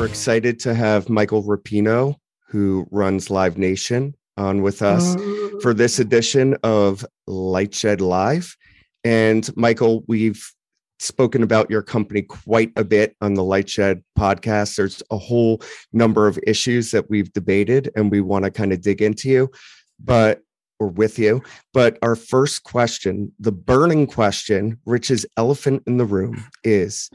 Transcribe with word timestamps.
we're 0.00 0.06
excited 0.06 0.58
to 0.58 0.72
have 0.72 1.10
Michael 1.10 1.42
Rapino, 1.42 2.14
who 2.48 2.86
runs 2.90 3.28
Live 3.28 3.58
Nation, 3.58 4.14
on 4.38 4.62
with 4.62 4.80
us 4.80 5.14
oh. 5.18 5.60
for 5.60 5.74
this 5.74 5.98
edition 5.98 6.56
of 6.62 7.04
Lightshed 7.28 8.00
Live. 8.00 8.56
And 9.04 9.54
Michael, 9.58 10.02
we've 10.08 10.42
spoken 11.00 11.42
about 11.42 11.68
your 11.68 11.82
company 11.82 12.22
quite 12.22 12.72
a 12.76 12.84
bit 12.84 13.14
on 13.20 13.34
the 13.34 13.42
Lightshed 13.42 14.02
podcast. 14.18 14.76
There's 14.76 15.02
a 15.10 15.18
whole 15.18 15.60
number 15.92 16.26
of 16.26 16.40
issues 16.46 16.92
that 16.92 17.10
we've 17.10 17.30
debated 17.34 17.90
and 17.94 18.10
we 18.10 18.22
want 18.22 18.46
to 18.46 18.50
kind 18.50 18.72
of 18.72 18.80
dig 18.80 19.02
into 19.02 19.28
you, 19.28 19.50
but 20.02 20.40
or 20.78 20.88
with 20.88 21.18
you. 21.18 21.42
But 21.74 21.98
our 22.00 22.16
first 22.16 22.62
question, 22.62 23.32
the 23.38 23.52
burning 23.52 24.06
question, 24.06 24.78
Rich's 24.86 25.26
elephant 25.36 25.82
in 25.86 25.98
the 25.98 26.06
room, 26.06 26.42
is 26.64 27.10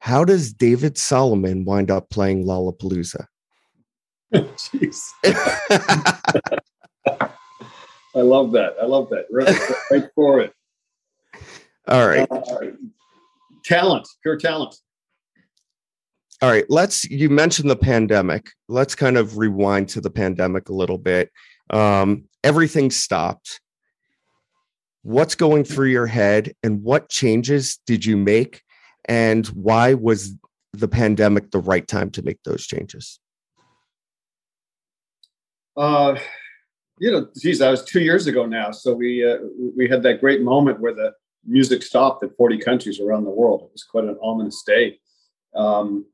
how 0.00 0.24
does 0.24 0.52
David 0.52 0.96
Solomon 0.96 1.64
wind 1.64 1.90
up 1.90 2.10
playing 2.10 2.44
Lollapalooza? 2.44 3.26
Jeez. 4.34 5.00
I 8.14 8.20
love 8.20 8.52
that. 8.52 8.74
I 8.80 8.86
love 8.86 9.10
that. 9.10 9.26
Right, 9.30 9.56
right 9.90 10.10
for 10.14 10.40
it. 10.40 10.52
All 11.86 12.06
right. 12.06 12.26
Uh, 12.30 12.42
talent, 13.64 14.06
pure 14.22 14.36
talent. 14.36 14.76
All 16.42 16.50
right. 16.50 16.66
Let's, 16.68 17.04
you 17.04 17.30
mentioned 17.30 17.70
the 17.70 17.76
pandemic. 17.76 18.50
Let's 18.68 18.94
kind 18.94 19.16
of 19.16 19.38
rewind 19.38 19.88
to 19.90 20.00
the 20.00 20.10
pandemic 20.10 20.68
a 20.68 20.74
little 20.74 20.98
bit. 20.98 21.30
Um, 21.70 22.24
everything 22.44 22.90
stopped. 22.90 23.60
What's 25.02 25.34
going 25.34 25.64
through 25.64 25.88
your 25.88 26.06
head 26.06 26.54
and 26.62 26.82
what 26.82 27.08
changes 27.08 27.78
did 27.86 28.04
you 28.04 28.16
make? 28.16 28.62
And 29.08 29.46
why 29.48 29.94
was 29.94 30.34
the 30.72 30.88
pandemic 30.88 31.50
the 31.50 31.60
right 31.60 31.86
time 31.86 32.10
to 32.10 32.22
make 32.22 32.42
those 32.44 32.66
changes? 32.66 33.18
Uh, 35.76 36.16
you 37.00 37.10
know, 37.10 37.28
geez, 37.40 37.58
that 37.60 37.70
was 37.70 37.84
two 37.84 38.00
years 38.00 38.26
ago 38.26 38.44
now. 38.46 38.70
So 38.70 38.94
we 38.94 39.28
uh, 39.28 39.38
we 39.76 39.88
had 39.88 40.02
that 40.02 40.20
great 40.20 40.42
moment 40.42 40.80
where 40.80 40.94
the 40.94 41.14
music 41.46 41.82
stopped 41.82 42.22
in 42.22 42.30
40 42.30 42.58
countries 42.58 43.00
around 43.00 43.24
the 43.24 43.30
world. 43.30 43.62
It 43.62 43.72
was 43.72 43.84
quite 43.84 44.04
an 44.04 44.18
ominous 44.22 44.62
day. 44.62 44.98
Um, 45.54 46.06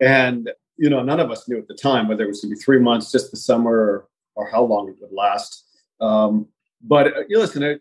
and, 0.00 0.50
you 0.76 0.90
know, 0.90 1.02
none 1.02 1.20
of 1.20 1.30
us 1.30 1.48
knew 1.48 1.58
at 1.58 1.68
the 1.68 1.74
time 1.74 2.08
whether 2.08 2.24
it 2.24 2.28
was 2.28 2.40
going 2.40 2.50
to 2.50 2.56
be 2.56 2.62
three 2.62 2.78
months, 2.78 3.10
just 3.10 3.30
the 3.30 3.36
summer, 3.36 3.72
or, 3.72 4.08
or 4.34 4.48
how 4.48 4.62
long 4.62 4.88
it 4.88 4.96
would 5.00 5.12
last. 5.12 5.64
Um, 6.00 6.48
but 6.82 7.06
uh, 7.08 7.20
you 7.28 7.38
listen, 7.38 7.80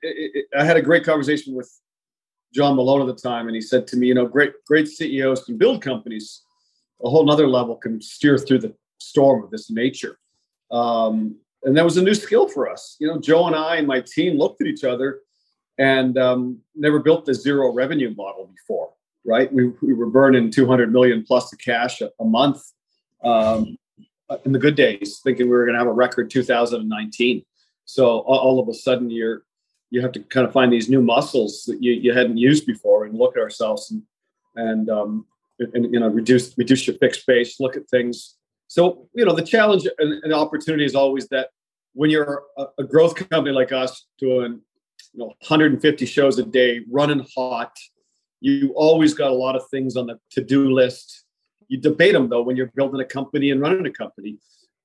I 0.57 0.63
had 0.63 0.77
a 0.77 0.81
great 0.81 1.03
conversation 1.03 1.53
with 1.53 1.71
John 2.55 2.77
Malone 2.77 3.01
at 3.01 3.13
the 3.13 3.21
time, 3.21 3.47
and 3.47 3.55
he 3.55 3.61
said 3.61 3.85
to 3.87 3.97
me, 3.97 4.07
you 4.07 4.13
know, 4.13 4.25
great, 4.25 4.53
great 4.65 4.87
CEOs 4.87 5.43
can 5.43 5.57
build 5.57 5.81
companies. 5.81 6.41
A 7.03 7.09
whole 7.09 7.25
nother 7.25 7.47
level 7.47 7.75
can 7.75 8.01
steer 8.01 8.37
through 8.37 8.59
the 8.59 8.73
storm 8.97 9.43
of 9.43 9.51
this 9.51 9.69
nature. 9.69 10.17
Um, 10.71 11.35
and 11.63 11.75
that 11.75 11.83
was 11.83 11.97
a 11.97 12.01
new 12.01 12.13
skill 12.13 12.47
for 12.47 12.69
us. 12.69 12.95
You 12.99 13.07
know, 13.07 13.19
Joe 13.19 13.47
and 13.47 13.55
I 13.55 13.75
and 13.75 13.87
my 13.87 14.01
team 14.01 14.37
looked 14.37 14.61
at 14.61 14.67
each 14.67 14.85
other 14.85 15.19
and 15.77 16.17
um, 16.17 16.59
never 16.75 16.99
built 16.99 17.25
the 17.25 17.33
zero 17.33 17.73
revenue 17.73 18.13
model 18.15 18.49
before, 18.53 18.91
right? 19.25 19.51
We, 19.51 19.73
we 19.81 19.93
were 19.93 20.09
burning 20.09 20.49
200 20.49 20.93
million 20.93 21.25
plus 21.25 21.51
of 21.51 21.59
cash 21.59 21.99
a, 21.99 22.09
a 22.21 22.25
month 22.25 22.61
um, 23.21 23.77
in 24.45 24.53
the 24.53 24.59
good 24.59 24.75
days, 24.75 25.19
thinking 25.23 25.47
we 25.47 25.51
were 25.51 25.65
going 25.65 25.73
to 25.73 25.79
have 25.79 25.87
a 25.87 25.91
record 25.93 26.29
2019. 26.29 27.43
So 27.83 28.19
all, 28.19 28.39
all, 28.39 28.59
of 28.59 28.69
a 28.69 28.73
sudden, 28.73 29.09
you're 29.09 29.43
you 29.91 30.01
have 30.01 30.11
to 30.13 30.19
kind 30.21 30.45
of 30.45 30.53
find 30.53 30.71
these 30.71 30.89
new 30.89 31.01
muscles 31.01 31.63
that 31.65 31.81
you, 31.81 31.93
you 31.93 32.13
hadn't 32.13 32.37
used 32.37 32.65
before, 32.65 33.05
and 33.05 33.17
look 33.17 33.35
at 33.37 33.41
ourselves 33.41 33.91
and 33.91 34.03
and 34.55 34.89
um, 34.89 35.25
and 35.73 35.93
you 35.93 35.99
know 35.99 36.07
reduce 36.07 36.57
reduce 36.57 36.87
your 36.87 36.97
fixed 36.97 37.25
base, 37.25 37.59
look 37.59 37.75
at 37.75 37.89
things. 37.89 38.35
So 38.67 39.07
you 39.13 39.25
know 39.25 39.33
the 39.33 39.43
challenge 39.43 39.87
and, 39.97 40.23
and 40.23 40.33
opportunity 40.33 40.85
is 40.85 40.95
always 40.95 41.27
that 41.29 41.49
when 41.93 42.09
you're 42.09 42.43
a, 42.57 42.65
a 42.79 42.83
growth 42.83 43.15
company 43.29 43.51
like 43.51 43.71
us 43.71 44.07
doing 44.17 44.61
you 45.13 45.19
know 45.19 45.27
150 45.27 46.05
shows 46.05 46.39
a 46.39 46.43
day 46.43 46.81
running 46.89 47.25
hot 47.35 47.71
you 48.45 48.73
always 48.75 49.15
got 49.15 49.31
a 49.31 49.33
lot 49.33 49.55
of 49.55 49.67
things 49.69 49.95
on 49.95 50.05
the 50.05 50.19
to-do 50.29 50.71
list. 50.71 51.23
You 51.67 51.79
debate 51.79 52.13
them 52.13 52.29
though 52.29 52.43
when 52.43 52.55
you're 52.55 52.71
building 52.75 53.01
a 53.01 53.05
company 53.05 53.49
and 53.49 53.59
running 53.59 53.85
a 53.87 53.91
company. 53.91 54.37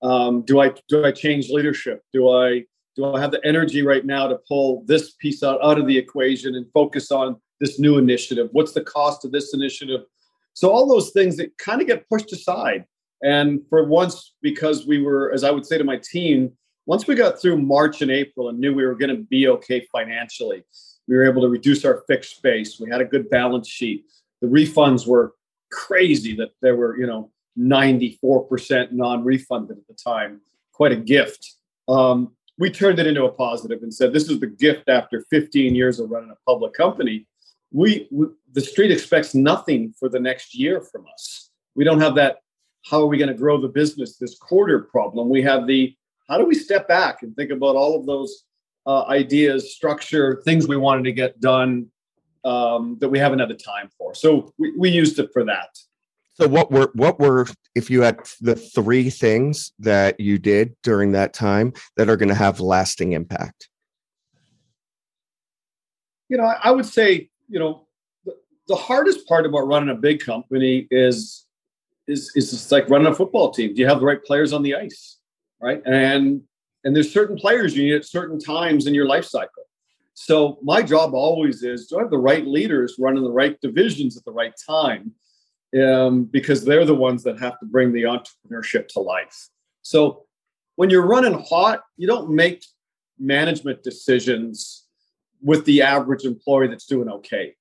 Um, 0.03 0.43
do 0.43 0.61
i 0.61 0.73
do 0.89 1.05
i 1.05 1.13
change 1.13 1.51
leadership? 1.51 2.03
Do 2.11 2.31
i 2.31 2.65
do 2.97 3.05
i 3.15 3.21
have 3.21 3.31
the 3.31 3.45
energy 3.45 3.83
right 3.83 4.05
now 4.05 4.27
to 4.27 4.39
pull 4.49 4.85
this 4.87 5.13
piece 5.13 5.43
out, 5.43 5.63
out 5.63 5.79
of 5.79 5.87
the 5.87 5.97
equation 5.97 6.55
and 6.55 6.67
focus 6.73 7.11
on 7.11 7.37
this 7.61 7.79
new 7.79 7.99
initiative 7.99 8.49
what's 8.53 8.73
the 8.73 8.85
cost 8.85 9.25
of 9.25 9.33
this 9.33 9.55
initiative 9.55 10.01
so 10.55 10.71
all 10.71 10.87
those 10.87 11.11
things 11.11 11.37
that 11.37 11.57
kind 11.59 11.81
of 11.81 11.87
get 11.87 12.09
pushed 12.09 12.33
aside 12.33 12.85
and 13.23 13.61
for 13.69 13.85
once 13.85 14.35
because 14.43 14.87
we 14.87 15.01
were 15.01 15.33
as 15.33 15.45
i 15.45 15.51
would 15.51 15.67
say 15.67 15.79
to 15.79 15.85
my 15.85 16.01
team 16.03 16.53
once 16.91 17.07
we 17.07 17.15
got 17.15 17.41
through 17.41 17.57
March 17.57 18.03
and 18.03 18.11
April 18.11 18.49
and 18.49 18.59
knew 18.59 18.75
we 18.75 18.85
were 18.85 18.97
going 18.97 19.15
to 19.15 19.23
be 19.23 19.47
okay 19.47 19.87
financially, 19.93 20.65
we 21.07 21.15
were 21.15 21.25
able 21.25 21.41
to 21.41 21.49
reduce 21.49 21.85
our 21.85 22.03
fixed 22.09 22.35
space. 22.35 22.81
We 22.81 22.91
had 22.91 23.01
a 23.01 23.05
good 23.05 23.31
balance 23.31 23.69
sheet. 23.69 24.07
The 24.41 24.49
refunds 24.49 25.07
were 25.07 25.35
crazy 25.71 26.35
that 26.35 26.51
there 26.63 26.75
were, 26.75 26.99
you 26.99 27.07
know, 27.07 27.31
94% 27.57 28.91
non-refunded 28.91 29.79
at 29.79 29.87
the 29.87 29.95
time. 29.95 30.41
Quite 30.73 30.91
a 30.91 30.97
gift. 30.97 31.55
Um, 31.89 32.33
we 32.61 32.71
turned 32.71 32.99
it 32.99 33.07
into 33.07 33.25
a 33.25 33.33
positive 33.33 33.83
and 33.83 33.93
said, 33.93 34.13
"This 34.13 34.29
is 34.29 34.39
the 34.39 34.47
gift 34.47 34.89
after 34.89 35.25
15 35.31 35.75
years 35.75 35.99
of 35.99 36.11
running 36.11 36.31
a 36.31 36.37
public 36.47 36.75
company. 36.75 37.27
We, 37.73 38.07
we 38.11 38.27
the 38.53 38.61
street 38.61 38.91
expects 38.91 39.35
nothing 39.35 39.95
for 39.99 40.09
the 40.11 40.21
next 40.21 40.55
year 40.55 40.83
from 40.83 41.07
us. 41.13 41.51
We 41.75 41.85
don't 41.85 42.01
have 42.01 42.15
that. 42.17 42.41
How 42.85 43.01
are 43.01 43.07
we 43.07 43.17
going 43.17 43.29
to 43.29 43.35
grow 43.35 43.59
the 43.59 43.69
business 43.69 44.17
this 44.17 44.39
quarter 44.39 44.81
problem? 44.81 45.31
We 45.31 45.43
have 45.43 45.67
the 45.67 45.97
how 46.29 46.37
do 46.37 46.45
we 46.45 46.55
step 46.55 46.87
back 46.87 47.23
and 47.23 47.35
think 47.35 47.51
about 47.51 47.77
all 47.77 47.99
of 47.99 48.05
those 48.05 48.45
uh, 48.87 49.05
ideas, 49.05 49.75
structure, 49.75 50.43
things 50.45 50.69
we 50.69 50.77
wanted 50.77 51.05
to 51.05 51.13
get 51.13 51.41
done 51.41 51.87
um, 52.45 52.99
that 53.01 53.09
we 53.09 53.19
haven't 53.19 53.39
had 53.39 53.49
the 53.49 53.55
time 53.55 53.89
for? 53.97 54.15
So 54.15 54.53
we, 54.59 54.77
we 54.77 54.91
used 54.91 55.19
it 55.19 55.31
for 55.33 55.45
that. 55.45 55.71
So 56.35 56.49
what 56.49 56.71
were 56.71 56.91
what 56.95 57.19
were 57.19 57.47
if 57.75 57.91
you 57.91 58.03
had 58.03 58.19
the 58.41 58.57
three 58.57 59.11
things 59.11 59.73
that 59.79 60.19
you 60.19 60.39
did 60.39 60.75
during 60.83 61.13
that 61.13 61.35
time 61.35 61.73
that 61.97 62.09
are 62.09 62.17
going 62.17 62.31
to 62.31 62.35
have 62.35 62.61
lasting 62.61 63.13
impact? 63.13 63.69
You 66.29 66.39
know, 66.39 66.45
I, 66.45 66.71
would 66.71 66.87
say 66.87 67.29
you 67.49 67.59
know 67.59 67.87
the, 68.25 68.35
the 68.69 68.77
hardest 68.77 69.27
part 69.27 69.45
about 69.45 69.67
running 69.67 69.91
a 69.91 69.95
big 69.95 70.25
company 70.25 70.87
is 70.91 71.47
is 72.07 72.33
is 72.35 72.51
just 72.51 72.73
like 72.73 72.89
running 72.89 73.09
a 73.09 73.15
football 73.15 73.51
team. 73.51 73.75
Do 73.75 73.81
you 73.81 73.89
have 73.89 74.01
the 74.01 74.07
right 74.07 74.23
players 74.25 74.53
on 74.53 74.63
the 74.63 74.77
ice? 74.77 75.21
right? 75.61 75.83
And 75.85 76.43
and 76.85 76.97
there's 76.97 77.13
certain 77.13 77.37
players 77.37 77.77
you 77.77 77.85
need 77.85 77.95
at 77.95 78.07
certain 78.07 78.39
times 78.39 78.87
in 78.87 78.95
your 78.95 79.07
life 79.07 79.27
cycle. 79.27 79.65
So 80.15 80.59
my 80.63 80.83
job 80.83 81.15
always 81.15 81.63
is 81.63 81.87
do 81.87 81.99
I 81.99 82.03
have 82.03 82.11
the 82.11 82.19
right 82.19 82.47
leaders 82.47 82.97
running 82.99 83.23
the 83.23 83.31
right 83.31 83.61
divisions 83.61 84.17
at 84.17 84.25
the 84.25 84.33
right 84.33 84.55
time? 84.67 85.13
Um, 85.79 86.25
because 86.25 86.65
they're 86.65 86.85
the 86.85 86.95
ones 86.95 87.23
that 87.23 87.39
have 87.39 87.59
to 87.61 87.67
bring 87.67 87.93
the 87.93 88.03
entrepreneurship 88.03 88.89
to 88.89 89.01
life. 89.01 89.49
So 89.83 90.25
when 90.75 90.91
you're 90.91 91.07
running 91.07 91.45
hot, 91.49 91.83
you 91.97 92.09
don't 92.09 92.31
make 92.31 92.65
management 93.21 93.85
decisions 93.85 94.87
with 95.41 95.65
the 95.67 95.83
average 95.83 96.25
employee 96.25 96.67
that's 96.67 96.87
doing 96.87 97.09
okay. 97.09 97.55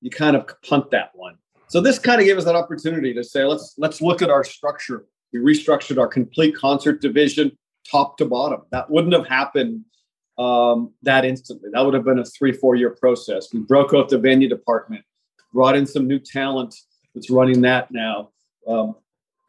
You 0.00 0.10
kind 0.10 0.34
of 0.34 0.50
punt 0.62 0.90
that 0.90 1.10
one. 1.14 1.36
So 1.68 1.80
this 1.80 2.00
kind 2.00 2.20
of 2.20 2.26
gave 2.26 2.36
us 2.36 2.44
that 2.46 2.56
opportunity 2.56 3.14
to 3.14 3.22
say, 3.22 3.44
let's 3.44 3.74
let's 3.78 4.02
look 4.02 4.22
at 4.22 4.30
our 4.30 4.42
structure 4.42 5.06
we 5.32 5.40
restructured 5.40 5.98
our 5.98 6.06
complete 6.06 6.54
concert 6.56 7.00
division 7.00 7.56
top 7.90 8.16
to 8.18 8.24
bottom. 8.24 8.62
That 8.70 8.90
wouldn't 8.90 9.14
have 9.14 9.26
happened 9.26 9.84
um, 10.38 10.92
that 11.02 11.24
instantly. 11.24 11.70
That 11.72 11.84
would 11.84 11.94
have 11.94 12.04
been 12.04 12.18
a 12.18 12.24
three, 12.24 12.52
four 12.52 12.74
year 12.74 12.90
process. 12.90 13.48
We 13.52 13.60
broke 13.60 13.94
out 13.94 14.08
the 14.08 14.18
venue 14.18 14.48
department, 14.48 15.04
brought 15.52 15.76
in 15.76 15.86
some 15.86 16.06
new 16.06 16.18
talent 16.18 16.74
that's 17.14 17.30
running 17.30 17.60
that 17.62 17.90
now. 17.90 18.30
Um, 18.66 18.96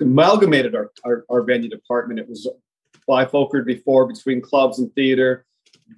amalgamated 0.02 0.76
our, 0.76 0.92
our, 1.06 1.24
our, 1.30 1.44
venue 1.44 1.70
department. 1.70 2.20
It 2.20 2.28
was 2.28 2.50
bifocalized 3.08 3.66
before 3.66 4.08
between 4.08 4.42
clubs 4.42 4.80
and 4.80 4.94
theater, 4.96 5.46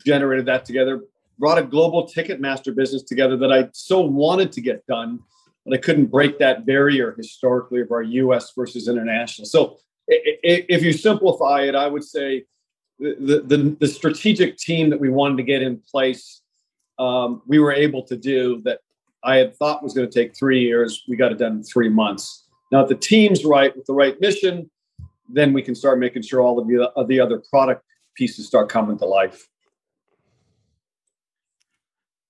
generated 0.05 0.45
that 0.47 0.65
together, 0.65 1.01
brought 1.39 1.57
a 1.57 1.63
global 1.63 2.07
Ticketmaster 2.07 2.75
business 2.75 3.03
together 3.03 3.37
that 3.37 3.51
I 3.51 3.69
so 3.71 4.01
wanted 4.01 4.51
to 4.53 4.61
get 4.61 4.85
done 4.85 5.19
but 5.65 5.73
I 5.73 5.77
couldn't 5.77 6.05
break 6.05 6.37
that 6.39 6.65
barrier 6.65 7.13
historically 7.17 7.81
of 7.81 7.91
our 7.91 8.03
U.S. 8.03 8.53
versus 8.55 8.87
international. 8.87 9.47
So 9.47 9.77
if 10.07 10.83
you 10.83 10.93
simplify 10.93 11.61
it, 11.63 11.73
I 11.73 11.87
would 11.87 12.03
say 12.03 12.45
the, 12.99 13.43
the, 13.45 13.75
the 13.79 13.87
strategic 13.87 14.57
team 14.57 14.91
that 14.91 14.99
we 14.99 15.09
wanted 15.09 15.37
to 15.37 15.43
get 15.43 15.63
in 15.63 15.81
place, 15.91 16.41
um, 16.99 17.41
we 17.47 17.57
were 17.57 17.73
able 17.73 18.03
to 18.03 18.15
do 18.15 18.61
that. 18.63 18.79
I 19.25 19.37
had 19.37 19.55
thought 19.57 19.83
was 19.83 19.93
going 19.93 20.09
to 20.09 20.13
take 20.13 20.37
three 20.37 20.61
years. 20.61 21.03
We 21.07 21.15
got 21.15 21.31
it 21.31 21.39
done 21.39 21.53
in 21.57 21.63
three 21.63 21.89
months. 21.89 22.45
Now, 22.71 22.81
if 22.81 22.89
the 22.89 22.95
team's 22.95 23.43
right 23.43 23.75
with 23.75 23.85
the 23.85 23.93
right 23.93 24.19
mission, 24.21 24.69
then 25.27 25.51
we 25.51 25.61
can 25.61 25.73
start 25.73 25.99
making 25.99 26.21
sure 26.21 26.41
all 26.41 26.59
of 26.59 26.67
the, 26.67 26.91
of 26.95 27.07
the 27.07 27.19
other 27.19 27.41
product 27.49 27.83
pieces 28.15 28.47
start 28.47 28.69
coming 28.69 28.97
to 28.99 29.05
life. 29.05 29.47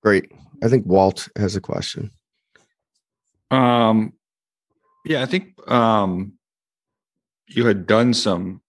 Great. 0.02 0.32
I 0.62 0.68
think 0.68 0.86
Walt 0.86 1.28
has 1.36 1.54
a 1.56 1.60
question. 1.60 2.10
Um, 3.50 4.14
yeah, 5.04 5.22
I 5.22 5.26
think 5.26 5.54
um, 5.70 6.32
you 7.46 7.66
had 7.66 7.86
done 7.86 8.14
some 8.14 8.62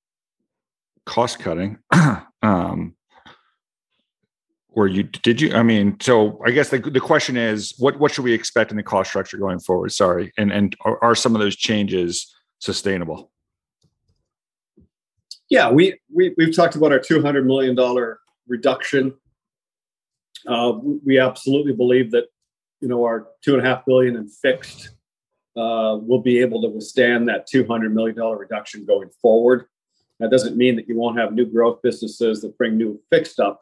cost 1.05 1.39
cutting. 1.39 1.77
um, 2.41 2.96
where 4.77 4.85
you 4.85 5.01
did 5.01 5.41
you? 5.41 5.55
I 5.55 5.63
mean, 5.63 5.97
so 5.99 6.39
I 6.45 6.51
guess 6.51 6.69
the, 6.69 6.77
the 6.77 6.99
question 6.99 7.35
is, 7.35 7.73
what 7.79 7.99
what 7.99 8.13
should 8.13 8.23
we 8.23 8.31
expect 8.31 8.69
in 8.69 8.77
the 8.77 8.83
cost 8.83 9.09
structure 9.09 9.35
going 9.35 9.59
forward? 9.59 9.91
Sorry, 9.91 10.31
and 10.37 10.51
and 10.51 10.75
are, 10.81 11.03
are 11.03 11.15
some 11.15 11.33
of 11.33 11.41
those 11.41 11.55
changes 11.55 12.31
sustainable? 12.59 13.31
Yeah, 15.49 15.71
we, 15.71 15.99
we 16.13 16.35
we've 16.37 16.55
talked 16.55 16.75
about 16.75 16.91
our 16.91 16.99
two 16.99 17.23
hundred 17.23 17.47
million 17.47 17.73
dollar 17.73 18.19
reduction. 18.47 19.15
Uh, 20.45 20.73
we 21.03 21.17
absolutely 21.17 21.73
believe 21.73 22.11
that 22.11 22.25
you 22.79 22.87
know 22.87 23.03
our 23.03 23.29
two 23.43 23.55
and 23.57 23.65
a 23.65 23.67
half 23.67 23.83
billion 23.83 24.15
in 24.15 24.29
fixed 24.29 24.91
uh, 25.55 25.97
will 25.99 26.21
be 26.21 26.37
able 26.37 26.61
to 26.61 26.67
withstand 26.67 27.27
that 27.29 27.47
two 27.47 27.65
hundred 27.65 27.95
million 27.95 28.15
dollar 28.15 28.37
reduction 28.37 28.85
going 28.85 29.09
forward. 29.23 29.65
That 30.19 30.29
doesn't 30.29 30.55
mean 30.55 30.75
that 30.75 30.87
you 30.87 30.95
won't 30.95 31.17
have 31.17 31.33
new 31.33 31.47
growth 31.47 31.81
businesses 31.81 32.41
that 32.41 32.55
bring 32.59 32.77
new 32.77 33.01
fixed 33.09 33.39
up, 33.39 33.61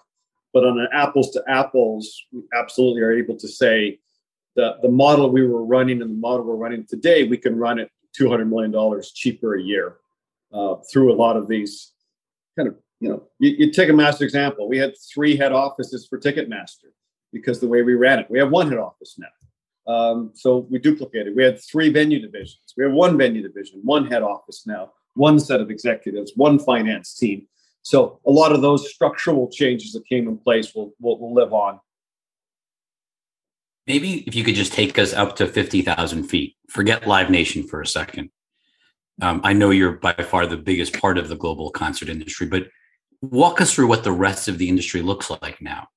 but 0.55 0.63
on 0.63 0.79
an 0.79 0.87
apples 0.93 1.31
to 1.31 1.43
apples, 1.49 2.23
we 2.31 2.41
absolutely 2.57 3.01
are 3.01 3.11
able 3.11 3.35
to 3.35 3.47
say 3.47 3.99
the 4.55 4.77
the 4.81 4.89
model 4.89 5.29
we 5.29 5.45
were 5.45 5.65
running 5.65 6.01
and 6.01 6.09
the 6.09 6.15
model 6.15 6.45
we're 6.45 6.55
running 6.55 6.85
today, 6.87 7.27
we 7.27 7.37
can 7.37 7.57
run 7.57 7.77
it 7.77 7.91
two 8.15 8.29
hundred 8.29 8.45
million 8.45 8.71
dollars 8.71 9.11
cheaper 9.11 9.55
a 9.55 9.61
year 9.61 9.97
uh, 10.53 10.75
through 10.89 11.11
a 11.11 11.17
lot 11.25 11.35
of 11.35 11.49
these 11.49 11.91
kind 12.57 12.69
of 12.69 12.75
you 13.01 13.09
know 13.09 13.21
you, 13.37 13.49
you 13.59 13.71
take 13.71 13.89
a 13.89 13.93
master 13.93 14.23
example. 14.23 14.69
We 14.69 14.77
had 14.77 14.93
three 15.13 15.35
head 15.35 15.51
offices 15.51 16.07
for 16.07 16.17
Ticketmaster 16.17 16.91
because 17.33 17.59
the 17.59 17.67
way 17.67 17.81
we 17.81 17.95
ran 17.95 18.19
it, 18.19 18.27
we 18.29 18.39
have 18.39 18.49
one 18.49 18.69
head 18.69 18.79
office 18.79 19.19
now. 19.19 19.93
Um, 19.93 20.31
so 20.35 20.67
we 20.71 20.79
duplicated. 20.79 21.35
We 21.35 21.43
had 21.43 21.61
three 21.61 21.89
venue 21.89 22.21
divisions. 22.21 22.73
We 22.77 22.85
have 22.85 22.93
one 22.93 23.17
venue 23.17 23.43
division, 23.43 23.81
one 23.83 24.07
head 24.07 24.23
office 24.23 24.63
now 24.65 24.93
one 25.15 25.39
set 25.39 25.61
of 25.61 25.71
executives, 25.71 26.33
one 26.35 26.59
finance 26.59 27.15
team. 27.15 27.47
So 27.85 28.19
a 28.25 28.31
lot 28.31 28.51
of 28.51 28.63
those 28.63 28.91
structural 28.91 29.47
changes 29.47 29.93
that 29.93 30.07
came 30.07 30.27
in 30.27 30.39
place 30.39 30.73
will, 30.73 30.93
will, 30.99 31.19
will 31.19 31.35
live 31.35 31.53
on. 31.53 31.79
Maybe 33.85 34.23
if 34.25 34.33
you 34.33 34.43
could 34.43 34.55
just 34.55 34.73
take 34.73 34.97
us 34.97 35.13
up 35.13 35.35
to 35.35 35.45
50,000 35.45 36.23
feet, 36.23 36.55
forget 36.67 37.07
Live 37.07 37.29
Nation 37.29 37.67
for 37.67 37.81
a 37.81 37.85
second. 37.85 38.31
Um, 39.21 39.39
I 39.43 39.53
know 39.53 39.69
you're 39.69 39.91
by 39.91 40.13
far 40.13 40.47
the 40.47 40.57
biggest 40.57 40.99
part 40.99 41.19
of 41.19 41.29
the 41.29 41.35
global 41.35 41.69
concert 41.69 42.09
industry, 42.09 42.47
but 42.47 42.63
walk 43.21 43.61
us 43.61 43.71
through 43.71 43.87
what 43.87 44.03
the 44.03 44.11
rest 44.11 44.47
of 44.47 44.57
the 44.57 44.67
industry 44.67 45.03
looks 45.03 45.29
like 45.29 45.61
now. 45.61 45.87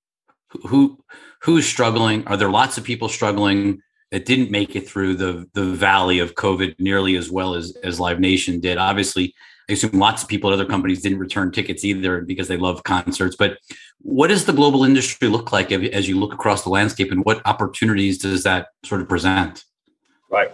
Who 0.67 0.99
who's 1.43 1.67
struggling? 1.67 2.27
Are 2.27 2.37
there 2.37 2.51
lots 2.51 2.77
of 2.79 2.85
people 2.85 3.09
struggling? 3.09 3.81
that 4.11 4.25
didn't 4.25 4.51
make 4.51 4.75
it 4.75 4.89
through 4.89 5.15
the 5.15 5.47
the 5.53 5.67
valley 5.67 6.19
of 6.19 6.35
COVID 6.35 6.77
nearly 6.79 7.17
as 7.17 7.31
well 7.31 7.55
as 7.55 7.77
as 7.83 8.01
Live 8.01 8.21
Nation 8.21 8.61
did. 8.61 8.79
Obviously, 8.79 9.35
I 9.69 9.75
assume 9.75 9.99
lots 9.99 10.23
of 10.23 10.29
people 10.29 10.51
at 10.51 10.55
other 10.55 10.65
companies 10.65 11.03
didn't 11.03 11.19
return 11.19 11.53
tickets 11.53 11.85
either 11.85 12.23
because 12.23 12.49
they 12.49 12.57
love 12.57 12.85
concerts. 12.85 13.37
But 13.37 13.59
what 14.01 14.29
does 14.29 14.47
the 14.47 14.53
global 14.53 14.85
industry 14.85 15.29
look 15.29 15.53
like 15.53 15.71
as 15.71 16.09
you 16.09 16.19
look 16.19 16.33
across 16.33 16.65
the 16.65 16.71
landscape, 16.71 17.13
and 17.13 17.25
what 17.25 17.43
opportunities 17.45 18.19
does 18.19 18.45
that 18.45 18.69
sort 18.85 19.03
of 19.03 19.09
present? 19.09 19.65
Right. 20.31 20.51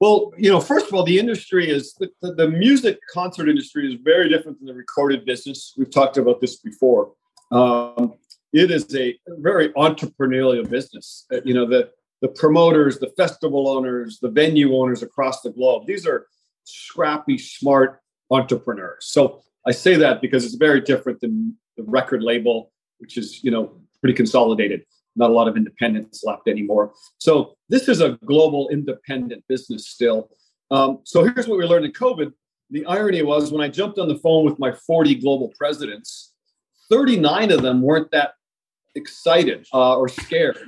Well, 0.00 0.32
you 0.38 0.50
know, 0.50 0.60
first 0.60 0.88
of 0.88 0.94
all, 0.94 1.04
the 1.04 1.18
industry 1.18 1.68
is 1.68 1.94
the, 1.94 2.10
the, 2.22 2.48
music 2.48 2.98
concert 3.12 3.50
industry 3.50 3.92
is 3.92 4.00
very 4.02 4.30
different 4.30 4.58
than 4.58 4.66
the 4.66 4.74
recorded 4.74 5.26
business. 5.26 5.74
We've 5.76 5.90
talked 5.90 6.16
about 6.16 6.40
this 6.40 6.56
before. 6.56 7.12
Um, 7.52 8.14
it 8.54 8.70
is 8.70 8.94
a 8.96 9.18
very 9.28 9.68
entrepreneurial 9.74 10.68
business. 10.68 11.26
Uh, 11.30 11.40
you 11.44 11.52
know, 11.52 11.66
the 11.66 11.90
the 12.22 12.28
promoters, 12.28 12.98
the 12.98 13.12
festival 13.16 13.68
owners, 13.68 14.18
the 14.20 14.28
venue 14.28 14.74
owners 14.74 15.02
across 15.02 15.40
the 15.42 15.50
globe. 15.50 15.86
These 15.86 16.06
are 16.06 16.26
scrappy, 16.72 17.38
smart 17.38 18.00
entrepreneurs. 18.30 19.06
So 19.06 19.42
I 19.66 19.72
say 19.72 19.96
that 19.96 20.20
because 20.20 20.44
it's 20.44 20.54
very 20.54 20.80
different 20.80 21.20
than 21.20 21.56
the 21.76 21.82
record 21.84 22.22
label, 22.22 22.72
which 22.98 23.16
is, 23.16 23.42
you 23.42 23.50
know, 23.50 23.72
pretty 24.00 24.14
consolidated. 24.14 24.84
Not 25.16 25.30
a 25.30 25.32
lot 25.32 25.48
of 25.48 25.56
independence 25.56 26.22
left 26.24 26.48
anymore. 26.48 26.92
So 27.18 27.54
this 27.68 27.88
is 27.88 28.00
a 28.00 28.18
global 28.24 28.68
independent 28.68 29.44
business 29.48 29.88
still. 29.88 30.30
Um, 30.70 31.00
so 31.04 31.24
here's 31.24 31.48
what 31.48 31.58
we 31.58 31.64
learned 31.64 31.84
in 31.84 31.92
COVID. 31.92 32.32
The 32.70 32.86
irony 32.86 33.22
was 33.22 33.52
when 33.52 33.60
I 33.60 33.68
jumped 33.68 33.98
on 33.98 34.08
the 34.08 34.18
phone 34.18 34.44
with 34.44 34.58
my 34.58 34.72
40 34.72 35.16
global 35.16 35.52
presidents, 35.58 36.32
39 36.88 37.50
of 37.50 37.62
them 37.62 37.82
weren't 37.82 38.10
that 38.12 38.34
excited 38.94 39.66
uh, 39.74 39.96
or 39.96 40.08
scared 40.08 40.58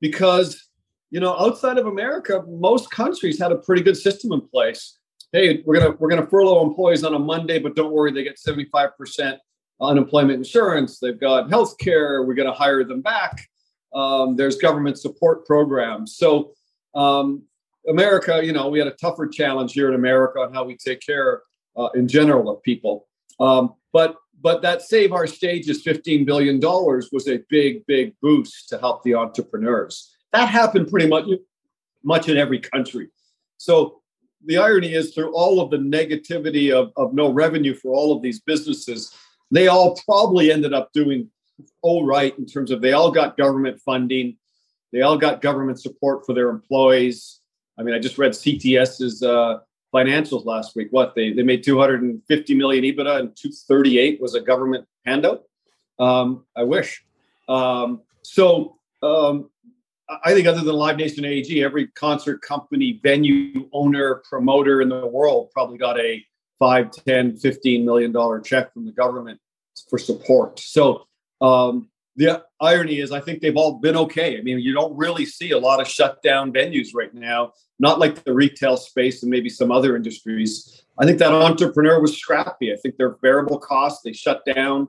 because 0.00 0.70
you 1.10 1.18
know, 1.18 1.36
outside 1.38 1.76
of 1.76 1.86
America, 1.86 2.44
most 2.48 2.90
countries 2.90 3.38
had 3.38 3.50
a 3.52 3.56
pretty 3.56 3.82
good 3.82 3.96
system 3.96 4.32
in 4.32 4.40
place. 4.40 4.98
Hey, 5.32 5.62
we're 5.64 5.78
gonna 5.78 5.96
we're 5.98 6.08
gonna 6.08 6.26
furlough 6.26 6.64
employees 6.66 7.04
on 7.04 7.14
a 7.14 7.18
Monday, 7.18 7.60
but 7.60 7.76
don't 7.76 7.92
worry, 7.92 8.10
they 8.10 8.24
get 8.24 8.38
seventy 8.38 8.64
five 8.64 8.96
percent 8.98 9.38
unemployment 9.80 10.38
insurance. 10.38 10.98
They've 10.98 11.18
got 11.18 11.48
health 11.48 11.78
care. 11.78 12.24
We're 12.24 12.34
gonna 12.34 12.52
hire 12.52 12.82
them 12.82 13.00
back. 13.00 13.46
Um, 13.94 14.34
there's 14.34 14.56
government 14.56 14.98
support 14.98 15.46
programs. 15.46 16.16
So 16.16 16.52
um, 16.96 17.44
America, 17.88 18.40
you 18.44 18.52
know, 18.52 18.68
we 18.68 18.80
had 18.80 18.88
a 18.88 18.92
tougher 18.92 19.28
challenge 19.28 19.72
here 19.72 19.88
in 19.88 19.94
America 19.94 20.40
on 20.40 20.52
how 20.52 20.64
we 20.64 20.76
take 20.76 21.00
care 21.00 21.42
uh, 21.76 21.88
in 21.94 22.08
general 22.08 22.50
of 22.50 22.62
people. 22.64 23.06
Um, 23.38 23.74
but 23.92 24.16
but 24.42 24.62
that 24.62 24.82
save 24.82 25.12
our 25.12 25.26
stage 25.26 25.68
is 25.68 25.84
$15 25.84 26.24
billion 26.24 26.60
was 26.60 27.28
a 27.28 27.40
big, 27.50 27.84
big 27.86 28.14
boost 28.22 28.70
to 28.70 28.78
help 28.78 29.02
the 29.02 29.14
entrepreneurs. 29.14 30.16
That 30.32 30.48
happened 30.48 30.88
pretty 30.88 31.08
much 31.08 31.26
much 32.02 32.28
in 32.28 32.36
every 32.36 32.58
country. 32.58 33.08
So 33.58 33.99
the 34.44 34.56
irony 34.56 34.94
is 34.94 35.14
through 35.14 35.32
all 35.34 35.60
of 35.60 35.70
the 35.70 35.76
negativity 35.76 36.72
of, 36.72 36.92
of 36.96 37.14
no 37.14 37.30
revenue 37.30 37.74
for 37.74 37.92
all 37.92 38.14
of 38.14 38.22
these 38.22 38.40
businesses, 38.40 39.14
they 39.50 39.68
all 39.68 39.98
probably 40.04 40.50
ended 40.50 40.72
up 40.72 40.92
doing 40.92 41.28
all 41.82 42.06
right 42.06 42.36
in 42.38 42.46
terms 42.46 42.70
of 42.70 42.80
they 42.80 42.92
all 42.92 43.10
got 43.10 43.36
government 43.36 43.80
funding, 43.80 44.36
they 44.92 45.02
all 45.02 45.18
got 45.18 45.42
government 45.42 45.80
support 45.80 46.24
for 46.24 46.32
their 46.32 46.48
employees. 46.48 47.40
I 47.78 47.82
mean, 47.82 47.94
I 47.94 47.98
just 47.98 48.18
read 48.18 48.32
CTS's 48.32 49.22
uh, 49.22 49.58
financials 49.94 50.44
last 50.44 50.76
week. 50.76 50.88
What 50.90 51.14
they 51.14 51.32
they 51.32 51.42
made 51.42 51.62
250 51.62 52.54
million 52.54 52.84
EBITDA 52.84 53.20
and 53.20 53.36
238 53.36 54.20
was 54.20 54.34
a 54.34 54.40
government 54.40 54.86
handout. 55.04 55.44
Um, 55.98 56.44
I 56.56 56.62
wish. 56.62 57.04
Um, 57.48 58.02
so 58.22 58.78
um, 59.02 59.50
I 60.24 60.34
think 60.34 60.46
other 60.46 60.62
than 60.62 60.74
Live 60.74 60.96
Nation 60.96 61.24
AG, 61.24 61.62
every 61.62 61.86
concert 61.88 62.42
company, 62.42 63.00
venue 63.02 63.68
owner, 63.72 64.22
promoter 64.28 64.82
in 64.82 64.88
the 64.88 65.06
world 65.06 65.50
probably 65.52 65.78
got 65.78 66.00
a 66.00 66.24
5, 66.58 66.90
10, 66.90 67.36
15 67.36 67.84
million 67.84 68.12
dollar 68.12 68.40
check 68.40 68.72
from 68.72 68.86
the 68.86 68.92
government 68.92 69.40
for 69.88 69.98
support. 69.98 70.58
So 70.58 71.06
um, 71.40 71.88
the 72.16 72.44
irony 72.60 72.98
is 72.98 73.12
I 73.12 73.20
think 73.20 73.40
they've 73.40 73.56
all 73.56 73.78
been 73.78 73.96
okay. 73.96 74.36
I 74.36 74.42
mean, 74.42 74.58
you 74.58 74.74
don't 74.74 74.96
really 74.96 75.24
see 75.24 75.52
a 75.52 75.58
lot 75.58 75.80
of 75.80 75.86
shut 75.86 76.22
down 76.22 76.52
venues 76.52 76.88
right 76.92 77.14
now, 77.14 77.52
not 77.78 77.98
like 77.98 78.24
the 78.24 78.34
retail 78.34 78.76
space 78.76 79.22
and 79.22 79.30
maybe 79.30 79.48
some 79.48 79.70
other 79.70 79.96
industries. 79.96 80.84
I 80.98 81.06
think 81.06 81.18
that 81.18 81.32
entrepreneur 81.32 82.00
was 82.00 82.18
scrappy. 82.18 82.72
I 82.72 82.76
think 82.76 82.96
their 82.96 83.16
variable 83.22 83.58
costs, 83.58 84.02
they 84.04 84.12
shut 84.12 84.44
down. 84.44 84.88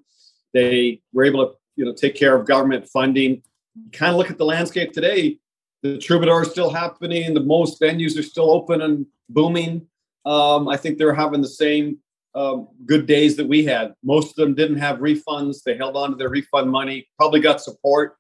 They 0.54 1.02
were 1.14 1.24
able 1.24 1.46
to, 1.46 1.54
you 1.76 1.86
know, 1.86 1.94
take 1.94 2.16
care 2.16 2.36
of 2.36 2.46
government 2.48 2.90
funding 2.90 3.44
kind 3.92 4.12
of 4.12 4.18
look 4.18 4.30
at 4.30 4.38
the 4.38 4.46
landscape 4.46 4.94
today, 4.94 5.38
the 5.84 5.98
troubadour 5.98 6.44
is 6.44 6.52
still 6.52 6.70
happening. 6.70 7.34
The 7.34 7.42
most 7.42 7.82
venues 7.82 8.18
are 8.18 8.24
still 8.24 8.52
open 8.52 8.82
and 8.82 9.06
booming. 9.30 9.88
Um, 10.26 10.68
I 10.68 10.78
think 10.78 10.98
they're 10.98 11.14
having 11.14 11.42
the 11.42 11.48
same 11.48 11.98
um, 12.36 12.68
good 12.86 13.08
days 13.08 13.36
that 13.38 13.48
we 13.48 13.66
had. 13.66 13.94
Most 14.04 14.30
of 14.30 14.36
them 14.36 14.54
didn't 14.54 14.78
have 14.78 15.00
refunds. 15.00 15.64
They 15.64 15.76
held 15.76 15.98
on 15.98 16.12
to 16.12 16.16
their 16.16 16.30
refund 16.30 16.70
money, 16.70 17.08
probably 17.18 17.40
got 17.40 17.62
support, 17.62 18.16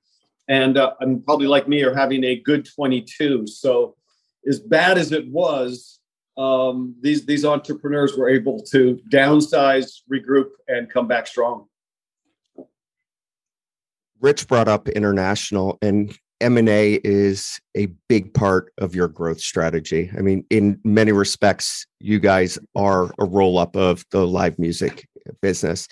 and, 0.47 0.77
uh, 0.77 0.93
and 0.99 1.23
probably 1.23 1.47
like 1.47 1.67
me 1.67 1.83
are 1.83 1.95
having 1.95 2.23
a 2.23 2.37
good 2.37 2.67
22. 2.67 3.47
So, 3.47 3.95
as 4.47 4.59
bad 4.59 4.97
as 4.97 5.11
it 5.11 5.27
was, 5.29 5.99
um, 6.35 6.95
these 7.01 7.25
these 7.25 7.45
entrepreneurs 7.45 8.17
were 8.17 8.29
able 8.29 8.59
to 8.71 8.99
downsize, 9.11 9.99
regroup, 10.11 10.49
and 10.67 10.89
come 10.89 11.07
back 11.07 11.27
strong. 11.27 11.67
Rich 14.21 14.47
brought 14.47 14.67
up 14.67 14.87
international 14.87 15.77
and 15.81 16.17
M&A 16.41 16.99
is 17.03 17.59
a 17.77 17.87
big 18.09 18.33
part 18.33 18.73
of 18.79 18.95
your 18.95 19.07
growth 19.07 19.39
strategy. 19.39 20.11
I 20.17 20.21
mean, 20.21 20.43
in 20.49 20.79
many 20.83 21.11
respects, 21.11 21.85
you 21.99 22.19
guys 22.19 22.57
are 22.75 23.11
a 23.19 23.25
roll 23.25 23.59
up 23.59 23.75
of 23.75 24.03
the 24.11 24.25
live 24.25 24.57
music 24.57 25.07
business. 25.41 25.87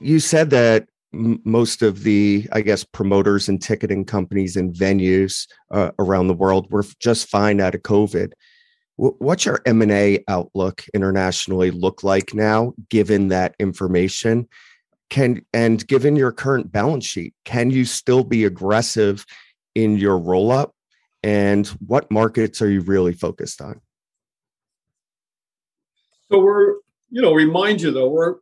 You 0.00 0.20
said 0.20 0.50
that 0.50 0.88
most 1.12 1.82
of 1.82 2.02
the, 2.02 2.46
I 2.52 2.60
guess, 2.60 2.84
promoters 2.84 3.48
and 3.48 3.60
ticketing 3.60 4.04
companies 4.04 4.56
and 4.56 4.74
venues 4.74 5.46
uh, 5.70 5.90
around 5.98 6.28
the 6.28 6.34
world 6.34 6.70
were 6.70 6.84
just 7.00 7.28
fine 7.28 7.60
out 7.60 7.74
of 7.74 7.82
COVID. 7.82 8.32
What's 8.96 9.46
your 9.46 9.60
M&A 9.66 10.22
outlook 10.28 10.84
internationally 10.94 11.70
look 11.70 12.04
like 12.04 12.34
now, 12.34 12.74
given 12.90 13.28
that 13.28 13.54
information? 13.58 14.48
Can 15.12 15.44
and 15.52 15.86
given 15.86 16.16
your 16.16 16.32
current 16.32 16.72
balance 16.72 17.04
sheet 17.04 17.34
can 17.44 17.70
you 17.70 17.84
still 17.84 18.24
be 18.24 18.46
aggressive 18.46 19.26
in 19.74 19.98
your 19.98 20.18
roll 20.18 20.50
up 20.50 20.74
and 21.22 21.68
what 21.86 22.10
markets 22.10 22.62
are 22.62 22.70
you 22.70 22.80
really 22.80 23.12
focused 23.12 23.60
on 23.60 23.78
So 26.30 26.40
we're, 26.40 26.76
you 27.10 27.20
know, 27.20 27.34
remind 27.34 27.82
you 27.82 27.90
though, 27.90 28.08
we're 28.08 28.36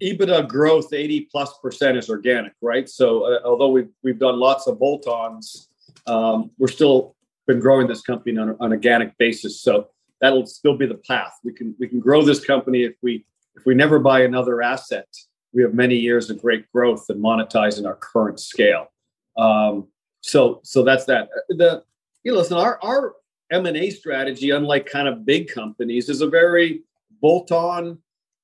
EBITDA 0.00 0.48
growth 0.48 0.94
80 0.94 1.28
plus 1.30 1.58
percent 1.58 1.98
is 1.98 2.08
organic, 2.08 2.54
right? 2.62 2.88
So 2.88 3.24
uh, 3.24 3.40
although 3.44 3.68
we've, 3.68 3.90
we've 4.02 4.18
done 4.18 4.40
lots 4.40 4.66
of 4.66 4.78
bolt 4.78 5.06
ons, 5.06 5.68
um, 6.06 6.50
we're 6.58 6.68
still 6.68 7.14
been 7.46 7.60
growing 7.60 7.86
this 7.86 8.00
company 8.00 8.38
on, 8.38 8.48
on 8.48 8.56
an 8.58 8.72
organic 8.72 9.18
basis. 9.18 9.60
So 9.60 9.88
that'll 10.22 10.46
still 10.46 10.78
be 10.78 10.86
the 10.86 10.94
path. 10.94 11.34
We 11.44 11.52
can, 11.52 11.74
we 11.78 11.88
can 11.88 12.00
grow 12.00 12.22
this 12.22 12.42
company 12.42 12.84
if 12.84 12.94
we, 13.02 13.26
if 13.54 13.66
we 13.66 13.74
never 13.74 13.98
buy 13.98 14.22
another 14.22 14.62
asset, 14.62 15.06
we 15.54 15.62
have 15.62 15.72
many 15.72 15.94
years 15.94 16.28
of 16.30 16.42
great 16.42 16.70
growth 16.72 17.06
and 17.08 17.22
monetizing 17.22 17.86
our 17.86 17.94
current 17.94 18.40
scale. 18.40 18.92
Um, 19.38 19.88
so, 20.20 20.60
so 20.64 20.82
that's 20.82 21.04
that. 21.04 21.28
The, 21.48 21.82
you 22.24 22.32
know, 22.32 22.38
listen, 22.38 22.56
our, 22.56 22.78
our 22.82 23.14
M&A 23.52 23.90
strategy, 23.90 24.50
unlike 24.50 24.86
kind 24.86 25.06
of 25.06 25.24
big 25.24 25.48
companies, 25.48 26.08
is 26.08 26.20
a 26.22 26.26
very 26.26 26.82
bolt-on, 27.20 27.98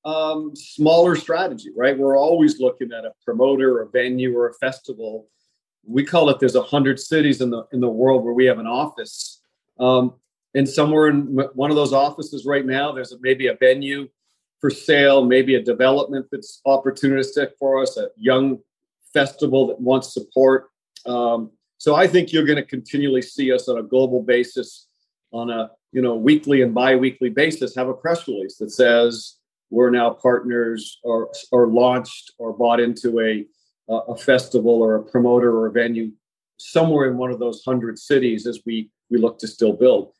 um, 0.05 0.55
smaller 0.55 1.15
strategy, 1.15 1.69
right? 1.75 1.97
We're 1.97 2.17
always 2.17 2.59
looking 2.59 2.91
at 2.93 3.05
a 3.05 3.11
promoter, 3.25 3.81
a 3.81 3.89
venue, 3.89 4.35
or 4.37 4.49
a 4.49 4.53
festival. 4.53 5.27
We 5.85 6.05
call 6.05 6.29
it 6.29 6.39
there's 6.39 6.55
a 6.55 6.63
hundred 6.63 6.99
cities 6.99 7.41
in 7.41 7.49
the 7.49 7.65
in 7.71 7.79
the 7.81 7.89
world 7.89 8.23
where 8.23 8.33
we 8.33 8.45
have 8.45 8.59
an 8.59 8.67
office, 8.67 9.41
um, 9.79 10.13
and 10.53 10.67
somewhere 10.67 11.07
in 11.07 11.39
one 11.53 11.71
of 11.71 11.75
those 11.75 11.93
offices 11.93 12.45
right 12.45 12.65
now, 12.65 12.91
there's 12.91 13.15
maybe 13.21 13.47
a 13.47 13.55
venue 13.55 14.07
for 14.61 14.69
sale, 14.69 15.25
maybe 15.25 15.55
a 15.55 15.61
development 15.61 16.27
that's 16.31 16.61
opportunistic 16.67 17.49
for 17.59 17.81
us, 17.81 17.97
a 17.97 18.09
young 18.15 18.59
festival 19.11 19.67
that 19.67 19.81
wants 19.81 20.13
support. 20.13 20.69
Um, 21.05 21.51
so 21.79 21.95
I 21.95 22.07
think 22.07 22.31
you're 22.31 22.45
going 22.45 22.57
to 22.57 22.65
continually 22.65 23.23
see 23.23 23.51
us 23.51 23.67
on 23.67 23.79
a 23.79 23.83
global 23.83 24.21
basis, 24.21 24.87
on 25.31 25.49
a 25.49 25.71
you 25.91 26.01
know 26.01 26.15
weekly 26.15 26.61
and 26.61 26.73
biweekly 26.73 27.29
basis, 27.29 27.75
have 27.75 27.89
a 27.89 27.93
press 27.93 28.27
release 28.27 28.57
that 28.57 28.69
says 28.69 29.37
we're 29.71 29.89
now 29.89 30.11
partners 30.11 30.99
or 31.03 31.31
or 31.51 31.67
launched 31.67 32.31
or 32.37 32.53
bought 32.53 32.79
into 32.79 33.19
a 33.19 33.45
a 33.89 34.15
festival 34.15 34.81
or 34.81 34.95
a 34.95 35.03
promoter 35.03 35.51
or 35.57 35.67
a 35.67 35.71
venue 35.71 36.11
somewhere 36.57 37.09
in 37.09 37.17
one 37.17 37.31
of 37.31 37.39
those 37.39 37.63
hundred 37.65 37.97
cities 37.97 38.45
as 38.45 38.59
we 38.65 38.89
we 39.09 39.17
look 39.17 39.39
to 39.39 39.47
still 39.47 39.73
build. 39.73 40.13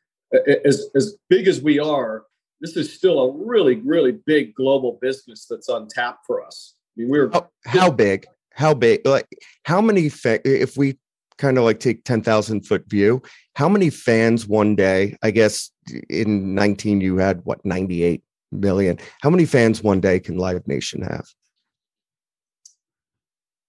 As 0.65 0.89
as 0.95 1.15
big 1.29 1.47
as 1.47 1.61
we 1.61 1.79
are, 1.79 2.23
this 2.61 2.77
is 2.77 2.93
still 2.93 3.19
a 3.19 3.31
really 3.45 3.75
really 3.75 4.13
big 4.25 4.53
global 4.55 4.97
business 5.01 5.45
that's 5.49 5.69
untapped 5.69 6.25
for 6.25 6.45
us. 6.45 6.75
I 6.97 7.01
mean, 7.01 7.09
we're 7.09 7.29
how, 7.31 7.49
how 7.65 7.91
big? 7.91 8.25
How 8.53 8.73
big? 8.73 9.05
Like 9.05 9.27
how 9.63 9.81
many? 9.81 10.09
Fa- 10.09 10.47
if 10.47 10.77
we 10.77 10.97
kind 11.37 11.57
of 11.57 11.63
like 11.63 11.79
take 11.79 12.03
10,000 12.03 12.61
foot 12.61 12.87
view, 12.87 13.21
how 13.55 13.67
many 13.67 13.89
fans 13.89 14.47
one 14.47 14.75
day, 14.75 15.17
I 15.23 15.31
guess 15.31 15.71
in 16.07 16.53
19 16.53 17.01
you 17.01 17.17
had 17.17 17.41
what 17.45 17.65
98 17.65 18.23
million. 18.51 18.99
How 19.21 19.29
many 19.29 19.45
fans 19.45 19.81
one 19.81 19.99
day 19.99 20.19
can 20.19 20.37
Live 20.37 20.67
Nation 20.67 21.01
have? 21.01 21.25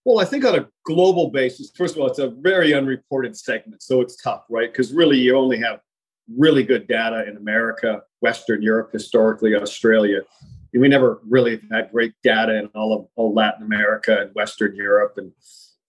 Well, 0.05 0.19
I 0.19 0.25
think 0.25 0.45
on 0.45 0.57
a 0.57 0.69
global 0.85 1.31
basis, 1.31 1.71
first 1.77 1.95
of 1.95 2.01
all, 2.01 2.09
it's 2.09 2.19
a 2.19 2.29
very 2.29 2.75
unreported 2.75 3.37
segment, 3.37 3.83
so 3.83 4.01
it's 4.01 4.17
tough, 4.17 4.45
right? 4.51 4.71
Because 4.71 4.93
really, 4.93 5.19
you 5.19 5.37
only 5.37 5.59
have 5.59 5.81
really 6.37 6.65
good 6.65 6.89
data 6.89 7.25
in 7.29 7.37
America, 7.37 8.03
Western 8.23 8.63
Europe, 8.63 8.91
historically, 8.93 9.55
Australia. 9.55 10.21
We 10.73 10.89
never 10.89 11.21
really 11.29 11.61
had 11.71 11.91
great 11.93 12.15
data 12.23 12.57
in 12.59 12.67
all 12.69 12.95
of 12.99 13.07
all 13.17 13.35
Latin 13.35 13.63
America 13.63 14.23
and 14.23 14.35
Western 14.35 14.75
Europe 14.75 15.15
and 15.19 15.33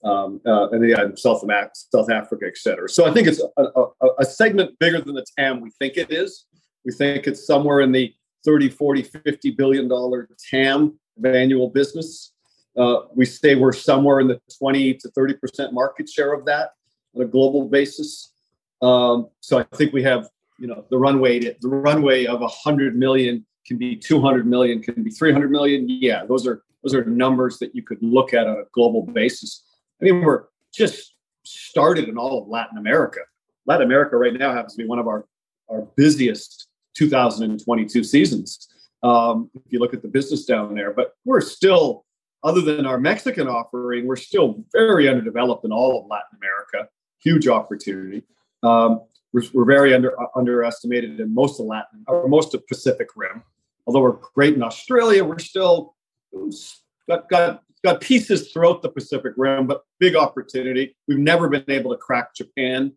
um, 0.04 0.42
uh, 0.46 0.70
and 0.72 0.90
yeah, 0.90 1.06
South, 1.16 1.46
South 1.74 2.12
Africa, 2.12 2.46
et 2.46 2.58
cetera. 2.58 2.90
So 2.90 3.06
I 3.06 3.12
think 3.14 3.26
it's 3.26 3.42
a, 3.56 3.64
a, 3.64 4.08
a, 4.20 4.26
segment 4.26 4.78
bigger 4.78 5.00
than 5.00 5.16
the 5.16 5.26
TAM 5.38 5.62
we 5.62 5.72
think 5.80 5.96
it 5.96 6.12
is. 6.12 6.46
We 6.84 6.92
think 6.92 7.26
it's 7.26 7.48
somewhere 7.48 7.80
in 7.80 7.94
the 7.94 8.14
30, 8.44 8.68
40, 8.68 9.04
50 9.04 9.52
billion 9.52 9.88
dollar 9.88 10.28
TAM 10.52 11.00
of 11.18 11.26
annual 11.26 11.70
business. 11.70 12.34
Uh, 12.78 13.04
we 13.16 13.26
say 13.26 13.56
we're 13.56 13.72
somewhere 13.72 14.20
in 14.20 14.28
the 14.28 14.42
20 14.58 14.96
to 14.96 15.10
30 15.12 15.36
percent 15.36 15.74
market 15.74 16.10
share 16.10 16.34
of 16.34 16.44
that 16.46 16.72
on 17.16 17.22
a 17.22 17.26
global 17.26 17.70
basis. 17.70 18.34
Um, 18.82 19.30
so 19.40 19.60
I 19.60 19.64
think 19.78 19.94
we 19.94 20.04
have, 20.04 20.28
you 20.60 20.68
know, 20.68 20.86
the 20.90 20.98
runway. 20.98 21.40
To, 21.40 21.56
the 21.62 21.70
runway 21.70 22.26
of 22.26 22.42
100 22.42 22.96
million 22.96 23.46
can 23.66 23.78
be 23.78 23.96
200 23.96 24.46
million, 24.46 24.82
can 24.82 25.04
be 25.04 25.10
300 25.10 25.52
million. 25.52 25.86
Yeah, 25.88 26.26
those 26.26 26.46
are 26.48 26.64
those 26.84 26.94
are 26.94 27.06
numbers 27.06 27.60
that 27.60 27.74
you 27.74 27.82
could 27.82 28.00
look 28.02 28.34
at 28.34 28.48
on 28.48 28.58
a 28.58 28.64
global 28.74 29.04
basis. 29.04 29.64
I 30.02 30.06
mean, 30.06 30.22
we're 30.22 30.46
just 30.74 31.14
started 31.46 32.10
in 32.10 32.18
all 32.18 32.42
of 32.42 32.48
Latin 32.50 32.78
America. 32.78 33.22
Latin 33.66 33.86
America 33.86 34.18
right 34.18 34.34
now 34.34 34.54
happens 34.54 34.76
to 34.76 34.84
be 34.84 34.88
one 34.88 35.00
of 35.00 35.08
our, 35.08 35.26
our 35.70 35.88
busiest 35.96 36.68
2022 36.96 38.04
seasons. 38.04 38.68
Um, 39.02 39.50
if 39.56 39.72
you 39.72 39.80
look 39.80 39.94
at 39.94 40.02
the 40.02 40.08
business 40.08 40.46
down 40.46 40.76
there, 40.76 40.94
but 40.94 41.14
we're 41.26 41.42
still, 41.42 42.06
other 42.44 42.62
than 42.62 42.86
our 42.86 43.00
Mexican 43.00 43.48
offering, 43.48 44.08
we're 44.08 44.16
still 44.16 44.64
very 44.74 45.08
underdeveloped 45.08 45.66
in 45.66 45.72
all 45.72 46.02
of 46.02 46.08
Latin 46.10 46.38
America. 46.38 46.90
Huge 47.22 47.48
opportunity. 47.48 48.24
Um, 48.62 49.02
we're, 49.34 49.44
we're, 49.54 49.66
very 49.66 49.94
under 49.94 50.16
underestimated 50.36 51.20
in 51.20 51.34
most 51.34 51.60
of 51.60 51.66
Latin 51.66 52.04
or 52.08 52.28
most 52.28 52.54
of 52.54 52.66
Pacific 52.68 53.10
Rim. 53.16 53.44
Although 53.86 54.02
we're 54.02 54.18
great 54.36 54.54
in 54.54 54.64
Australia, 54.64 55.26
we're 55.26 55.40
still 55.40 55.96
got, 57.08 57.28
got 57.30 57.64
got 57.84 58.00
pieces 58.00 58.52
throughout 58.52 58.82
the 58.82 58.90
Pacific 58.90 59.34
Rim, 59.36 59.68
but 59.68 59.84
big 60.00 60.16
opportunity. 60.16 60.96
We've 61.08 61.18
never 61.18 61.50
been 61.50 61.66
able 61.68 61.92
to 61.92 61.98
crack 61.98 62.34
Japan, 62.34 62.94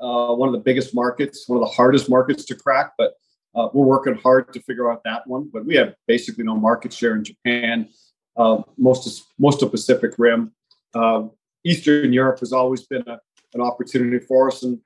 uh, 0.00 0.34
one 0.34 0.48
of 0.48 0.52
the 0.52 0.60
biggest 0.60 0.94
markets, 0.94 1.48
one 1.48 1.62
of 1.62 1.68
the 1.68 1.72
hardest 1.72 2.10
markets 2.10 2.44
to 2.46 2.56
crack, 2.56 2.92
but 2.98 3.14
uh, 3.54 3.68
we're 3.72 3.86
working 3.86 4.16
hard 4.16 4.52
to 4.52 4.60
figure 4.62 4.90
out 4.90 5.02
that 5.04 5.26
one. 5.26 5.48
But 5.52 5.64
we 5.64 5.76
have 5.76 5.94
basically 6.08 6.44
no 6.44 6.56
market 6.56 6.92
share 6.92 7.14
in 7.14 7.22
Japan, 7.22 7.88
uh, 8.36 8.62
most 8.76 9.06
of, 9.06 9.26
most 9.38 9.62
of 9.62 9.70
Pacific 9.70 10.14
Rim. 10.18 10.52
Uh, 10.92 11.28
Eastern 11.64 12.12
Europe 12.12 12.40
has 12.40 12.52
always 12.52 12.82
been 12.82 13.04
a, 13.06 13.20
an 13.54 13.60
opportunity 13.60 14.18
for 14.18 14.48
us, 14.48 14.64
and 14.64 14.80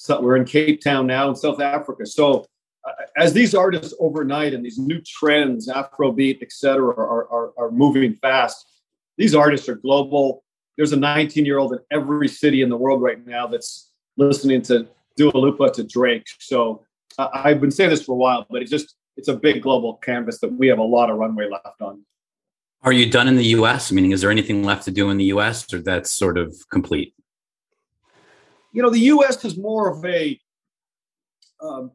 so 0.00 0.18
we're 0.18 0.36
in 0.36 0.46
Cape 0.46 0.82
Town 0.82 1.06
now 1.06 1.28
in 1.28 1.36
South 1.36 1.60
Africa. 1.60 2.06
So 2.06 2.46
uh, 2.88 2.92
as 3.18 3.34
these 3.34 3.54
artists 3.54 3.92
overnight 4.00 4.54
and 4.54 4.64
these 4.64 4.78
new 4.78 4.98
trends, 5.02 5.68
Afrobeat, 5.68 6.38
et 6.40 6.52
cetera, 6.52 6.88
are, 6.88 7.28
are, 7.30 7.52
are 7.58 7.70
moving 7.70 8.14
fast, 8.14 8.64
these 9.18 9.34
artists 9.34 9.68
are 9.68 9.74
global. 9.74 10.42
There's 10.78 10.92
a 10.92 10.96
19 10.96 11.44
year 11.44 11.58
old 11.58 11.74
in 11.74 11.80
every 11.90 12.28
city 12.28 12.62
in 12.62 12.70
the 12.70 12.78
world 12.78 13.02
right 13.02 13.24
now 13.26 13.46
that's 13.46 13.90
listening 14.16 14.62
to 14.62 14.88
Dua 15.18 15.32
Lipa 15.34 15.70
to 15.72 15.84
Drake. 15.84 16.24
So 16.38 16.82
uh, 17.18 17.28
I've 17.34 17.60
been 17.60 17.70
saying 17.70 17.90
this 17.90 18.02
for 18.02 18.12
a 18.12 18.16
while, 18.16 18.46
but 18.48 18.62
it's 18.62 18.70
just 18.70 18.94
it's 19.18 19.28
a 19.28 19.36
big 19.36 19.60
global 19.60 19.96
canvas 19.96 20.40
that 20.40 20.50
we 20.50 20.68
have 20.68 20.78
a 20.78 20.82
lot 20.82 21.10
of 21.10 21.18
runway 21.18 21.50
left 21.50 21.82
on. 21.82 22.06
Are 22.82 22.92
you 22.92 23.10
done 23.10 23.28
in 23.28 23.36
the 23.36 23.44
U.S.? 23.48 23.92
Meaning, 23.92 24.12
is 24.12 24.22
there 24.22 24.30
anything 24.30 24.64
left 24.64 24.86
to 24.86 24.90
do 24.90 25.10
in 25.10 25.18
the 25.18 25.24
U.S. 25.24 25.70
or 25.74 25.82
that's 25.82 26.10
sort 26.10 26.38
of 26.38 26.56
complete? 26.70 27.12
You 28.72 28.82
know, 28.82 28.90
the 28.90 29.00
U.S. 29.00 29.44
is 29.44 29.56
more 29.56 29.90
of 29.90 30.04
a, 30.04 30.38
um, 31.60 31.90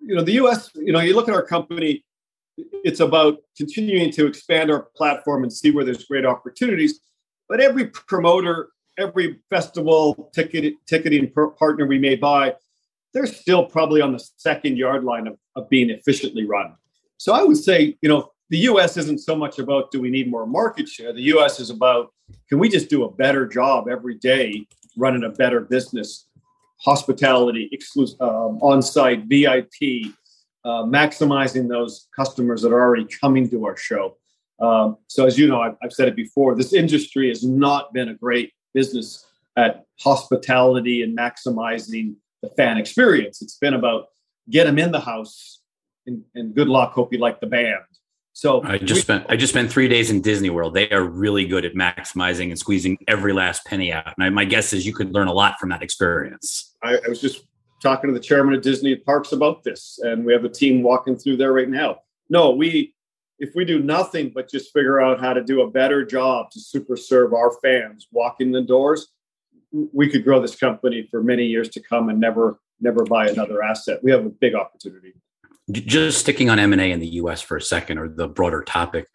you 0.00 0.14
know, 0.14 0.22
the 0.22 0.32
U.S. 0.32 0.70
You 0.74 0.92
know, 0.92 1.00
you 1.00 1.14
look 1.14 1.28
at 1.28 1.34
our 1.34 1.46
company 1.46 2.04
it's 2.56 3.00
about 3.00 3.38
continuing 3.56 4.10
to 4.12 4.26
expand 4.26 4.70
our 4.70 4.82
platform 4.96 5.42
and 5.42 5.52
see 5.52 5.70
where 5.70 5.84
there's 5.84 6.04
great 6.04 6.24
opportunities. 6.24 7.00
But 7.48 7.60
every 7.60 7.86
promoter, 7.88 8.70
every 8.98 9.40
festival 9.50 10.30
ticket, 10.34 10.74
ticketing 10.86 11.32
partner 11.58 11.86
we 11.86 11.98
may 11.98 12.16
buy, 12.16 12.54
they're 13.12 13.26
still 13.26 13.64
probably 13.64 14.00
on 14.00 14.12
the 14.12 14.24
second 14.36 14.78
yard 14.78 15.04
line 15.04 15.26
of, 15.26 15.38
of 15.54 15.68
being 15.68 15.90
efficiently 15.90 16.44
run. 16.44 16.74
So 17.18 17.32
I 17.32 17.42
would 17.42 17.56
say, 17.56 17.96
you 18.02 18.08
know, 18.08 18.30
the 18.50 18.58
US 18.58 18.96
isn't 18.96 19.20
so 19.20 19.34
much 19.36 19.58
about 19.58 19.90
do 19.90 20.00
we 20.00 20.10
need 20.10 20.30
more 20.30 20.46
market 20.46 20.88
share? 20.88 21.12
The 21.12 21.22
US 21.34 21.60
is 21.60 21.70
about 21.70 22.12
can 22.48 22.58
we 22.58 22.68
just 22.68 22.88
do 22.88 23.04
a 23.04 23.10
better 23.10 23.46
job 23.46 23.88
every 23.88 24.16
day 24.16 24.66
running 24.96 25.24
a 25.24 25.30
better 25.30 25.60
business, 25.60 26.26
hospitality, 26.80 27.68
exclusive, 27.72 28.20
um, 28.20 28.58
on 28.62 28.82
site, 28.82 29.24
VIP, 29.26 30.12
uh, 30.64 30.82
maximizing 30.82 31.68
those 31.68 32.08
customers 32.14 32.62
that 32.62 32.72
are 32.72 32.80
already 32.80 33.06
coming 33.20 33.48
to 33.50 33.64
our 33.66 33.76
show. 33.76 34.16
Um, 34.60 34.96
so, 35.06 35.26
as 35.26 35.38
you 35.38 35.46
know, 35.46 35.60
I've, 35.60 35.76
I've, 35.82 35.92
said 35.92 36.08
it 36.08 36.16
before, 36.16 36.54
this 36.54 36.72
industry 36.72 37.28
has 37.28 37.44
not 37.44 37.92
been 37.92 38.08
a 38.08 38.14
great 38.14 38.52
business 38.72 39.26
at 39.56 39.84
hospitality 40.00 41.02
and 41.02 41.16
maximizing 41.16 42.14
the 42.42 42.48
fan 42.56 42.78
experience. 42.78 43.42
It's 43.42 43.58
been 43.58 43.74
about 43.74 44.06
get 44.50 44.64
them 44.64 44.78
in 44.78 44.92
the 44.92 45.00
house 45.00 45.60
and, 46.06 46.22
and 46.34 46.54
good 46.54 46.68
luck. 46.68 46.92
Hope 46.92 47.12
you 47.12 47.18
like 47.18 47.40
the 47.40 47.46
band. 47.46 47.84
So 48.36 48.62
I 48.64 48.76
just 48.76 48.92
we, 48.92 49.00
spent 49.00 49.24
I 49.30 49.36
just 49.36 49.54
spent 49.54 49.72
three 49.72 49.88
days 49.88 50.10
in 50.10 50.20
Disney 50.20 50.50
World. 50.50 50.74
They 50.74 50.90
are 50.90 51.02
really 51.02 51.46
good 51.46 51.64
at 51.64 51.72
maximizing 51.72 52.50
and 52.50 52.58
squeezing 52.58 52.98
every 53.08 53.32
last 53.32 53.64
penny 53.64 53.90
out. 53.94 54.12
And 54.14 54.26
I, 54.26 54.28
my 54.28 54.44
guess 54.44 54.74
is 54.74 54.84
you 54.84 54.92
could 54.92 55.14
learn 55.14 55.26
a 55.26 55.32
lot 55.32 55.58
from 55.58 55.70
that 55.70 55.82
experience. 55.82 56.76
I, 56.82 56.96
I 56.96 57.08
was 57.08 57.18
just 57.18 57.46
talking 57.82 58.08
to 58.08 58.14
the 58.14 58.20
chairman 58.20 58.52
of 58.52 58.60
Disney 58.60 58.94
Parks 58.94 59.32
about 59.32 59.64
this, 59.64 59.98
and 60.02 60.22
we 60.22 60.34
have 60.34 60.44
a 60.44 60.50
team 60.50 60.82
walking 60.82 61.16
through 61.16 61.38
there 61.38 61.54
right 61.54 61.70
now. 61.70 62.00
No, 62.28 62.50
we 62.50 62.94
if 63.38 63.54
we 63.54 63.64
do 63.64 63.78
nothing 63.78 64.32
but 64.34 64.50
just 64.50 64.70
figure 64.70 65.00
out 65.00 65.18
how 65.18 65.32
to 65.32 65.42
do 65.42 65.62
a 65.62 65.70
better 65.70 66.04
job 66.04 66.50
to 66.50 66.60
super 66.60 66.98
serve 66.98 67.32
our 67.32 67.52
fans 67.62 68.06
walking 68.12 68.52
the 68.52 68.60
doors, 68.60 69.14
we 69.72 70.10
could 70.10 70.24
grow 70.24 70.42
this 70.42 70.56
company 70.56 71.08
for 71.10 71.22
many 71.22 71.46
years 71.46 71.70
to 71.70 71.80
come 71.80 72.10
and 72.10 72.20
never 72.20 72.58
never 72.82 73.02
buy 73.04 73.28
another 73.28 73.62
asset. 73.62 74.00
We 74.02 74.10
have 74.10 74.26
a 74.26 74.28
big 74.28 74.54
opportunity. 74.54 75.14
Just 75.70 76.18
sticking 76.18 76.48
on 76.48 76.58
M&A 76.58 76.92
in 76.92 77.00
the 77.00 77.08
US 77.08 77.40
for 77.40 77.56
a 77.56 77.60
second 77.60 77.98
or 77.98 78.08
the 78.08 78.28
broader 78.28 78.62
topic, 78.62 79.08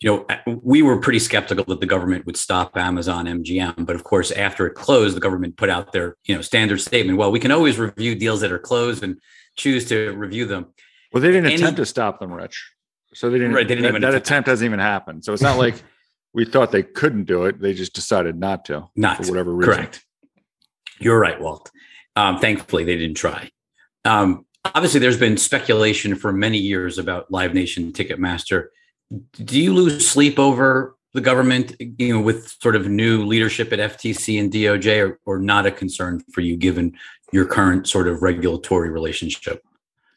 you 0.00 0.10
know, 0.10 0.26
we 0.62 0.82
were 0.82 0.98
pretty 0.98 1.20
skeptical 1.20 1.64
that 1.66 1.80
the 1.80 1.86
government 1.86 2.26
would 2.26 2.36
stop 2.36 2.76
Amazon 2.76 3.26
MGM, 3.26 3.86
but 3.86 3.94
of 3.94 4.02
course 4.02 4.32
after 4.32 4.66
it 4.66 4.74
closed, 4.74 5.14
the 5.14 5.20
government 5.20 5.56
put 5.56 5.70
out 5.70 5.92
their, 5.92 6.16
you 6.24 6.34
know, 6.34 6.40
standard 6.40 6.80
statement, 6.80 7.18
well, 7.18 7.30
we 7.30 7.38
can 7.38 7.52
always 7.52 7.78
review 7.78 8.14
deals 8.14 8.40
that 8.40 8.50
are 8.50 8.58
closed 8.58 9.04
and 9.04 9.16
choose 9.56 9.84
to 9.88 10.10
review 10.12 10.44
them. 10.44 10.66
Well, 11.12 11.20
they 11.20 11.28
didn't 11.28 11.46
Any, 11.46 11.56
attempt 11.56 11.76
to 11.76 11.86
stop 11.86 12.18
them, 12.18 12.32
Rich. 12.32 12.72
So 13.14 13.30
they 13.30 13.38
didn't, 13.38 13.54
right, 13.54 13.68
they 13.68 13.74
didn't 13.74 13.82
that, 13.82 13.88
even 13.90 14.02
that 14.02 14.08
attempt. 14.08 14.26
attempt 14.26 14.48
hasn't 14.48 14.66
even 14.66 14.80
happened. 14.80 15.24
So 15.24 15.32
it's 15.32 15.42
not 15.42 15.58
like 15.58 15.80
we 16.34 16.44
thought 16.44 16.72
they 16.72 16.82
couldn't 16.82 17.24
do 17.24 17.44
it. 17.44 17.60
They 17.60 17.74
just 17.74 17.92
decided 17.92 18.38
not 18.40 18.64
to, 18.66 18.88
not 18.96 19.18
for 19.18 19.30
whatever 19.30 19.52
reason. 19.54 19.74
Correct. 19.74 20.04
You're 20.98 21.18
right, 21.18 21.40
Walt. 21.40 21.70
Um, 22.16 22.38
thankfully, 22.38 22.84
they 22.84 22.96
didn't 22.96 23.16
try. 23.16 23.50
Um, 24.04 24.46
obviously, 24.64 25.00
there's 25.00 25.18
been 25.18 25.36
speculation 25.36 26.14
for 26.14 26.32
many 26.32 26.58
years 26.58 26.98
about 26.98 27.30
Live 27.30 27.54
Nation 27.54 27.92
Ticketmaster. 27.92 28.68
Do 29.34 29.60
you 29.60 29.74
lose 29.74 30.06
sleep 30.06 30.38
over 30.38 30.96
the 31.12 31.20
government, 31.20 31.76
you 31.78 32.14
know, 32.14 32.20
with 32.20 32.48
sort 32.60 32.76
of 32.76 32.88
new 32.88 33.24
leadership 33.24 33.72
at 33.72 33.78
FTC 33.78 34.40
and 34.40 34.50
DOJ, 34.50 35.08
or, 35.08 35.20
or 35.26 35.38
not 35.38 35.66
a 35.66 35.70
concern 35.70 36.22
for 36.32 36.40
you 36.40 36.56
given 36.56 36.96
your 37.32 37.44
current 37.44 37.86
sort 37.86 38.08
of 38.08 38.22
regulatory 38.22 38.90
relationship? 38.90 39.62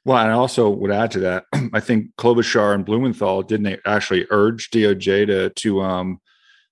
Well, 0.06 0.20
and 0.20 0.32
I 0.32 0.34
also 0.34 0.70
would 0.70 0.92
add 0.92 1.12
to 1.12 1.20
that. 1.22 1.46
I 1.74 1.80
think 1.80 2.16
Klobuchar 2.18 2.76
and 2.76 2.86
Blumenthal 2.86 3.42
didn't 3.42 3.80
actually 3.86 4.28
urge 4.30 4.70
DOJ 4.70 5.28
to 5.28 5.50
to 5.50 5.82
um 5.82 6.22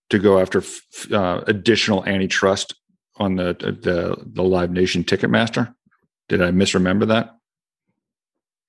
to 0.09 0.19
go 0.19 0.39
after 0.39 0.59
f- 0.59 1.11
uh, 1.11 1.41
additional 1.47 2.05
antitrust 2.05 2.75
on 3.17 3.35
the 3.35 3.53
the 3.59 4.23
the 4.25 4.43
Live 4.43 4.71
Nation 4.71 5.03
Ticketmaster. 5.03 5.73
Did 6.29 6.41
I 6.41 6.51
misremember 6.51 7.07
that? 7.07 7.35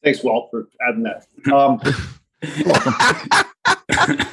Thanks, 0.05 0.23
Walt, 0.23 0.51
for 0.51 0.69
adding 0.87 1.03
that. 1.05 1.27
Um, 1.51 1.81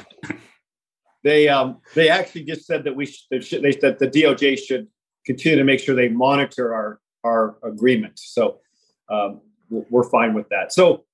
they 1.24 1.48
um, 1.48 1.80
they 1.96 2.10
actually 2.10 2.44
just 2.44 2.66
said 2.66 2.84
that 2.84 2.96
we 2.96 3.06
sh- 3.06 3.28
they, 3.32 3.40
that 3.40 3.98
the 4.00 4.08
DOJ 4.08 4.60
should 4.60 4.88
continue 5.26 5.58
to 5.58 5.64
make 5.64 5.80
sure 5.80 5.96
they 5.96 6.10
monitor 6.10 6.74
our 6.74 7.00
our 7.24 7.56
agreement. 7.64 8.20
So 8.20 8.60
um, 9.10 9.42
we're 9.70 10.10
fine 10.10 10.34
with 10.34 10.50
that. 10.50 10.74
So 10.74 11.06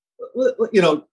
you 0.72 0.82
know, 0.82 1.04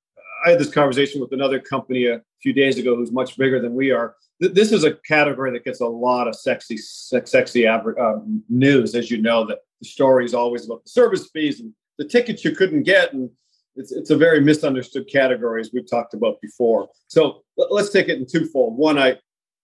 I 0.46 0.50
had 0.50 0.60
this 0.60 0.72
conversation 0.72 1.22
with 1.22 1.32
another 1.32 1.60
company 1.60 2.08
a 2.08 2.22
few 2.42 2.52
days 2.52 2.80
ago 2.80 2.96
who's 2.96 3.12
much 3.12 3.38
bigger 3.38 3.62
than 3.62 3.76
we 3.76 3.92
are 3.92 4.16
this 4.40 4.72
is 4.72 4.84
a 4.84 4.94
category 4.94 5.52
that 5.52 5.64
gets 5.64 5.80
a 5.80 5.88
lot 5.88 6.28
of 6.28 6.36
sexy, 6.36 6.78
sexy 6.78 7.68
um, 7.68 8.44
news, 8.50 8.96
as 8.96 9.10
you 9.10 9.22
know. 9.22 9.46
That 9.46 9.60
the 9.80 9.88
story 9.88 10.26
is 10.26 10.34
always 10.34 10.66
about 10.66 10.84
the 10.84 10.90
service 10.90 11.30
fees 11.32 11.62
and 11.62 11.74
the 11.98 12.06
tickets 12.06 12.44
you 12.44 12.52
couldn't 12.52 12.84
get, 12.84 13.14
and 13.14 13.30
it's 13.76 13.92
it's 13.92 14.10
a 14.10 14.18
very 14.18 14.40
misunderstood 14.42 15.08
category 15.12 15.62
as 15.62 15.72
we've 15.74 15.90
talked 15.90 16.14
about 16.14 16.40
before. 16.42 16.90
So 17.08 17.44
let's 17.58 17.90
take 17.90 18.10
it 18.10 18.18
in 18.18 18.26
twofold. 18.26 18.78
One, 18.78 18.98
I, 18.98 19.18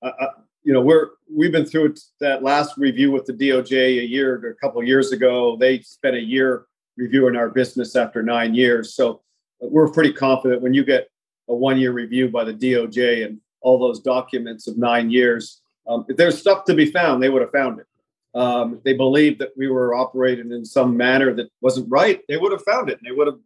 I 0.04 0.28
you 0.64 0.74
know, 0.74 0.82
we're 0.82 1.10
we've 1.34 1.52
been 1.52 1.66
through 1.66 1.96
that 2.20 2.44
last 2.44 2.78
review 2.78 3.12
with 3.12 3.26
the 3.26 3.34
DOJ 3.34 4.00
a 4.00 4.08
year 4.08 4.36
a 4.50 4.56
couple 4.56 4.84
years 4.84 5.12
ago. 5.12 5.58
They 5.58 5.80
spent 5.82 6.16
a 6.16 6.22
year 6.22 6.66
reviewing 6.98 7.36
our 7.36 7.50
business 7.50 7.96
after 7.96 8.22
nine 8.22 8.54
years, 8.54 8.94
so 8.94 9.22
we're 9.60 9.90
pretty 9.92 10.14
confident 10.14 10.62
when 10.62 10.74
you 10.74 10.84
get 10.84 11.10
a 11.48 11.56
one 11.56 11.80
year 11.80 11.92
review 11.92 12.30
by 12.30 12.44
the 12.44 12.54
DOJ 12.54 13.26
and 13.26 13.40
all 13.62 13.80
those 13.80 14.00
documents 14.00 14.68
of 14.68 14.78
nine 14.78 15.10
years. 15.10 15.62
Um, 15.88 16.06
if 16.08 16.18
there's 16.18 16.38
stuff 16.38 16.66
to 16.66 16.74
be 16.74 16.86
found, 16.86 17.22
they 17.22 17.30
would 17.30 17.42
have 17.42 17.52
found 17.52 17.80
it. 17.80 17.86
Um, 18.34 18.80
they 18.86 18.94
believed 18.94 19.40
that 19.40 19.52
we 19.58 19.68
were 19.68 19.94
operating 19.94 20.52
in 20.52 20.64
some 20.64 20.96
manner 20.96 21.34
that 21.34 21.50
wasn't 21.62 21.90
right, 21.90 22.22
they 22.30 22.38
would 22.38 22.52
have 22.52 22.64
found 22.64 22.90
it 22.90 22.98
and 22.98 23.06
they 23.06 23.16
would 23.16 23.28
have 23.28 23.40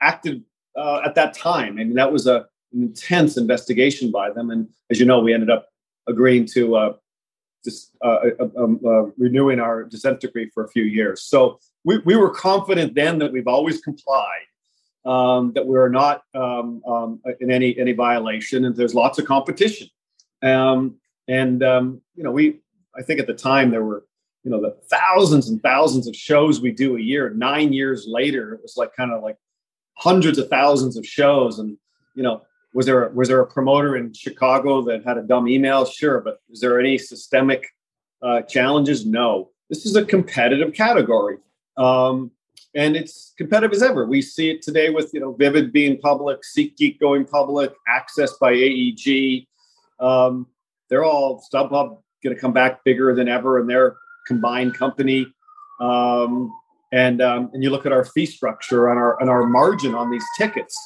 acted 0.00 0.44
uh, 0.76 1.00
at 1.04 1.14
that 1.16 1.34
time. 1.34 1.78
I 1.78 1.84
mean, 1.84 1.94
that 1.94 2.12
was 2.12 2.26
a, 2.26 2.46
an 2.72 2.82
intense 2.82 3.36
investigation 3.36 4.10
by 4.10 4.30
them. 4.30 4.50
And 4.50 4.68
as 4.90 5.00
you 5.00 5.06
know, 5.06 5.20
we 5.20 5.34
ended 5.34 5.50
up 5.50 5.68
agreeing 6.08 6.46
to 6.46 6.76
uh, 6.76 6.92
uh, 8.04 8.06
uh 8.06 8.48
um, 8.56 8.80
uh, 8.84 9.04
renewing 9.18 9.60
our 9.60 9.84
consent 9.84 10.20
decree 10.20 10.50
for 10.54 10.64
a 10.64 10.68
few 10.68 10.84
years. 10.84 11.22
So 11.22 11.58
we, 11.84 11.98
we 11.98 12.16
were 12.16 12.30
confident 12.30 12.94
then 12.94 13.18
that 13.18 13.32
we've 13.32 13.48
always 13.48 13.80
complied 13.80 14.46
um, 15.04 15.52
that 15.54 15.66
we're 15.66 15.88
not 15.88 16.22
um, 16.34 16.82
um, 16.86 17.20
in 17.40 17.50
any 17.50 17.76
any 17.78 17.92
violation, 17.92 18.64
and 18.64 18.76
there's 18.76 18.94
lots 18.94 19.18
of 19.18 19.26
competition. 19.26 19.88
Um, 20.42 20.96
and 21.28 21.60
you 21.60 22.22
know, 22.24 22.32
we 22.32 22.60
I 22.96 23.02
think 23.02 23.20
at 23.20 23.26
the 23.26 23.34
time 23.34 23.70
there 23.70 23.84
were 23.84 24.04
you 24.44 24.50
know 24.50 24.60
the 24.60 24.76
thousands 24.90 25.48
and 25.48 25.62
thousands 25.62 26.06
of 26.08 26.16
shows 26.16 26.60
we 26.60 26.72
do 26.72 26.96
a 26.96 27.00
year. 27.00 27.30
Nine 27.30 27.72
years 27.72 28.06
later, 28.08 28.54
it 28.54 28.62
was 28.62 28.76
like 28.76 28.94
kind 28.96 29.12
of 29.12 29.22
like 29.22 29.36
hundreds 29.94 30.38
of 30.38 30.48
thousands 30.48 30.96
of 30.96 31.06
shows, 31.06 31.58
and 31.58 31.76
you 32.14 32.22
know. 32.22 32.42
Was 32.74 32.86
there 32.86 33.08
a, 33.08 33.12
was 33.12 33.28
there 33.28 33.40
a 33.40 33.46
promoter 33.46 33.96
in 33.96 34.14
Chicago 34.14 34.80
that 34.84 35.04
had 35.04 35.18
a 35.18 35.22
dumb 35.22 35.46
email? 35.46 35.84
Sure, 35.84 36.22
but 36.22 36.38
is 36.48 36.58
there 36.60 36.80
any 36.80 36.96
systemic 36.96 37.66
uh, 38.22 38.40
challenges? 38.48 39.04
No. 39.04 39.50
This 39.68 39.84
is 39.84 39.94
a 39.94 40.02
competitive 40.02 40.72
category. 40.72 41.36
Um, 41.76 42.30
and 42.74 42.96
it's 42.96 43.34
competitive 43.36 43.72
as 43.74 43.82
ever. 43.82 44.06
We 44.06 44.22
see 44.22 44.50
it 44.50 44.62
today 44.62 44.90
with 44.90 45.12
you 45.12 45.20
know 45.20 45.32
Vivid 45.32 45.72
being 45.72 45.98
public, 45.98 46.40
SeatGeek 46.56 46.98
going 46.98 47.24
public, 47.24 47.72
AXS 47.88 48.38
by 48.40 48.52
AEG. 48.52 49.46
Um, 50.00 50.46
they're 50.88 51.04
all 51.04 51.44
StubHub 51.52 51.98
going 52.22 52.34
to 52.34 52.40
come 52.40 52.52
back 52.52 52.84
bigger 52.84 53.14
than 53.14 53.28
ever 53.28 53.60
in 53.60 53.66
their 53.66 53.96
combined 54.26 54.74
company. 54.74 55.26
Um, 55.80 56.52
and 56.92 57.22
um, 57.22 57.50
and 57.52 57.62
you 57.62 57.70
look 57.70 57.86
at 57.86 57.92
our 57.92 58.04
fee 58.04 58.26
structure 58.26 58.88
and 58.88 58.98
our 58.98 59.20
and 59.20 59.30
our 59.30 59.46
margin 59.46 59.94
on 59.94 60.10
these 60.10 60.24
tickets. 60.38 60.76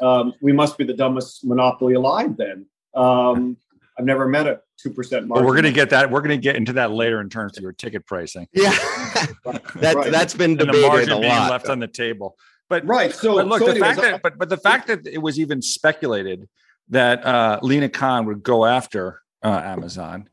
Um, 0.00 0.34
we 0.40 0.52
must 0.52 0.78
be 0.78 0.84
the 0.84 0.92
dumbest 0.92 1.44
monopoly 1.44 1.94
alive. 1.94 2.36
Then 2.36 2.66
um, 2.94 3.56
I've 3.98 4.04
never 4.04 4.28
met 4.28 4.46
a 4.46 4.60
two 4.76 4.90
percent 4.90 5.26
margin. 5.26 5.46
we're 5.46 5.54
going 5.54 5.64
to 5.64 5.72
get 5.72 5.90
that. 5.90 6.10
We're 6.10 6.20
going 6.20 6.38
to 6.38 6.42
get 6.42 6.56
into 6.56 6.74
that 6.74 6.92
later 6.92 7.20
in 7.20 7.30
terms 7.30 7.56
of 7.56 7.62
your 7.62 7.72
ticket 7.72 8.06
pricing. 8.06 8.46
Yeah, 8.52 8.70
that 9.76 9.94
right. 9.96 10.12
that's 10.12 10.34
been 10.34 10.56
debated 10.56 10.82
the 10.82 10.86
margin 10.86 11.12
a 11.12 11.20
being 11.20 11.32
lot, 11.32 11.50
left 11.50 11.68
on 11.68 11.80
the 11.80 11.88
table. 11.88 12.36
But 12.68 12.86
right. 12.86 13.12
So 13.14 13.36
but 13.36 13.46
look, 13.46 13.60
so 13.60 13.66
the 13.66 13.70
anyways, 13.72 13.96
fact 13.96 14.00
that 14.02 14.22
but 14.22 14.38
but 14.38 14.48
the 14.50 14.58
fact 14.58 14.86
that 14.88 15.06
it 15.06 15.18
was 15.18 15.40
even 15.40 15.62
speculated 15.62 16.46
that 16.90 17.24
uh, 17.24 17.58
Lina 17.62 17.88
Khan 17.88 18.26
would 18.26 18.42
go 18.42 18.66
after 18.66 19.22
uh, 19.42 19.60
Amazon, 19.64 20.28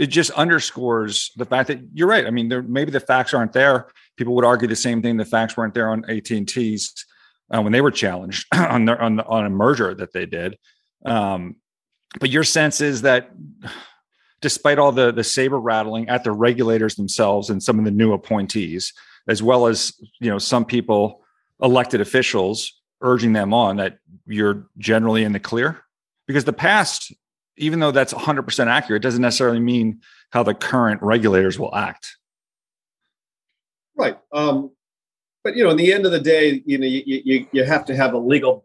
it 0.00 0.06
just 0.06 0.30
underscores 0.30 1.30
the 1.36 1.44
fact 1.44 1.68
that 1.68 1.78
you're 1.92 2.08
right. 2.08 2.26
I 2.26 2.30
mean, 2.30 2.48
there 2.48 2.62
maybe 2.62 2.90
the 2.90 3.00
facts 3.00 3.34
aren't 3.34 3.52
there. 3.52 3.88
People 4.16 4.34
would 4.34 4.46
argue 4.46 4.66
the 4.66 4.74
same 4.74 5.02
thing. 5.02 5.18
The 5.18 5.26
facts 5.26 5.58
weren't 5.58 5.74
there 5.74 5.90
on 5.90 6.08
AT 6.08 6.30
and 6.30 6.48
T's 6.48 7.04
uh, 7.54 7.60
when 7.60 7.72
they 7.72 7.82
were 7.82 7.90
challenged 7.90 8.46
on 8.54 8.86
their 8.86 9.00
on, 9.00 9.20
on 9.20 9.44
a 9.44 9.50
merger 9.50 9.94
that 9.94 10.14
they 10.14 10.24
did. 10.24 10.56
Um, 11.04 11.56
but 12.18 12.30
your 12.30 12.44
sense 12.44 12.80
is 12.80 13.02
that 13.02 13.30
despite 14.40 14.78
all 14.78 14.90
the 14.90 15.12
the 15.12 15.22
saber 15.22 15.60
rattling 15.60 16.08
at 16.08 16.24
the 16.24 16.32
regulators 16.32 16.94
themselves 16.94 17.50
and 17.50 17.62
some 17.62 17.78
of 17.78 17.84
the 17.84 17.90
new 17.90 18.14
appointees, 18.14 18.94
as 19.28 19.42
well 19.42 19.66
as 19.66 19.92
you 20.18 20.30
know 20.30 20.38
some 20.38 20.64
people, 20.64 21.22
elected 21.60 22.00
officials 22.00 22.80
urging 23.02 23.34
them 23.34 23.52
on 23.52 23.76
that 23.76 23.98
you're 24.26 24.66
generally 24.78 25.24
in 25.24 25.32
the 25.32 25.40
clear 25.40 25.82
because 26.26 26.44
the 26.44 26.54
past 26.54 27.12
even 27.60 27.80
though 27.80 27.90
that's 27.90 28.12
100% 28.12 28.66
accurate 28.66 29.02
doesn't 29.02 29.22
necessarily 29.22 29.60
mean 29.60 30.00
how 30.30 30.42
the 30.42 30.54
current 30.54 31.02
regulators 31.02 31.58
will 31.58 31.74
act 31.74 32.16
right 33.96 34.18
um, 34.32 34.70
but 35.44 35.56
you 35.56 35.64
know 35.64 35.70
in 35.70 35.76
the 35.76 35.92
end 35.92 36.06
of 36.06 36.12
the 36.12 36.20
day 36.20 36.62
you 36.66 36.78
know 36.78 36.86
you, 36.86 37.02
you, 37.06 37.46
you 37.52 37.64
have 37.64 37.84
to 37.84 37.94
have 37.94 38.14
a 38.14 38.18
legal 38.18 38.64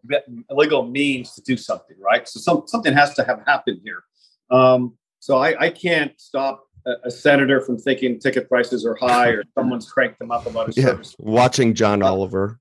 a 0.49 0.53
legal 0.55 0.87
means 0.87 1.33
to 1.33 1.41
do 1.41 1.57
something 1.57 1.97
right 1.99 2.27
so 2.27 2.39
some, 2.39 2.63
something 2.67 2.93
has 2.93 3.13
to 3.13 3.23
have 3.23 3.41
happened 3.45 3.79
here 3.83 4.03
um, 4.51 4.97
so 5.19 5.37
I, 5.37 5.59
I 5.59 5.69
can't 5.71 6.13
stop 6.21 6.65
a, 6.85 6.91
a, 7.05 7.09
senator 7.09 7.59
from 7.59 7.79
thinking 7.79 8.19
ticket 8.19 8.47
prices 8.47 8.85
are 8.85 8.93
high 8.93 9.29
or 9.29 9.43
someone's 9.55 9.89
cranked 9.89 10.19
them 10.19 10.29
up 10.29 10.45
about 10.45 10.69
a 10.69 10.73
yeah, 10.79 10.85
service. 10.85 11.15
Watching 11.17 11.73
John 11.73 12.03
Oliver. 12.03 12.59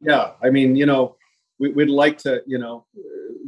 yeah, 0.00 0.32
I 0.42 0.50
mean, 0.50 0.74
you 0.74 0.86
know, 0.86 1.16
we, 1.60 1.70
would 1.70 1.90
like 1.90 2.18
to, 2.18 2.42
you 2.46 2.58
know, 2.58 2.84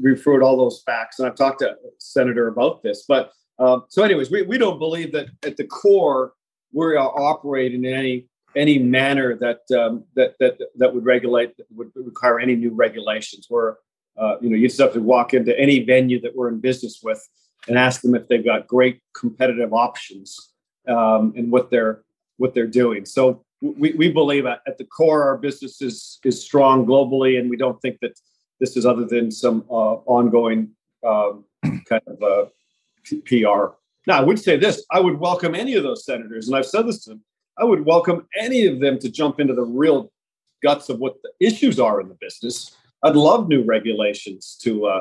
refer 0.00 0.42
all 0.42 0.56
those 0.56 0.82
facts, 0.84 1.18
and 1.18 1.28
I've 1.28 1.36
talked 1.36 1.60
to 1.60 1.76
senator 1.98 2.48
about 2.48 2.82
this. 2.82 3.04
But 3.06 3.32
um, 3.58 3.84
so, 3.88 4.02
anyways, 4.02 4.30
we, 4.30 4.42
we 4.42 4.58
don't 4.58 4.78
believe 4.78 5.12
that 5.12 5.26
at 5.44 5.56
the 5.56 5.64
core 5.64 6.32
we 6.72 6.84
are 6.84 6.98
operating 6.98 7.84
in 7.84 7.92
any 7.92 8.26
any 8.56 8.78
manner 8.78 9.36
that 9.36 9.60
um, 9.78 10.04
that 10.16 10.34
that 10.40 10.58
that 10.76 10.94
would 10.94 11.04
regulate 11.04 11.52
would 11.70 11.90
require 11.94 12.40
any 12.40 12.56
new 12.56 12.70
regulations. 12.70 13.46
Where 13.48 13.78
uh, 14.18 14.36
you 14.40 14.50
know 14.50 14.56
you 14.56 14.68
just 14.68 14.80
have 14.80 14.92
to 14.94 15.00
walk 15.02 15.34
into 15.34 15.58
any 15.58 15.84
venue 15.84 16.20
that 16.22 16.34
we're 16.34 16.48
in 16.48 16.60
business 16.60 17.00
with 17.02 17.26
and 17.68 17.78
ask 17.78 18.00
them 18.00 18.14
if 18.14 18.28
they've 18.28 18.44
got 18.44 18.66
great 18.66 19.00
competitive 19.14 19.72
options 19.72 20.52
um, 20.88 21.32
and 21.36 21.52
what 21.52 21.70
they're 21.70 22.02
what 22.38 22.54
they're 22.54 22.66
doing. 22.66 23.04
So 23.04 23.44
we, 23.60 23.92
we 23.92 24.10
believe 24.10 24.46
at, 24.46 24.60
at 24.66 24.78
the 24.78 24.84
core 24.84 25.24
our 25.24 25.36
business 25.36 25.82
is 25.82 26.18
is 26.24 26.42
strong 26.42 26.86
globally, 26.86 27.38
and 27.38 27.50
we 27.50 27.56
don't 27.56 27.80
think 27.80 27.98
that 28.00 28.18
this 28.60 28.76
is 28.76 28.86
other 28.86 29.04
than 29.04 29.30
some 29.30 29.64
uh, 29.70 29.94
ongoing 30.06 30.70
um, 31.04 31.44
kind 31.88 32.02
of 32.06 32.22
uh, 32.22 32.46
PR. 33.24 33.74
Now, 34.06 34.18
I 34.18 34.20
would 34.20 34.38
say 34.38 34.56
this: 34.56 34.84
I 34.90 35.00
would 35.00 35.18
welcome 35.18 35.54
any 35.54 35.74
of 35.74 35.82
those 35.82 36.04
senators, 36.04 36.46
and 36.46 36.56
I've 36.56 36.66
said 36.66 36.86
this 36.86 37.04
to 37.04 37.10
them. 37.10 37.24
I 37.58 37.64
would 37.64 37.84
welcome 37.84 38.26
any 38.38 38.66
of 38.66 38.80
them 38.80 38.98
to 39.00 39.10
jump 39.10 39.40
into 39.40 39.54
the 39.54 39.64
real 39.64 40.12
guts 40.62 40.88
of 40.88 40.98
what 40.98 41.16
the 41.22 41.32
issues 41.44 41.80
are 41.80 42.00
in 42.00 42.08
the 42.08 42.16
business. 42.20 42.76
I'd 43.02 43.16
love 43.16 43.48
new 43.48 43.64
regulations 43.64 44.58
to 44.62 44.86
uh, 44.86 45.00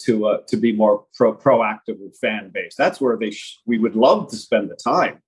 to 0.00 0.26
uh, 0.26 0.38
to 0.46 0.56
be 0.56 0.72
more 0.72 1.04
pro- 1.14 1.36
proactive 1.36 1.98
with 1.98 2.16
fan 2.18 2.50
base. 2.52 2.74
That's 2.76 3.00
where 3.00 3.16
they 3.16 3.30
sh- 3.30 3.58
we 3.66 3.78
would 3.78 3.96
love 3.96 4.30
to 4.30 4.36
spend 4.36 4.70
the 4.70 4.76
time. 4.76 5.22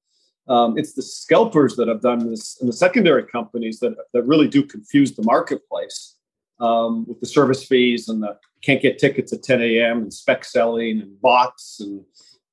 Um, 0.49 0.77
it's 0.77 0.95
the 0.95 1.03
scalpers 1.03 1.77
that 1.77 1.89
have 1.89 2.01
done 2.01 2.29
this, 2.31 2.59
and 2.61 2.69
the 2.69 2.75
secondary 2.75 3.25
companies 3.25 3.81
that 3.81 3.97
that 4.13 4.23
really 4.25 4.49
do 4.49 4.63
confuse 4.63 5.15
the 5.15 5.23
marketplace 5.23 6.17
um, 6.61 7.07
with 7.09 7.21
the 7.21 7.27
service 7.27 7.65
fees 7.65 8.09
and 8.09 8.23
the 8.23 8.37
can't 8.63 8.83
get 8.83 8.99
tickets 8.99 9.33
at 9.33 9.43
10 9.43 9.63
a.m. 9.63 10.03
and 10.03 10.13
spec 10.13 10.45
selling 10.45 11.01
and 11.01 11.21
bots 11.21 11.81
and 11.81 12.05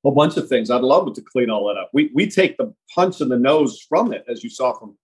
a 0.06 0.10
bunch 0.10 0.36
of 0.38 0.48
things. 0.48 0.70
I'd 0.70 0.80
love 0.80 1.12
to 1.12 1.20
clean 1.20 1.50
all 1.50 1.66
that 1.68 1.78
up. 1.78 1.90
We 1.92 2.10
we 2.14 2.28
take 2.30 2.56
the 2.56 2.74
punch 2.94 3.20
in 3.20 3.28
the 3.28 3.38
nose 3.38 3.80
from 3.80 4.12
it, 4.12 4.24
as 4.28 4.42
you 4.42 4.50
saw 4.50 4.72
from 4.72 4.96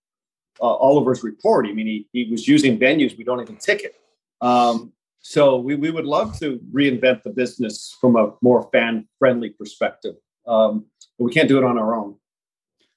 uh, 0.61 0.67
Oliver's 0.67 1.23
report. 1.23 1.67
I 1.67 1.73
mean, 1.73 1.87
he, 1.87 2.09
he 2.13 2.31
was 2.31 2.49
using 2.49 2.79
venues 2.79 3.17
we 3.19 3.25
don't 3.25 3.41
even 3.41 3.57
ticket. 3.57 3.97
Um, 4.41 4.93
so 5.21 5.57
we, 5.57 5.75
we 5.75 5.91
would 5.91 6.05
love 6.05 6.39
to 6.41 6.61
reinvent 6.73 7.23
the 7.23 7.31
business 7.31 7.97
from 8.01 8.17
a 8.17 8.33
more 8.43 8.69
fan 8.73 9.09
friendly 9.19 9.51
perspective, 9.51 10.15
um, 10.47 10.87
but 11.19 11.25
we 11.25 11.33
can't 11.33 11.49
do 11.49 11.59
it 11.59 11.65
on 11.65 11.79
our 11.79 11.95
own. 11.95 12.17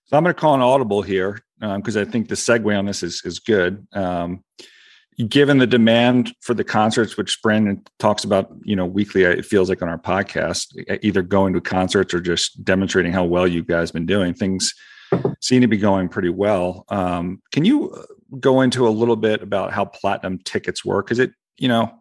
So 0.05 0.17
I'm 0.17 0.23
going 0.23 0.35
to 0.35 0.39
call 0.39 0.53
an 0.53 0.61
audible 0.61 1.01
here 1.01 1.41
because 1.59 1.97
um, 1.97 2.01
I 2.01 2.05
think 2.05 2.29
the 2.29 2.35
segue 2.35 2.77
on 2.77 2.85
this 2.85 3.03
is 3.03 3.21
is 3.25 3.39
good. 3.39 3.85
Um, 3.93 4.43
given 5.25 5.57
the 5.57 5.67
demand 5.67 6.35
for 6.41 6.53
the 6.53 6.63
concerts, 6.63 7.17
which 7.17 7.41
Brandon 7.41 7.83
talks 7.97 8.23
about, 8.23 8.51
you 8.63 8.75
know, 8.75 8.85
weekly, 8.85 9.23
it 9.23 9.45
feels 9.45 9.67
like 9.67 9.81
on 9.81 9.89
our 9.89 9.97
podcast, 9.97 10.67
either 11.01 11.23
going 11.23 11.53
to 11.53 11.61
concerts 11.61 12.13
or 12.13 12.21
just 12.21 12.63
demonstrating 12.63 13.11
how 13.11 13.23
well 13.23 13.47
you 13.47 13.63
guys 13.63 13.91
been 13.91 14.05
doing, 14.05 14.33
things 14.33 14.75
seem 15.41 15.61
to 15.61 15.67
be 15.67 15.77
going 15.77 16.07
pretty 16.09 16.29
well. 16.29 16.85
Um, 16.89 17.41
can 17.51 17.65
you 17.65 17.89
uh, 17.91 18.03
go 18.39 18.61
into 18.61 18.87
a 18.87 18.89
little 18.89 19.15
bit 19.15 19.41
about 19.41 19.73
how 19.73 19.85
platinum 19.85 20.37
tickets 20.39 20.85
work? 20.85 21.07
Because 21.07 21.19
it, 21.19 21.31
you 21.57 21.67
know, 21.67 21.91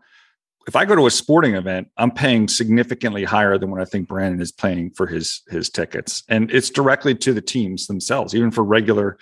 if 0.67 0.75
I 0.77 0.85
go 0.85 0.97
to 0.97 1.07
a 1.07 1.11
sporting 1.11 1.55
event, 1.55 1.89
I'm 1.97 2.11
paying 2.11 2.49
significantly 2.49 3.25
higher 3.25 3.57
than 3.57 3.71
what 3.71 3.81
I 3.81 3.85
think 3.85 4.09
Brandon 4.09 4.43
is 4.43 4.51
paying 4.51 4.91
for 4.91 5.07
his 5.07 5.43
his 5.49 5.71
tickets, 5.71 6.25
and 6.29 6.51
it's 6.51 6.71
directly 6.71 7.15
to 7.15 7.33
the 7.33 7.41
teams 7.41 7.87
themselves, 7.87 8.35
even 8.35 8.51
for 8.51 8.65
regular 8.65 9.17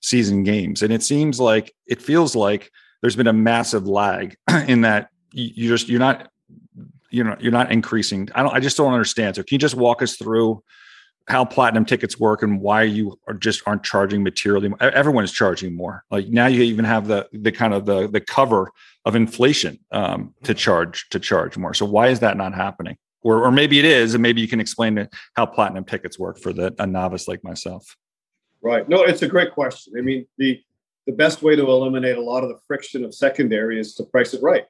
season 0.00 0.42
games. 0.42 0.82
And 0.82 0.92
it 0.92 1.02
seems 1.02 1.38
like 1.38 1.74
it 1.86 2.00
feels 2.00 2.34
like 2.34 2.72
there's 3.06 3.14
been 3.14 3.28
a 3.28 3.32
massive 3.32 3.86
lag 3.86 4.36
in 4.66 4.80
that 4.80 5.10
you 5.30 5.68
just 5.68 5.88
you're 5.88 6.00
not 6.00 6.28
you 7.08 7.22
know 7.22 7.36
you're 7.38 7.52
not 7.52 7.70
increasing. 7.70 8.28
I 8.34 8.42
don't. 8.42 8.52
I 8.52 8.58
just 8.58 8.76
don't 8.76 8.92
understand. 8.92 9.36
So 9.36 9.44
can 9.44 9.54
you 9.54 9.58
just 9.60 9.76
walk 9.76 10.02
us 10.02 10.16
through? 10.16 10.62
how 11.28 11.44
platinum 11.44 11.84
tickets 11.84 12.20
work 12.20 12.44
and 12.44 12.60
why 12.60 12.84
you 12.84 13.18
are 13.26 13.34
just 13.34 13.60
aren't 13.66 13.82
charging 13.82 14.22
materially 14.22 14.72
everyone 14.80 15.24
is 15.24 15.32
charging 15.32 15.74
more 15.74 16.04
like 16.08 16.28
now 16.28 16.46
you 16.46 16.62
even 16.62 16.84
have 16.84 17.08
the 17.08 17.28
the 17.32 17.50
kind 17.50 17.74
of 17.74 17.84
the 17.84 18.06
the 18.06 18.20
cover 18.20 18.70
of 19.04 19.16
inflation 19.16 19.76
um, 19.90 20.32
to 20.44 20.54
charge 20.54 21.08
to 21.08 21.18
charge 21.18 21.58
more 21.58 21.74
so 21.74 21.84
why 21.84 22.06
is 22.06 22.20
that 22.20 22.36
not 22.36 22.54
happening 22.54 22.96
or, 23.22 23.42
or 23.42 23.50
maybe 23.50 23.80
it 23.80 23.84
is 23.84 24.14
and 24.14 24.22
maybe 24.22 24.40
you 24.40 24.46
can 24.46 24.60
explain 24.60 25.08
how 25.34 25.44
platinum 25.44 25.82
tickets 25.82 26.16
work 26.16 26.38
for 26.38 26.52
the 26.52 26.72
a 26.78 26.86
novice 26.86 27.26
like 27.26 27.42
myself 27.42 27.96
right 28.62 28.88
no 28.88 29.02
it's 29.02 29.22
a 29.22 29.28
great 29.28 29.52
question 29.52 29.94
i 29.98 30.00
mean 30.00 30.24
the 30.38 30.62
the 31.06 31.12
best 31.12 31.42
way 31.42 31.54
to 31.54 31.62
eliminate 31.62 32.16
a 32.16 32.22
lot 32.22 32.42
of 32.42 32.48
the 32.48 32.58
friction 32.66 33.04
of 33.04 33.14
secondary 33.14 33.78
is 33.80 33.94
to 33.94 34.04
price 34.04 34.34
it 34.34 34.42
right 34.42 34.64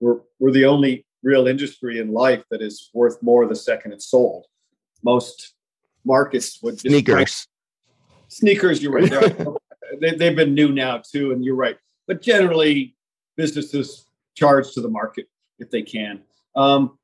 we're 0.00 0.20
we're 0.38 0.50
the 0.50 0.64
only 0.64 1.04
real 1.22 1.46
industry 1.46 2.00
in 2.00 2.12
life 2.12 2.42
that 2.50 2.60
is 2.60 2.90
worth 2.94 3.22
more 3.22 3.46
the 3.46 3.54
second 3.54 3.92
it's 3.92 4.06
sold 4.06 4.46
most 5.02 5.54
markets 6.04 6.60
would 6.62 6.80
sneakers. 6.80 7.46
Sneakers, 8.28 8.82
you're 8.82 8.92
right. 8.92 9.10
they, 10.00 10.14
they've 10.14 10.36
been 10.36 10.54
new 10.54 10.72
now 10.72 10.98
too, 10.98 11.32
and 11.32 11.44
you're 11.44 11.56
right. 11.56 11.76
But 12.06 12.22
generally, 12.22 12.96
businesses 13.36 14.06
charge 14.34 14.72
to 14.72 14.80
the 14.80 14.88
market 14.88 15.26
if 15.58 15.70
they 15.70 15.82
can. 15.82 16.22
Um, 16.56 16.98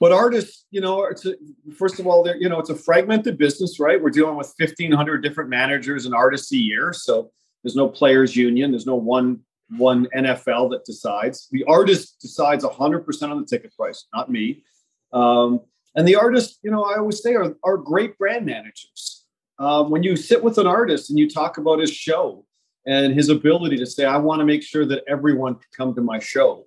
but 0.00 0.10
artists, 0.10 0.66
you 0.72 0.80
know, 0.80 1.04
it's 1.04 1.24
a, 1.24 1.34
first 1.76 2.00
of 2.00 2.06
all, 2.06 2.28
you 2.38 2.48
know, 2.48 2.58
it's 2.58 2.70
a 2.70 2.74
fragmented 2.74 3.38
business, 3.38 3.78
right? 3.78 4.02
We're 4.02 4.10
dealing 4.10 4.36
with 4.36 4.52
1,500 4.58 5.22
different 5.22 5.48
managers 5.48 6.06
and 6.06 6.14
artists 6.14 6.52
a 6.52 6.56
year, 6.56 6.92
so 6.92 7.30
there's 7.62 7.76
no 7.76 7.88
players' 7.88 8.36
union. 8.36 8.70
There's 8.70 8.86
no 8.86 8.96
one 8.96 9.40
one 9.78 10.06
NFL 10.14 10.70
that 10.70 10.84
decides. 10.84 11.48
The 11.50 11.64
artist 11.64 12.20
decides 12.20 12.64
100% 12.64 13.30
on 13.30 13.40
the 13.40 13.46
ticket 13.46 13.74
price, 13.74 14.06
not 14.12 14.30
me. 14.30 14.64
Um, 15.12 15.60
and 15.94 16.06
the 16.06 16.16
artists, 16.16 16.58
you 16.62 16.70
know, 16.70 16.84
I 16.84 16.98
always 16.98 17.22
say 17.22 17.34
are, 17.34 17.54
are 17.64 17.76
great 17.76 18.18
brand 18.18 18.46
managers. 18.46 19.24
Um, 19.58 19.90
when 19.90 20.02
you 20.02 20.16
sit 20.16 20.42
with 20.42 20.58
an 20.58 20.66
artist 20.66 21.10
and 21.10 21.18
you 21.18 21.28
talk 21.28 21.58
about 21.58 21.78
his 21.78 21.92
show 21.92 22.44
and 22.86 23.14
his 23.14 23.28
ability 23.28 23.76
to 23.78 23.86
say, 23.86 24.04
I 24.04 24.16
want 24.16 24.40
to 24.40 24.46
make 24.46 24.62
sure 24.62 24.84
that 24.86 25.04
everyone 25.06 25.54
can 25.54 25.68
come 25.76 25.94
to 25.94 26.00
my 26.00 26.18
show. 26.18 26.66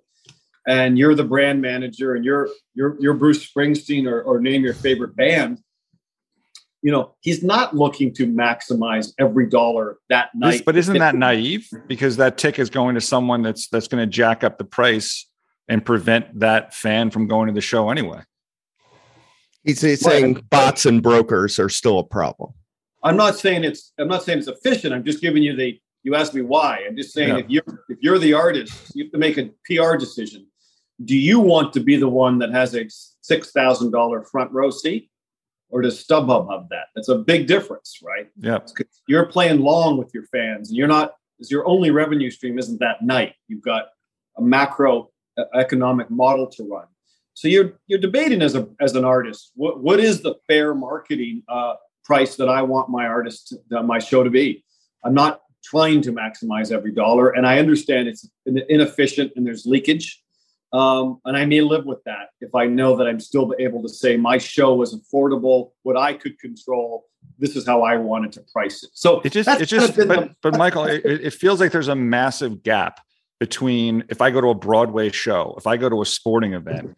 And 0.66 0.98
you're 0.98 1.14
the 1.14 1.24
brand 1.24 1.60
manager 1.60 2.14
and 2.14 2.24
you're 2.24 2.48
you're 2.74 2.96
you're 2.98 3.14
Bruce 3.14 3.48
Springsteen 3.48 4.10
or, 4.10 4.22
or 4.22 4.40
name 4.40 4.64
your 4.64 4.74
favorite 4.74 5.14
band. 5.14 5.60
You 6.86 6.92
know, 6.92 7.16
he's 7.20 7.42
not 7.42 7.74
looking 7.74 8.14
to 8.14 8.28
maximize 8.28 9.12
every 9.18 9.48
dollar 9.48 9.98
that 10.08 10.28
night. 10.36 10.62
But 10.64 10.76
isn't 10.76 10.96
that 10.96 11.16
naive? 11.16 11.68
Because 11.88 12.16
that 12.18 12.38
tick 12.38 12.60
is 12.60 12.70
going 12.70 12.94
to 12.94 13.00
someone 13.00 13.42
that's 13.42 13.66
that's 13.66 13.88
going 13.88 14.00
to 14.00 14.06
jack 14.06 14.44
up 14.44 14.56
the 14.56 14.64
price 14.64 15.28
and 15.66 15.84
prevent 15.84 16.38
that 16.38 16.74
fan 16.74 17.10
from 17.10 17.26
going 17.26 17.48
to 17.48 17.52
the 17.52 17.60
show 17.60 17.90
anyway. 17.90 18.20
He's, 19.64 19.80
he's 19.80 20.00
saying 20.00 20.46
bots 20.48 20.86
and 20.86 21.02
brokers 21.02 21.58
are 21.58 21.68
still 21.68 21.98
a 21.98 22.04
problem. 22.04 22.52
I'm 23.02 23.16
not 23.16 23.36
saying 23.36 23.64
it's 23.64 23.92
I'm 23.98 24.06
not 24.06 24.22
saying 24.22 24.38
it's 24.38 24.46
efficient. 24.46 24.94
I'm 24.94 25.02
just 25.02 25.20
giving 25.20 25.42
you 25.42 25.56
the 25.56 25.80
you 26.04 26.14
asked 26.14 26.34
me 26.34 26.42
why. 26.42 26.84
I'm 26.86 26.96
just 26.96 27.12
saying 27.12 27.30
yeah. 27.30 27.38
if 27.38 27.50
you're 27.50 27.84
if 27.88 27.98
you're 28.00 28.20
the 28.20 28.34
artist, 28.34 28.92
you 28.94 29.02
have 29.02 29.12
to 29.12 29.18
make 29.18 29.38
a 29.38 29.50
PR 29.64 29.96
decision. 29.96 30.46
Do 31.04 31.16
you 31.16 31.40
want 31.40 31.72
to 31.72 31.80
be 31.80 31.96
the 31.96 32.08
one 32.08 32.38
that 32.38 32.52
has 32.52 32.76
a 32.76 32.86
six 33.22 33.50
thousand 33.50 33.90
dollar 33.90 34.22
front 34.22 34.52
row 34.52 34.70
seat, 34.70 35.10
or 35.68 35.82
does 35.82 36.04
StubHub 36.04 36.50
have 36.50 36.68
that? 36.70 36.86
That's 36.94 37.08
a 37.08 37.18
big 37.18 37.46
difference, 37.46 37.98
right? 38.02 38.28
Yeah, 38.38 38.58
you're 39.08 39.26
playing 39.26 39.60
long 39.60 39.96
with 39.96 40.12
your 40.14 40.24
fans, 40.24 40.68
and 40.68 40.76
you're 40.76 40.88
not. 40.88 41.14
Is 41.38 41.50
your 41.50 41.66
only 41.68 41.90
revenue 41.90 42.30
stream 42.30 42.58
isn't 42.58 42.80
that 42.80 43.02
night. 43.02 43.34
You've 43.46 43.62
got 43.62 43.88
a 44.38 44.42
macro 44.42 45.10
economic 45.54 46.10
model 46.10 46.46
to 46.48 46.64
run. 46.64 46.86
So 47.34 47.48
you're 47.48 47.78
you're 47.86 47.98
debating 47.98 48.40
as 48.40 48.54
a 48.54 48.66
as 48.80 48.94
an 48.94 49.04
artist, 49.04 49.52
what 49.54 49.82
what 49.82 50.00
is 50.00 50.22
the 50.22 50.36
fair 50.46 50.74
marketing 50.74 51.42
uh, 51.48 51.74
price 52.04 52.36
that 52.36 52.48
I 52.48 52.62
want 52.62 52.88
my 52.88 53.06
artist 53.06 53.54
to, 53.70 53.78
uh, 53.78 53.82
my 53.82 53.98
show 53.98 54.22
to 54.22 54.30
be? 54.30 54.64
I'm 55.04 55.14
not 55.14 55.42
trying 55.62 56.00
to 56.02 56.12
maximize 56.12 56.72
every 56.72 56.92
dollar, 56.92 57.30
and 57.30 57.46
I 57.46 57.58
understand 57.58 58.08
it's 58.08 58.28
inefficient 58.46 59.32
and 59.36 59.46
there's 59.46 59.66
leakage, 59.66 60.22
um, 60.76 61.20
and 61.24 61.36
I 61.36 61.44
may 61.44 61.60
live 61.60 61.84
with 61.84 62.02
that 62.04 62.30
if 62.40 62.54
I 62.54 62.66
know 62.66 62.96
that 62.96 63.06
I'm 63.06 63.20
still 63.20 63.54
able 63.58 63.82
to 63.82 63.88
say 63.88 64.16
my 64.16 64.38
show 64.38 64.74
was 64.74 64.94
affordable, 64.94 65.70
what 65.82 65.96
I 65.96 66.12
could 66.14 66.38
control. 66.38 67.06
This 67.38 67.56
is 67.56 67.66
how 67.66 67.82
I 67.82 67.96
wanted 67.96 68.32
to 68.32 68.44
price 68.52 68.82
it. 68.82 68.90
So 68.94 69.20
it 69.24 69.32
just 69.32 69.48
it 69.60 69.66
just 69.66 69.96
but, 69.96 70.08
the, 70.08 70.34
but 70.42 70.56
Michael, 70.56 70.84
it, 70.84 71.04
it 71.04 71.34
feels 71.34 71.60
like 71.60 71.72
there's 71.72 71.88
a 71.88 71.96
massive 71.96 72.62
gap 72.62 73.00
between 73.40 74.04
if 74.08 74.22
I 74.22 74.30
go 74.30 74.40
to 74.40 74.48
a 74.48 74.54
Broadway 74.54 75.10
show, 75.10 75.54
if 75.58 75.66
I 75.66 75.76
go 75.76 75.88
to 75.88 76.00
a 76.00 76.06
sporting 76.06 76.54
event 76.54 76.96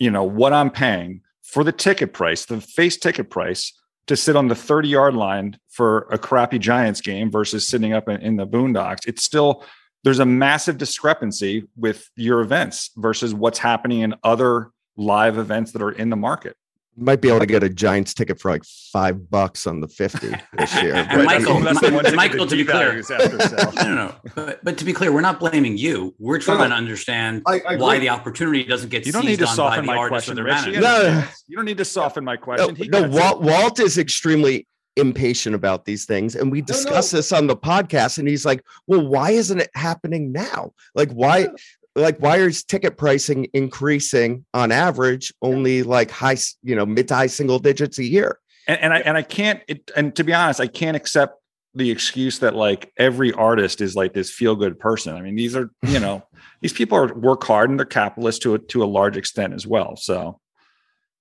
you 0.00 0.10
know 0.10 0.24
what 0.24 0.52
i'm 0.52 0.70
paying 0.70 1.20
for 1.42 1.62
the 1.62 1.70
ticket 1.70 2.12
price 2.12 2.46
the 2.46 2.60
face 2.60 2.96
ticket 2.96 3.30
price 3.30 3.72
to 4.08 4.16
sit 4.16 4.34
on 4.34 4.48
the 4.48 4.54
30 4.56 4.88
yard 4.88 5.14
line 5.14 5.56
for 5.68 6.08
a 6.10 6.18
crappy 6.18 6.58
giants 6.58 7.00
game 7.00 7.30
versus 7.30 7.68
sitting 7.68 7.92
up 7.92 8.08
in, 8.08 8.20
in 8.20 8.36
the 8.36 8.46
boondocks 8.46 9.06
it's 9.06 9.22
still 9.22 9.64
there's 10.04 10.18
a 10.18 10.26
massive 10.26 10.78
discrepancy 10.78 11.68
with 11.76 12.08
your 12.16 12.40
events 12.40 12.90
versus 12.96 13.34
what's 13.34 13.58
happening 13.58 14.00
in 14.00 14.14
other 14.24 14.70
live 14.96 15.38
events 15.38 15.72
that 15.72 15.82
are 15.82 15.92
in 15.92 16.10
the 16.10 16.16
market 16.16 16.56
might 17.00 17.20
be 17.20 17.28
able 17.28 17.40
to 17.40 17.46
get 17.46 17.62
a 17.62 17.68
Giants 17.68 18.14
ticket 18.14 18.40
for 18.40 18.50
like 18.50 18.64
five 18.64 19.30
bucks 19.30 19.66
on 19.66 19.80
the 19.80 19.88
50 19.88 20.34
this 20.58 20.82
year. 20.82 21.06
But 21.10 21.24
Michael, 21.24 21.60
Michael, 21.60 22.46
to 22.46 22.56
be 22.56 22.64
clear, 22.64 23.02
no, 23.08 23.70
no, 23.76 23.94
no. 23.94 24.14
But, 24.34 24.64
but, 24.64 24.78
to 24.78 24.84
be 24.84 24.92
clear, 24.92 25.12
we're 25.12 25.20
not 25.20 25.40
blaming 25.40 25.76
you. 25.76 26.14
We're 26.18 26.38
trying 26.38 26.68
to 26.68 26.74
understand 26.74 27.42
I, 27.46 27.60
I 27.66 27.76
why 27.76 27.98
the 27.98 28.10
opportunity 28.10 28.64
doesn't 28.64 28.90
get 28.90 29.06
you 29.06 29.12
don't 29.12 29.24
need 29.24 29.38
to 29.38 29.46
soften 29.46 29.86
my 29.86 30.08
question, 30.08 30.36
No, 30.36 31.24
you 31.46 31.56
don't 31.56 31.64
need 31.64 31.78
to 31.78 31.84
soften 31.84 32.24
my 32.24 32.36
question. 32.36 32.76
No, 32.90 33.00
no 33.00 33.08
Walt, 33.08 33.42
Walt 33.42 33.80
is 33.80 33.98
extremely 33.98 34.66
impatient 34.96 35.54
about 35.54 35.84
these 35.84 36.04
things 36.04 36.34
and 36.34 36.50
we 36.50 36.60
discuss 36.60 37.10
this 37.10 37.32
on 37.32 37.46
the 37.46 37.56
podcast 37.56 38.18
and 38.18 38.26
he's 38.26 38.44
like 38.44 38.64
well 38.86 39.06
why 39.06 39.30
isn't 39.30 39.60
it 39.60 39.70
happening 39.74 40.32
now? 40.32 40.72
Like 40.94 41.10
why 41.12 41.48
like 41.94 42.18
why 42.18 42.36
is 42.36 42.64
ticket 42.64 42.96
pricing 42.96 43.46
increasing 43.52 44.44
on 44.52 44.72
average 44.72 45.32
only 45.42 45.82
like 45.82 46.10
high 46.10 46.36
you 46.62 46.74
know 46.74 46.86
mid 46.86 47.08
to 47.08 47.14
high 47.14 47.26
single 47.26 47.58
digits 47.58 47.98
a 47.98 48.04
year? 48.04 48.38
And, 48.66 48.80
and 48.80 48.92
i 48.92 48.98
and 49.00 49.16
i 49.16 49.22
can't 49.22 49.62
it, 49.68 49.90
and 49.96 50.14
to 50.16 50.24
be 50.24 50.34
honest 50.34 50.60
i 50.60 50.66
can't 50.66 50.96
accept 50.96 51.40
the 51.74 51.90
excuse 51.90 52.40
that 52.40 52.54
like 52.54 52.92
every 52.96 53.32
artist 53.32 53.80
is 53.80 53.94
like 53.94 54.12
this 54.12 54.30
feel 54.30 54.56
good 54.56 54.78
person. 54.78 55.14
I 55.14 55.20
mean 55.20 55.36
these 55.36 55.54
are 55.54 55.70
you 55.86 56.00
know 56.00 56.22
these 56.60 56.72
people 56.72 56.98
are 56.98 57.14
work 57.14 57.44
hard 57.44 57.70
and 57.70 57.78
they're 57.78 57.86
capitalists 57.86 58.40
to 58.40 58.54
a 58.54 58.58
to 58.58 58.82
a 58.82 58.86
large 58.86 59.16
extent 59.16 59.54
as 59.54 59.66
well 59.66 59.96
so 59.96 60.40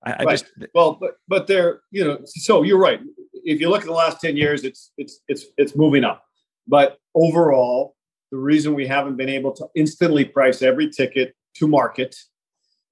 I, 0.04 0.12
I 0.12 0.24
right. 0.24 0.32
just 0.32 0.46
well 0.74 0.98
but 1.00 1.18
but 1.28 1.48
they're 1.48 1.82
you 1.92 2.04
know 2.04 2.20
so 2.26 2.64
you're 2.64 2.80
right 2.80 3.00
if 3.44 3.60
you 3.60 3.70
look 3.70 3.82
at 3.82 3.88
the 3.88 3.94
last 3.94 4.22
10 4.22 4.38
years 4.38 4.64
it's 4.64 4.92
it's 4.98 5.22
it's 5.28 5.46
it's 5.58 5.76
moving 5.76 6.04
up 6.04 6.24
but 6.68 6.98
overall 7.16 7.96
the 8.32 8.38
reason 8.38 8.76
we 8.76 8.86
haven't 8.86 9.18
been 9.18 9.30
able 9.30 9.52
to 9.52 9.68
instantly 9.76 10.24
price 10.24 10.62
every 10.62 10.90
ticket 10.90 11.36
to 11.56 11.68
market 11.68 12.16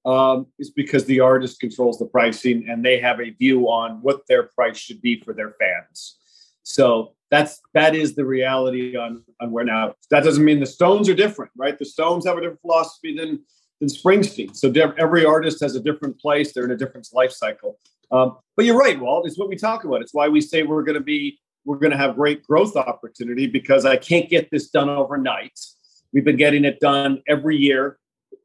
um, 0.04 0.46
is 0.58 0.70
because 0.70 1.04
the 1.04 1.20
artist 1.20 1.60
controls 1.60 1.98
the 1.98 2.06
pricing 2.06 2.66
and 2.68 2.84
they 2.84 2.98
have 2.98 3.20
a 3.20 3.30
view 3.30 3.68
on 3.68 4.00
what 4.02 4.22
their 4.28 4.44
price 4.44 4.78
should 4.78 5.00
be 5.00 5.20
for 5.20 5.34
their 5.34 5.54
fans. 5.60 6.16
So 6.62 7.14
that's 7.30 7.60
that 7.74 7.94
is 7.94 8.14
the 8.14 8.24
reality 8.24 8.96
on 8.96 9.24
on 9.40 9.50
where 9.50 9.64
now. 9.64 9.94
That 10.10 10.24
doesn't 10.24 10.44
mean 10.44 10.60
the 10.60 10.66
Stones 10.66 11.08
are 11.08 11.14
different, 11.14 11.52
right? 11.56 11.78
The 11.78 11.84
Stones 11.84 12.26
have 12.26 12.38
a 12.38 12.40
different 12.40 12.60
philosophy 12.62 13.16
than 13.16 13.44
than 13.80 13.88
Springsteen. 13.88 14.56
So 14.56 14.70
every 14.98 15.24
artist 15.24 15.60
has 15.60 15.76
a 15.76 15.80
different 15.80 16.18
place. 16.20 16.52
They're 16.52 16.64
in 16.64 16.70
a 16.70 16.76
different 16.76 17.08
life 17.12 17.32
cycle. 17.32 17.78
Um, 18.10 18.36
but 18.56 18.64
you're 18.64 18.78
right, 18.78 18.98
Walt. 18.98 19.26
It's 19.26 19.38
what 19.38 19.48
we 19.48 19.56
talk 19.56 19.84
about. 19.84 20.02
It's 20.02 20.14
why 20.14 20.28
we 20.28 20.40
say 20.40 20.62
we're 20.62 20.82
going 20.82 20.98
to 20.98 21.04
be 21.04 21.38
we're 21.64 21.78
going 21.78 21.90
to 21.90 21.98
have 21.98 22.16
great 22.16 22.42
growth 22.42 22.76
opportunity 22.76 23.46
because 23.46 23.84
I 23.84 23.96
can't 23.96 24.30
get 24.30 24.50
this 24.50 24.70
done 24.70 24.88
overnight. 24.88 25.58
We've 26.12 26.24
been 26.24 26.36
getting 26.36 26.64
it 26.64 26.80
done 26.80 27.22
every 27.28 27.58
year. 27.58 27.98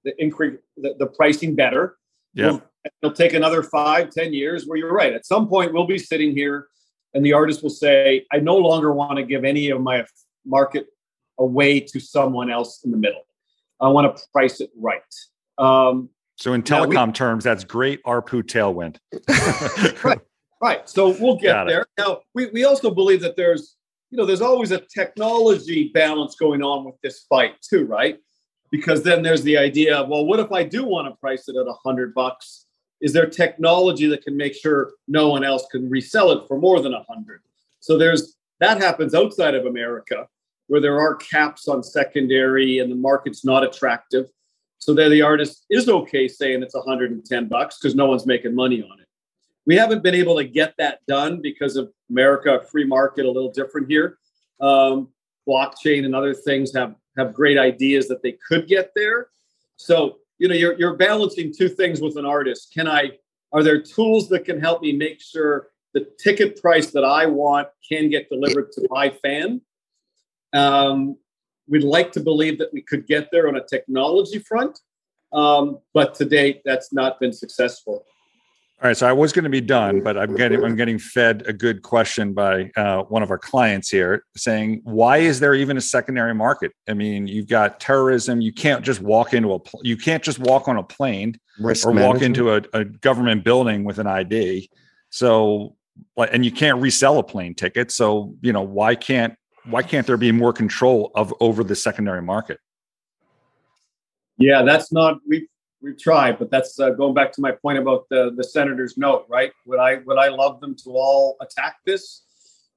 The 0.04 0.14
increase, 0.22 0.60
the, 0.76 0.96
the 1.00 1.06
pricing 1.06 1.56
better. 1.56 1.98
Yeah, 2.34 2.48
it'll, 2.48 2.62
it'll 3.02 3.16
take 3.16 3.34
another 3.34 3.64
five, 3.64 4.10
ten 4.10 4.34
years. 4.34 4.66
Where 4.66 4.78
you're 4.78 4.94
right. 4.94 5.14
At 5.14 5.26
some 5.26 5.48
point, 5.48 5.72
we'll 5.72 5.88
be 5.88 5.98
sitting 5.98 6.36
here, 6.36 6.68
and 7.14 7.26
the 7.26 7.32
artist 7.32 7.64
will 7.64 7.70
say, 7.70 8.26
"I 8.34 8.40
no 8.40 8.58
longer 8.58 8.92
want 8.92 9.18
to 9.18 9.24
give 9.24 9.46
any 9.46 9.70
of 9.70 9.80
my 9.80 10.06
market 10.46 10.88
away 11.40 11.80
to 11.80 12.00
someone 12.00 12.52
else 12.52 12.84
in 12.84 12.92
the 12.92 12.98
middle. 12.98 13.24
I 13.82 13.90
want 13.90 14.16
to 14.16 14.24
price 14.32 14.62
it 14.62 14.72
right." 14.76 15.02
Um, 15.58 16.10
so 16.38 16.54
in 16.54 16.64
telecom 16.64 17.08
we, 17.08 17.14
terms, 17.14 17.44
that's 17.44 17.64
great 17.64 18.04
ARPU 18.04 18.44
tailwind. 18.44 18.98
right. 20.04 20.20
Right. 20.62 20.88
So 20.88 21.10
we'll 21.20 21.36
get 21.36 21.68
there. 21.68 21.86
Now, 21.98 22.22
we, 22.34 22.46
we 22.52 22.64
also 22.64 22.90
believe 22.90 23.20
that 23.20 23.36
there's, 23.36 23.76
you 24.12 24.18
know, 24.18 24.26
there's 24.26 24.40
always 24.40 24.72
a 24.72 24.80
technology 24.80 25.92
balance 25.94 26.36
going 26.36 26.64
on 26.64 26.86
with 26.86 26.96
this 27.04 27.26
fight 27.28 27.62
too, 27.62 27.84
right? 27.84 28.18
Because 28.72 29.04
then 29.04 29.24
there's 29.24 29.44
the 29.44 29.58
idea 29.58 29.98
of, 29.98 30.08
well, 30.08 30.26
what 30.26 30.40
if 30.40 30.54
I 30.54 30.64
do 30.64 30.86
want 30.86 31.10
to 31.10 31.20
price 31.20 31.50
it 31.50 31.58
at 31.58 31.68
a 31.68 31.74
hundred 31.84 32.14
bucks? 32.14 32.66
Is 33.02 33.12
there 33.12 33.26
technology 33.26 34.08
that 34.08 34.24
can 34.24 34.38
make 34.38 34.56
sure 34.56 34.94
no 35.06 35.28
one 35.28 35.44
else 35.44 35.66
can 35.70 35.90
resell 35.90 36.32
it 36.32 36.48
for 36.48 36.58
more 36.58 36.80
than 36.80 36.94
a 36.94 37.04
hundred? 37.10 37.42
So 37.82 37.98
there's 37.98 38.38
that 38.62 38.78
happens 38.78 39.14
outside 39.14 39.56
of 39.56 39.66
America 39.66 40.30
where 40.74 40.82
there 40.82 41.00
are 41.00 41.14
caps 41.14 41.68
on 41.68 41.84
secondary 41.84 42.80
and 42.80 42.92
the 42.92 42.96
market's 42.96 43.46
not 43.46 43.64
attractive. 43.64 44.26
So 44.80 44.92
there 44.96 45.08
the 45.08 45.22
artist 45.22 45.68
is 45.70 45.88
okay 45.88 46.28
saying 46.28 46.64
it's 46.64 46.74
110 46.74 47.48
bucks 47.48 47.78
because 47.78 47.94
no 47.94 48.08
one's 48.08 48.26
making 48.26 48.56
money 48.56 48.82
on 48.82 49.00
it. 49.00 49.06
We 49.68 49.76
haven't 49.76 50.02
been 50.02 50.16
able 50.16 50.36
to 50.38 50.44
get 50.44 50.74
that 50.80 51.06
done 51.08 51.44
because 51.44 51.76
of 51.76 51.92
America, 52.10 52.60
free 52.72 52.86
market, 52.86 53.28
a 53.28 53.32
little 53.32 53.52
different 53.52 53.88
here. 53.88 54.18
Um, 54.62 55.10
blockchain 55.48 56.06
and 56.06 56.16
other 56.16 56.34
things 56.34 56.74
have 56.74 56.96
have 57.20 57.36
great 57.36 57.60
ideas 57.60 58.08
that 58.08 58.24
they 58.24 58.32
could 58.32 58.68
get 58.68 58.94
there. 58.96 59.28
So 59.76 60.18
you 60.40 60.48
know 60.48 60.56
you're 60.56 60.74
you're 60.80 60.98
balancing 60.98 61.54
two 61.56 61.70
things 61.70 62.02
with 62.02 62.18
an 62.18 62.26
artist. 62.26 62.74
Can 62.74 62.88
I? 62.88 63.12
Are 63.52 63.62
there 63.62 63.80
tools 63.80 64.28
that 64.30 64.44
can 64.44 64.60
help 64.60 64.82
me 64.82 64.92
make 64.92 65.22
sure 65.22 65.68
the 65.94 66.08
ticket 66.18 66.60
price 66.60 66.90
that 66.94 67.04
I 67.04 67.28
want 67.28 67.68
can 67.88 68.10
get 68.10 68.28
delivered 68.28 68.72
to 68.72 68.88
my 68.90 69.12
fan? 69.12 69.62
Um, 70.54 71.18
we'd 71.68 71.84
like 71.84 72.12
to 72.14 72.20
believe 72.20 72.58
that 72.60 72.72
we 72.74 72.82
could 72.82 73.08
get 73.08 73.30
there 73.32 73.48
on 73.48 73.56
a 73.56 73.64
technology 73.64 74.40
front, 74.40 74.80
um, 75.32 75.80
but 75.94 76.14
to 76.16 76.26
date, 76.26 76.62
that's 76.66 76.94
not 76.94 77.20
been 77.20 77.34
successful. 77.34 78.06
All 78.84 78.90
right, 78.90 78.98
so 78.98 79.08
I 79.08 79.14
was 79.14 79.32
going 79.32 79.46
to 79.46 79.50
be 79.50 79.62
done, 79.62 80.02
but 80.02 80.18
I'm 80.18 80.36
getting 80.36 80.62
I'm 80.62 80.76
getting 80.76 81.00
fed 81.00 81.44
a 81.46 81.54
good 81.54 81.84
question 81.84 82.34
by 82.34 82.70
uh, 82.76 83.04
one 83.04 83.24
of 83.24 83.32
our 83.32 83.38
clients 83.38 83.90
here, 83.90 84.26
saying, 84.36 84.82
"Why 84.84 85.20
is 85.20 85.40
there 85.40 85.54
even 85.56 85.78
a 85.78 85.82
secondary 85.82 86.36
market? 86.36 86.74
I 86.90 86.94
mean, 86.94 87.26
you've 87.26 87.48
got 87.48 87.80
terrorism. 87.80 88.42
You 88.42 88.52
can't 88.52 88.84
just 88.84 89.00
walk 89.00 89.34
into 89.34 89.54
a 89.54 89.60
you 89.84 89.96
can't 89.96 90.22
just 90.22 90.38
walk 90.38 90.68
on 90.68 90.76
a 90.76 90.84
plane 90.84 91.40
Risk 91.62 91.88
or 91.88 91.94
management. 91.94 92.14
walk 92.14 92.24
into 92.24 92.56
a, 92.56 92.82
a 92.82 92.84
government 92.84 93.46
building 93.46 93.86
with 93.86 94.00
an 94.00 94.08
ID. 94.08 94.70
So, 95.12 95.78
like 96.18 96.32
and 96.34 96.44
you 96.44 96.52
can't 96.52 96.82
resell 96.82 97.20
a 97.20 97.24
plane 97.24 97.56
ticket. 97.56 97.90
So, 97.90 98.36
you 98.42 98.52
know, 98.52 98.64
why 98.64 98.96
can't 98.96 99.36
why 99.66 99.84
can't 99.84 100.06
there 100.06 100.18
be 100.18 100.32
more 100.32 100.54
control 100.54 101.12
of 101.16 101.34
over 101.40 101.64
the 101.64 101.76
secondary 101.76 102.22
market? 102.22 102.60
Yeah, 104.38 104.64
that's 104.64 104.92
not 104.92 105.20
we 105.28 105.48
we've 105.82 106.00
tried, 106.00 106.40
but 106.40 106.50
that's 106.50 106.80
uh, 106.80 106.92
going 106.92 107.14
back 107.14 107.32
to 107.34 107.42
my 107.42 107.52
point 107.52 107.78
about 107.78 108.08
the 108.10 108.34
the 108.36 108.44
senator's 108.44 108.98
note, 108.98 109.26
right? 109.30 109.52
Would 109.66 109.80
I 109.80 109.98
would 110.06 110.18
I 110.18 110.30
love 110.30 110.60
them 110.60 110.76
to 110.84 110.92
all 110.92 111.38
attack 111.42 111.78
this? 111.86 112.24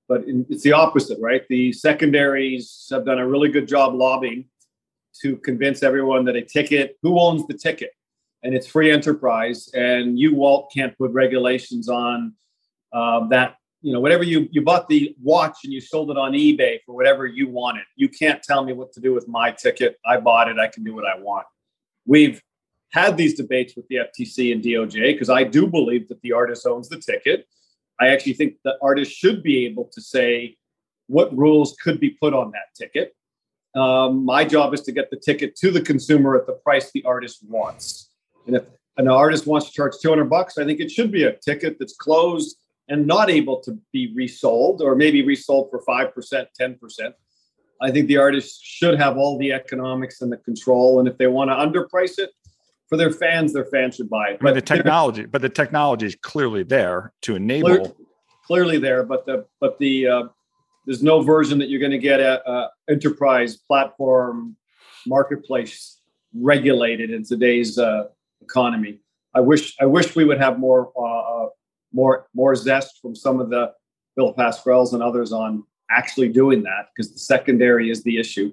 But 0.09 0.25
in, 0.25 0.47
it's 0.49 0.63
the 0.63 0.73
opposite, 0.73 1.19
right? 1.21 1.43
The 1.49 1.73
secondaries 1.73 2.87
have 2.91 3.05
done 3.05 3.19
a 3.19 3.27
really 3.27 3.49
good 3.49 3.67
job 3.67 3.95
lobbying 3.95 4.47
to 5.23 5.37
convince 5.39 5.83
everyone 5.83 6.25
that 6.27 6.37
a 6.37 6.43
ticket, 6.43 6.97
who 7.03 7.19
owns 7.19 7.47
the 7.47 7.55
ticket, 7.55 7.91
and 8.43 8.55
it's 8.55 8.67
free 8.67 8.93
enterprise, 8.93 9.69
and 9.75 10.19
you 10.19 10.35
Walt 10.35 10.71
can't 10.75 10.97
put 10.99 11.11
regulations 11.13 11.89
on 11.89 12.35
uh, 12.93 13.27
that. 13.29 13.57
You 13.83 13.93
know, 13.93 14.01
whatever 14.01 14.25
you 14.25 14.49
you 14.51 14.63
bought 14.63 14.89
the 14.89 15.15
watch 15.23 15.59
and 15.65 15.73
you 15.73 15.81
sold 15.81 16.11
it 16.11 16.17
on 16.17 16.33
eBay 16.33 16.79
for 16.85 16.95
whatever 16.95 17.27
you 17.27 17.49
wanted. 17.49 17.85
You 17.95 18.09
can't 18.09 18.43
tell 18.43 18.65
me 18.65 18.73
what 18.73 18.93
to 18.95 19.01
do 19.01 19.13
with 19.13 19.29
my 19.29 19.53
ticket. 19.53 19.99
I 20.05 20.19
bought 20.19 20.49
it. 20.49 20.59
I 20.59 20.69
can 20.69 20.83
do 20.83 20.95
what 20.95 21.07
I 21.07 21.19
want. 21.19 21.47
We've 22.07 22.43
had 22.93 23.17
these 23.17 23.35
debates 23.35 23.77
with 23.77 23.87
the 23.89 23.97
FTC 23.97 24.53
and 24.53 24.63
DOJ 24.63 25.13
because 25.13 25.31
I 25.31 25.45
do 25.45 25.67
believe 25.67 26.09
that 26.09 26.21
the 26.23 26.33
artist 26.33 26.67
owns 26.67 26.89
the 26.89 26.99
ticket. 26.99 27.47
I 28.01 28.09
actually 28.09 28.35
think 28.35 28.57
the 28.65 28.77
artist 28.83 29.13
should 29.13 29.43
be 29.43 29.67
able 29.67 29.91
to 29.93 30.01
say 30.01 30.57
what 31.09 31.37
rules 31.37 31.77
could 31.83 32.01
be 32.01 32.11
put 32.11 32.35
on 32.35 32.51
that 32.53 32.75
ticket. 32.75 33.15
Um, 33.75 34.25
my 34.25 34.45
job 34.45 34.73
is 34.75 34.81
to 34.83 34.93
get 34.93 35.11
the 35.11 35.17
ticket 35.19 35.55
to 35.57 35.71
the 35.71 35.81
consumer 35.81 36.37
at 36.37 36.47
the 36.47 36.55
price 36.55 36.91
the 36.93 37.05
artist 37.05 37.41
wants. 37.47 38.11
And 38.47 38.57
if 38.57 38.65
an 38.97 39.09
artist 39.09 39.47
wants 39.47 39.67
to 39.67 39.73
charge 39.73 39.93
200 40.01 40.25
bucks, 40.25 40.57
I 40.57 40.65
think 40.65 40.81
it 40.81 40.91
should 40.91 41.13
be 41.13 41.25
a 41.25 41.33
ticket 41.33 41.79
that's 41.79 41.95
closed 41.95 42.57
and 42.89 43.07
not 43.07 43.31
able 43.31 43.61
to 43.61 43.79
be 43.93 44.13
resold 44.15 44.81
or 44.81 44.95
maybe 44.95 45.23
resold 45.25 45.71
for 45.71 45.83
5%, 45.87 46.47
10%. 46.61 47.13
I 47.81 47.91
think 47.91 48.09
the 48.09 48.17
artist 48.17 48.65
should 48.65 48.99
have 48.99 49.19
all 49.19 49.39
the 49.39 49.53
economics 49.53 50.23
and 50.23 50.33
the 50.33 50.37
control. 50.39 50.99
And 50.99 51.09
if 51.09 51.19
they 51.19 51.27
want 51.27 51.51
to 51.51 51.55
underprice 51.55 52.19
it, 52.19 52.31
for 52.89 52.97
their 52.97 53.11
fans, 53.11 53.53
their 53.53 53.65
fans 53.65 53.97
should 53.97 54.09
buy 54.09 54.29
it. 54.31 54.39
But 54.41 54.55
the 54.55 54.63
technology, 54.63 55.27
but 55.27 55.43
the 55.43 55.49
technology 55.49 56.07
is 56.07 56.17
clearly 56.23 56.63
there 56.63 57.13
to 57.23 57.35
enable. 57.35 57.69
Clear, 57.69 57.93
clearly 58.47 58.79
there, 58.79 59.03
but 59.03 59.27
the 59.27 59.47
but 59.61 59.79
the 59.79 60.07
uh, 60.07 60.23
there's 60.87 61.03
no 61.03 61.21
version 61.21 61.59
that 61.59 61.69
you're 61.69 61.81
going 61.81 61.93
to 61.93 61.99
get 61.99 62.21
a, 62.21 62.49
a, 62.49 62.71
enterprise 62.89 63.57
platform 63.57 64.57
marketplace 65.07 66.01
regulated 66.33 67.11
in 67.11 67.25
today's 67.25 67.77
uh, 67.79 68.05
economy. 68.41 69.01
I 69.35 69.41
wish 69.41 69.77
I 69.81 69.87
wish 69.87 70.15
we 70.15 70.25
would 70.25 70.39
have 70.39 70.59
more 70.59 70.93
uh, 70.97 71.03
uh 71.45 71.49
more 71.97 72.29
more 72.35 72.55
zest 72.55 73.01
from 73.03 73.17
some 73.17 73.41
of 73.41 73.51
the 73.51 73.73
Bill 74.15 74.33
Pascrell's 74.33 74.93
and 74.93 75.03
others 75.03 75.33
on 75.33 75.65
actually 75.91 76.29
doing 76.29 76.63
that 76.63 76.89
because 76.95 77.13
the 77.13 77.19
secondary 77.19 77.91
is 77.91 78.05
the 78.05 78.19
issue. 78.19 78.53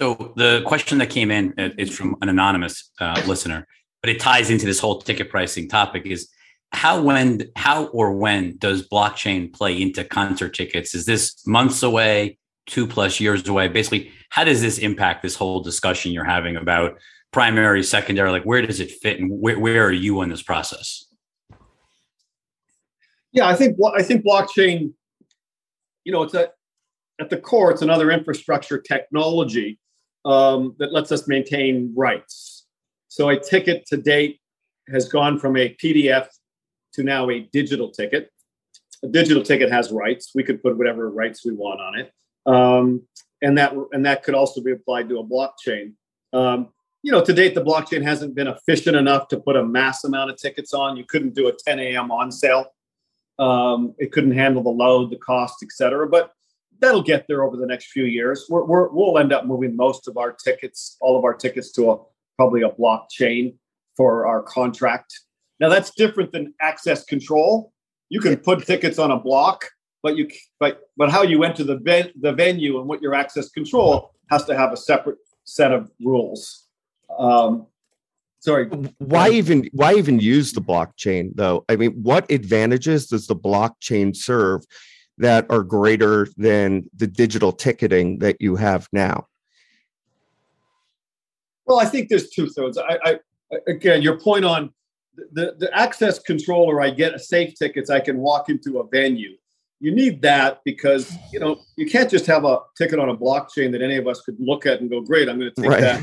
So 0.00 0.32
the 0.36 0.62
question 0.66 0.98
that 0.98 1.10
came 1.10 1.30
in 1.30 1.54
uh, 1.56 1.70
is 1.78 1.96
from 1.96 2.16
an 2.20 2.28
anonymous 2.28 2.90
uh, 3.00 3.22
listener, 3.26 3.66
but 4.02 4.10
it 4.10 4.18
ties 4.18 4.50
into 4.50 4.66
this 4.66 4.80
whole 4.80 5.00
ticket 5.00 5.30
pricing 5.30 5.68
topic: 5.68 6.06
is 6.06 6.28
how 6.72 7.00
when 7.00 7.42
how 7.54 7.86
or 7.86 8.16
when 8.16 8.56
does 8.56 8.88
blockchain 8.88 9.52
play 9.52 9.80
into 9.80 10.02
concert 10.04 10.54
tickets? 10.54 10.94
Is 10.94 11.04
this 11.04 11.46
months 11.46 11.82
away, 11.82 12.38
two 12.66 12.86
plus 12.86 13.20
years 13.20 13.46
away? 13.46 13.68
Basically, 13.68 14.10
how 14.30 14.42
does 14.44 14.60
this 14.60 14.78
impact 14.78 15.22
this 15.22 15.36
whole 15.36 15.60
discussion 15.60 16.12
you're 16.12 16.24
having 16.24 16.56
about 16.56 16.98
primary, 17.34 17.82
secondary? 17.82 18.30
Like, 18.30 18.44
where 18.44 18.62
does 18.62 18.78
it 18.78 18.92
fit, 18.92 19.18
and 19.18 19.28
where, 19.28 19.58
where 19.58 19.84
are 19.84 19.92
you 19.92 20.22
in 20.22 20.28
this 20.28 20.40
process? 20.40 21.06
Yeah, 23.32 23.48
I 23.48 23.56
think 23.56 23.76
I 23.94 24.04
think 24.04 24.24
blockchain. 24.24 24.92
You 26.04 26.12
know, 26.12 26.22
it's 26.22 26.34
a 26.34 26.50
at 27.20 27.30
the 27.30 27.36
core, 27.36 27.72
it's 27.72 27.82
another 27.82 28.12
infrastructure 28.12 28.78
technology 28.80 29.80
um, 30.24 30.76
that 30.78 30.92
lets 30.92 31.10
us 31.10 31.26
maintain 31.26 31.92
rights. 31.96 32.66
So 33.08 33.28
a 33.28 33.38
ticket 33.38 33.84
to 33.86 33.96
date 33.96 34.40
has 34.88 35.08
gone 35.08 35.38
from 35.38 35.56
a 35.56 35.74
PDF 35.82 36.28
to 36.92 37.02
now 37.02 37.30
a 37.30 37.40
digital 37.52 37.90
ticket. 37.90 38.30
A 39.02 39.08
digital 39.08 39.42
ticket 39.42 39.72
has 39.72 39.90
rights. 39.90 40.30
We 40.36 40.44
could 40.44 40.62
put 40.62 40.78
whatever 40.78 41.10
rights 41.10 41.44
we 41.44 41.52
want 41.52 41.80
on 41.80 41.98
it, 41.98 42.12
um, 42.46 43.02
and 43.42 43.58
that 43.58 43.74
and 43.90 44.06
that 44.06 44.22
could 44.22 44.36
also 44.36 44.60
be 44.60 44.70
applied 44.70 45.08
to 45.08 45.18
a 45.18 45.24
blockchain. 45.24 45.94
Um, 46.32 46.68
you 47.04 47.12
know, 47.12 47.22
to 47.22 47.34
date, 47.34 47.54
the 47.54 47.62
blockchain 47.62 48.02
hasn't 48.02 48.34
been 48.34 48.46
efficient 48.46 48.96
enough 48.96 49.28
to 49.28 49.38
put 49.38 49.56
a 49.56 49.62
mass 49.62 50.04
amount 50.04 50.30
of 50.30 50.38
tickets 50.38 50.72
on. 50.72 50.96
You 50.96 51.04
couldn't 51.04 51.34
do 51.34 51.48
a 51.48 51.52
10 51.52 51.78
a.m. 51.78 52.10
on 52.10 52.32
sale. 52.32 52.64
Um, 53.38 53.94
it 53.98 54.10
couldn't 54.10 54.32
handle 54.32 54.62
the 54.62 54.70
load, 54.70 55.10
the 55.10 55.16
cost, 55.16 55.56
et 55.62 55.70
cetera. 55.70 56.08
But 56.08 56.32
that'll 56.80 57.02
get 57.02 57.26
there 57.28 57.44
over 57.44 57.58
the 57.58 57.66
next 57.66 57.92
few 57.92 58.04
years. 58.04 58.46
We 58.48 58.58
will 58.62 59.18
end 59.18 59.34
up 59.34 59.44
moving 59.44 59.76
most 59.76 60.08
of 60.08 60.16
our 60.16 60.32
tickets, 60.32 60.96
all 61.02 61.18
of 61.18 61.24
our 61.24 61.34
tickets, 61.34 61.72
to 61.72 61.90
a 61.90 61.98
probably 62.38 62.62
a 62.62 62.70
blockchain 62.70 63.54
for 63.98 64.26
our 64.26 64.42
contract. 64.42 65.20
Now 65.60 65.68
that's 65.68 65.90
different 65.90 66.32
than 66.32 66.54
access 66.62 67.04
control. 67.04 67.74
You 68.08 68.20
can 68.20 68.34
put 68.38 68.66
tickets 68.66 68.98
on 68.98 69.10
a 69.10 69.20
block, 69.20 69.66
but 70.02 70.16
you 70.16 70.26
but 70.58 70.80
but 70.96 71.10
how 71.10 71.22
you 71.22 71.44
enter 71.44 71.64
the 71.64 72.12
the 72.18 72.32
venue 72.32 72.80
and 72.80 72.88
what 72.88 73.02
your 73.02 73.14
access 73.14 73.50
control 73.50 74.14
has 74.30 74.46
to 74.46 74.56
have 74.56 74.72
a 74.72 74.76
separate 74.78 75.18
set 75.44 75.70
of 75.70 75.90
rules. 76.02 76.63
Um, 77.18 77.66
sorry. 78.40 78.66
Why 78.98 79.30
even 79.30 79.68
why 79.72 79.94
even 79.94 80.20
use 80.20 80.52
the 80.52 80.60
blockchain 80.60 81.32
though? 81.34 81.64
I 81.68 81.76
mean, 81.76 81.92
what 81.92 82.30
advantages 82.30 83.06
does 83.06 83.26
the 83.26 83.36
blockchain 83.36 84.14
serve 84.14 84.64
that 85.18 85.46
are 85.50 85.62
greater 85.62 86.28
than 86.36 86.88
the 86.96 87.06
digital 87.06 87.52
ticketing 87.52 88.18
that 88.18 88.40
you 88.40 88.56
have 88.56 88.88
now? 88.92 89.26
Well, 91.66 91.78
I 91.78 91.86
think 91.86 92.08
there's 92.08 92.30
two 92.30 92.48
things. 92.48 92.76
I, 92.76 92.98
I 93.04 93.18
again, 93.66 94.02
your 94.02 94.18
point 94.18 94.44
on 94.44 94.70
the, 95.32 95.54
the 95.58 95.76
access 95.76 96.18
controller, 96.18 96.80
I 96.80 96.90
get 96.90 97.14
a 97.14 97.18
safe 97.18 97.54
tickets, 97.54 97.90
I 97.90 98.00
can 98.00 98.18
walk 98.18 98.48
into 98.48 98.80
a 98.80 98.88
venue. 98.88 99.36
You 99.80 99.94
need 99.94 100.22
that 100.22 100.60
because 100.64 101.14
you 101.32 101.40
know 101.40 101.60
you 101.76 101.86
can't 101.86 102.08
just 102.08 102.26
have 102.26 102.44
a 102.44 102.60
ticket 102.78 102.98
on 102.98 103.10
a 103.10 103.16
blockchain 103.16 103.70
that 103.72 103.82
any 103.82 103.96
of 103.96 104.06
us 104.06 104.22
could 104.22 104.36
look 104.38 104.66
at 104.66 104.80
and 104.80 104.88
go, 104.88 105.00
"Great, 105.00 105.28
I'm 105.28 105.38
going 105.38 105.52
to 105.54 105.60
take 105.60 105.70
right. 105.70 105.80
that," 105.80 106.02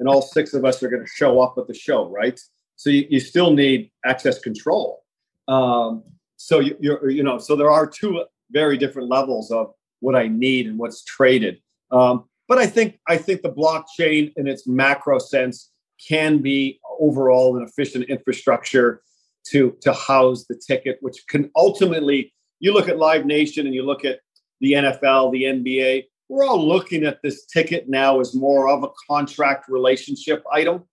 and 0.00 0.08
all 0.08 0.22
six 0.22 0.54
of 0.54 0.64
us 0.64 0.82
are 0.82 0.88
going 0.88 1.04
to 1.04 1.10
show 1.10 1.40
up 1.40 1.54
at 1.58 1.68
the 1.68 1.74
show, 1.74 2.08
right? 2.08 2.40
So 2.76 2.90
you, 2.90 3.06
you 3.08 3.20
still 3.20 3.52
need 3.52 3.90
access 4.04 4.38
control. 4.38 5.04
Um, 5.46 6.02
so 6.36 6.58
you, 6.58 6.76
you're 6.80 7.10
you 7.10 7.22
know 7.22 7.38
so 7.38 7.54
there 7.54 7.70
are 7.70 7.86
two 7.86 8.24
very 8.50 8.76
different 8.76 9.08
levels 9.08 9.50
of 9.50 9.72
what 10.00 10.16
I 10.16 10.26
need 10.26 10.66
and 10.66 10.78
what's 10.78 11.04
traded. 11.04 11.58
Um, 11.92 12.24
but 12.48 12.58
I 12.58 12.66
think 12.66 12.98
I 13.06 13.16
think 13.16 13.42
the 13.42 13.52
blockchain 13.52 14.32
in 14.36 14.48
its 14.48 14.66
macro 14.66 15.18
sense 15.18 15.70
can 16.08 16.38
be 16.38 16.80
overall 16.98 17.56
an 17.56 17.62
efficient 17.62 18.06
infrastructure 18.06 19.02
to 19.48 19.76
to 19.82 19.92
house 19.92 20.46
the 20.48 20.60
ticket, 20.66 20.98
which 21.00 21.26
can 21.28 21.50
ultimately 21.54 22.32
you 22.58 22.72
look 22.72 22.88
at 22.88 22.98
Live 22.98 23.26
Nation 23.26 23.66
and 23.66 23.74
you 23.74 23.82
look 23.82 24.04
at 24.04 24.20
the 24.60 24.72
NFL, 24.72 25.32
the 25.32 25.44
NBA. 25.44 26.06
We're 26.30 26.46
all 26.46 26.64
looking 26.64 27.02
at 27.02 27.20
this 27.22 27.44
ticket 27.46 27.88
now 27.88 28.20
as 28.20 28.36
more 28.36 28.68
of 28.68 28.84
a 28.84 28.90
contract 29.08 29.68
relationship 29.68 30.44
item 30.52 30.84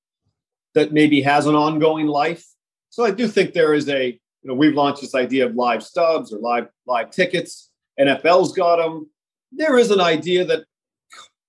that 0.74 0.92
maybe 0.92 1.22
has 1.22 1.46
an 1.46 1.54
ongoing 1.54 2.08
life. 2.08 2.44
So 2.90 3.06
I 3.06 3.12
do 3.12 3.28
think 3.28 3.54
there 3.54 3.76
is 3.76 3.88
a 3.88 4.08
you 4.08 4.20
know 4.50 4.56
we've 4.56 4.74
launched 4.74 5.02
this 5.02 5.14
idea 5.14 5.46
of 5.46 5.54
live 5.54 5.84
stubs 5.84 6.34
or 6.34 6.40
live 6.40 6.70
live 6.88 7.12
tickets. 7.12 7.70
NFL's 8.00 8.52
got 8.52 8.78
them. 8.78 9.12
There 9.52 9.78
is 9.78 9.92
an 9.92 10.02
idea 10.02 10.44
that 10.44 10.66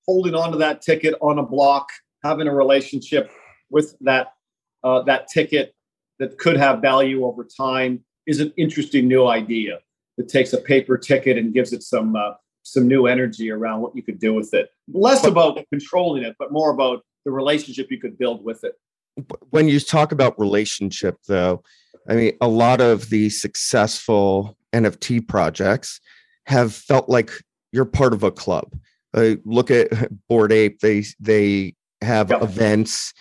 holding 0.05 0.35
on 0.35 0.53
to 0.53 0.59
that 0.59 0.83
ticket 0.83 1.15
on 1.23 1.39
a 1.39 1.43
block, 1.43 1.89
having 2.23 2.47
a 2.47 2.55
relationship 2.55 3.31
with 3.71 3.97
that 4.03 4.35
uh, 4.85 5.01
that 5.05 5.29
ticket 5.29 5.75
that 6.19 6.37
could 6.37 6.59
have 6.59 6.83
value 6.83 7.25
over 7.25 7.43
time 7.43 8.05
is 8.27 8.41
an 8.41 8.53
interesting 8.59 9.09
new 9.09 9.29
idea 9.29 9.79
that 10.19 10.29
takes 10.29 10.53
a 10.53 10.61
paper 10.61 10.99
ticket 10.99 11.39
and 11.39 11.55
gives 11.55 11.73
it 11.73 11.83
some 11.83 12.17
uh, 12.17 12.33
some 12.73 12.87
new 12.87 13.07
energy 13.07 13.51
around 13.51 13.81
what 13.81 13.95
you 13.97 14.03
could 14.03 14.19
do 14.19 14.35
with 14.35 14.55
it. 14.55 14.71
Less 14.93 15.25
about 15.25 15.59
controlling 15.71 16.23
it, 16.23 16.37
but 16.39 16.53
more 16.53 16.71
about 16.71 17.03
the 17.25 17.31
relationship 17.31 17.89
you 17.91 18.01
could 18.01 18.19
build 18.19 18.45
with 18.45 18.65
it. 18.65 18.75
When 19.51 19.69
you 19.69 19.81
talk 19.81 20.13
about 20.13 20.39
relationship, 20.39 21.17
though, 21.27 21.63
I 22.09 22.15
mean, 22.15 22.33
a 22.41 22.49
lot 22.49 22.81
of 22.81 23.11
the 23.11 23.31
successful 23.31 24.57
NFT 24.73 25.27
projects 25.27 26.01
have 26.47 26.73
felt 26.73 27.09
like 27.09 27.31
you're 27.73 27.85
part 27.85 28.13
of 28.13 28.23
a 28.23 28.31
club. 28.31 28.73
Uh, 29.15 29.37
look 29.45 29.71
at 29.71 29.89
Bored 30.29 30.53
Ape; 30.53 30.81
they 30.81 31.05
they 31.19 31.75
have 32.01 32.31
yep. 32.31 32.43
events 32.43 33.13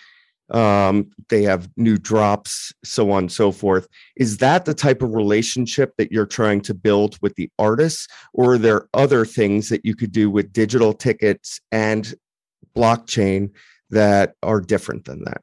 um, 0.52 1.10
they 1.30 1.44
have 1.44 1.70
new 1.76 1.98
drops 1.98 2.74
so 2.84 3.12
on 3.12 3.24
and 3.24 3.32
so 3.32 3.52
forth. 3.52 3.88
Is 4.16 4.38
that 4.38 4.66
the 4.66 4.74
type 4.74 5.02
of 5.02 5.14
relationship 5.14 5.94
that 5.98 6.12
you're 6.12 6.26
trying 6.26 6.62
to 6.62 6.74
build 6.74 7.18
with 7.22 7.36
the 7.36 7.50
artists 7.60 8.08
or 8.34 8.54
are 8.54 8.58
there 8.58 8.88
other 8.94 9.26
things 9.26 9.70
that 9.70 9.86
you 9.86 9.96
could 9.96 10.12
do 10.12 10.30
with 10.30 10.54
digital 10.54 10.94
tickets 10.94 11.60
and 11.72 12.14
blockchain 12.76 13.52
that 13.90 14.36
are 14.44 14.62
different 14.62 15.06
than 15.06 15.24
that? 15.26 15.42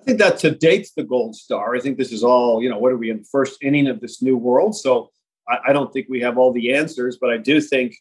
I 0.00 0.04
think 0.04 0.18
that 0.18 0.38
to 0.38 0.50
date's 0.50 0.92
the 0.92 1.04
gold 1.04 1.36
star. 1.36 1.76
I 1.76 1.80
think 1.80 1.98
this 1.98 2.12
is 2.12 2.24
all 2.24 2.62
you 2.62 2.68
know 2.68 2.78
what 2.78 2.92
are 2.92 2.96
we 2.96 3.10
in 3.10 3.18
the 3.18 3.28
first 3.30 3.62
inning 3.62 3.86
of 3.86 4.00
this 4.00 4.22
new 4.22 4.36
world? 4.36 4.74
So 4.74 5.10
I, 5.48 5.58
I 5.68 5.72
don't 5.72 5.92
think 5.92 6.06
we 6.08 6.20
have 6.20 6.38
all 6.38 6.52
the 6.52 6.74
answers 6.74 7.18
but 7.20 7.30
i 7.30 7.36
do 7.36 7.60
think 7.60 7.96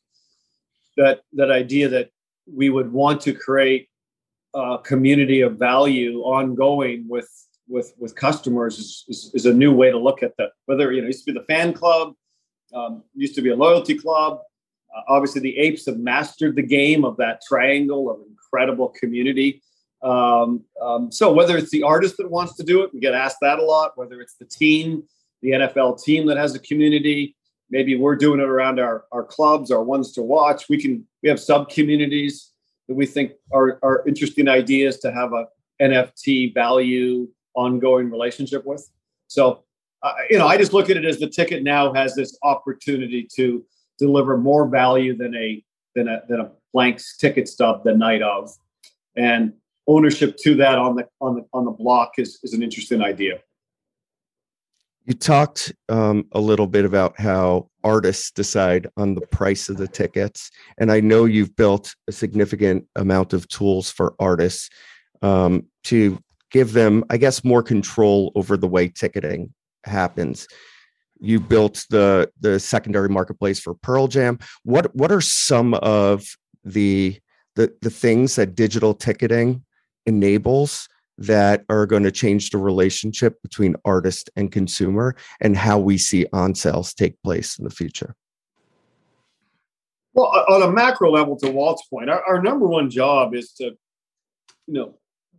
that 0.98 1.22
that 1.34 1.52
idea 1.52 1.88
that 1.90 2.10
we 2.52 2.70
would 2.70 2.92
want 2.92 3.22
to 3.22 3.34
create 3.34 3.90
uh, 4.54 4.78
community 4.78 5.42
of 5.42 5.58
value 5.58 6.20
ongoing 6.22 7.06
with 7.08 7.30
with 7.68 7.94
with 7.98 8.16
customers 8.16 8.78
is, 8.78 9.06
is, 9.08 9.32
is, 9.34 9.46
a 9.46 9.54
new 9.54 9.74
way 9.74 9.90
to 9.90 9.98
look 9.98 10.24
at 10.24 10.36
that. 10.38 10.50
Whether 10.66 10.92
you 10.92 11.02
know, 11.02 11.06
it 11.06 11.08
used 11.08 11.26
to 11.26 11.34
be 11.34 11.40
the 11.40 11.46
fan 11.46 11.74
club, 11.74 12.14
um, 12.74 13.04
used 13.16 13.36
to 13.36 13.42
be 13.42 13.50
a 13.50 13.56
loyalty 13.56 13.98
club. 13.98 14.40
Uh, 14.96 15.02
obviously, 15.08 15.42
the 15.42 15.58
apes 15.58 15.86
have 15.86 15.98
mastered 15.98 16.56
the 16.56 16.64
game 16.64 17.06
of 17.06 17.16
that 17.18 17.42
triangle 17.48 18.10
of 18.10 18.20
incredible 18.30 18.90
community. 18.90 19.62
Um, 20.04 20.66
um, 20.82 21.12
so 21.12 21.32
whether 21.32 21.58
it's 21.58 21.72
the 21.72 21.84
artist 21.84 22.18
that 22.18 22.30
wants 22.30 22.56
to 22.56 22.64
do 22.64 22.82
it, 22.84 22.94
we 22.94 23.00
get 23.00 23.14
asked 23.14 23.38
that 23.42 23.60
a 23.60 23.64
lot. 23.64 23.98
Whether 23.98 24.20
it's 24.20 24.36
the 24.36 24.46
team, 24.46 25.04
the 25.42 25.52
NFL 25.52 26.04
team 26.04 26.28
that 26.28 26.38
has 26.38 26.56
a 26.56 26.60
community, 26.60 27.36
maybe 27.70 27.96
we're 27.96 28.18
doing 28.18 28.42
it 28.42 28.50
around 28.50 28.80
our 28.80 29.06
our 29.14 29.24
clubs, 29.24 29.72
our 29.72 29.84
ones 29.84 30.12
to 30.14 30.22
watch. 30.22 30.68
We 30.68 30.82
can 30.82 31.08
we 31.24 31.30
have 31.30 31.40
sub 31.40 31.70
communities 31.70 32.51
that 32.92 32.96
we 32.96 33.06
think 33.06 33.32
are, 33.54 33.80
are 33.84 34.04
interesting 34.06 34.50
ideas 34.50 35.00
to 35.00 35.14
have 35.14 35.32
a 35.32 35.48
NFT 35.82 36.54
value 36.54 37.26
ongoing 37.56 38.12
relationship 38.12 38.66
with. 38.66 38.86
So, 39.28 39.64
uh, 40.04 40.12
you 40.30 40.38
know, 40.38 40.46
I 40.46 40.58
just 40.58 40.74
look 40.74 40.90
at 40.90 40.98
it 40.98 41.06
as 41.06 41.18
the 41.18 41.30
ticket 41.30 41.64
now 41.64 41.94
has 41.94 42.16
this 42.16 42.38
opportunity 42.44 43.30
to 43.38 43.64
deliver 43.98 44.38
more 44.38 44.68
value 44.68 45.16
than 45.16 45.34
a 45.36 45.64
than 45.96 46.10
a 46.10 46.22
than 46.28 46.42
a 46.42 46.52
blank 46.74 47.00
ticket 47.18 47.48
stub 47.48 47.86
the 47.86 47.96
night 47.96 48.22
of, 48.22 48.50
and 49.16 49.54
ownership 49.88 50.36
to 50.44 50.56
that 50.56 50.78
on 50.78 50.98
the 50.98 51.08
on 51.22 51.36
the 51.36 51.46
on 51.54 51.64
the 51.64 51.72
block 51.72 52.14
is 52.18 52.40
is 52.44 52.54
an 52.54 52.62
interesting 52.62 53.02
idea. 53.02 53.40
You 55.12 55.18
talked 55.18 55.74
um, 55.90 56.24
a 56.32 56.40
little 56.40 56.68
bit 56.68 56.86
about 56.86 57.20
how 57.20 57.68
artists 57.84 58.32
decide 58.32 58.88
on 58.96 59.14
the 59.14 59.28
price 59.28 59.68
of 59.68 59.76
the 59.76 59.90
tickets, 59.90 60.50
and 60.78 60.90
I 60.90 61.02
know 61.02 61.26
you've 61.26 61.54
built 61.58 61.94
a 62.08 62.14
significant 62.14 62.88
amount 62.96 63.34
of 63.34 63.46
tools 63.50 63.92
for 63.92 64.16
artists 64.20 64.70
um, 65.22 65.66
to 65.84 66.18
give 66.50 66.72
them, 66.72 67.04
I 67.10 67.18
guess, 67.18 67.44
more 67.44 67.62
control 67.62 68.32
over 68.36 68.56
the 68.56 68.70
way 68.70 68.88
ticketing 68.88 69.54
happens. 69.84 70.48
You 71.20 71.42
built 71.42 71.86
the 71.90 72.32
the 72.40 72.58
secondary 72.58 73.10
marketplace 73.10 73.60
for 73.60 73.74
Pearl 73.74 74.08
Jam. 74.08 74.40
What 74.64 74.96
what 74.96 75.12
are 75.12 75.20
some 75.20 75.74
of 75.74 76.24
the 76.64 77.20
the 77.58 77.70
the 77.82 77.90
things 77.90 78.38
that 78.38 78.56
digital 78.56 78.94
ticketing 78.94 79.66
enables 80.06 80.88
that 81.22 81.64
are 81.70 81.86
going 81.86 82.04
to 82.04 82.12
change 82.12 82.50
the 82.50 82.58
relationship 82.58 83.42
between 83.42 83.76
artist 83.86 84.30
and 84.36 84.52
consumer 84.52 85.16
and 85.40 85.56
how 85.56 85.78
we 85.78 85.98
see 85.98 86.26
on 86.34 86.56
sales 86.56 86.94
take 86.94 87.22
place 87.22 87.60
in 87.60 87.64
the 87.64 87.70
future? 87.70 88.16
Well, 90.14 90.28
on 90.50 90.64
a 90.64 90.72
macro 90.72 91.12
level, 91.12 91.38
to 91.38 91.50
Walt's 91.50 91.86
point, 91.88 92.10
our, 92.10 92.22
our 92.26 92.42
number 92.42 92.68
one 92.68 92.90
job 92.90 93.34
is 93.34 93.54
to, 93.54 93.66
you 94.68 94.74
know, 94.74 94.98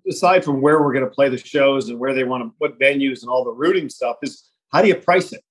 aside 0.08 0.44
from 0.44 0.62
where 0.62 0.80
we're 0.80 0.92
going 0.92 1.04
to 1.04 1.10
play 1.10 1.28
the 1.28 1.36
shows 1.36 1.88
and 1.88 1.98
where 1.98 2.14
they 2.14 2.24
want 2.24 2.44
to 2.44 2.54
put 2.58 2.78
venues 2.78 3.22
and 3.22 3.30
all 3.30 3.44
the 3.44 3.52
routing 3.52 3.88
stuff, 3.88 4.16
is 4.22 4.48
how 4.72 4.80
do 4.80 4.88
you 4.88 4.94
price 4.94 5.32
it? 5.32 5.42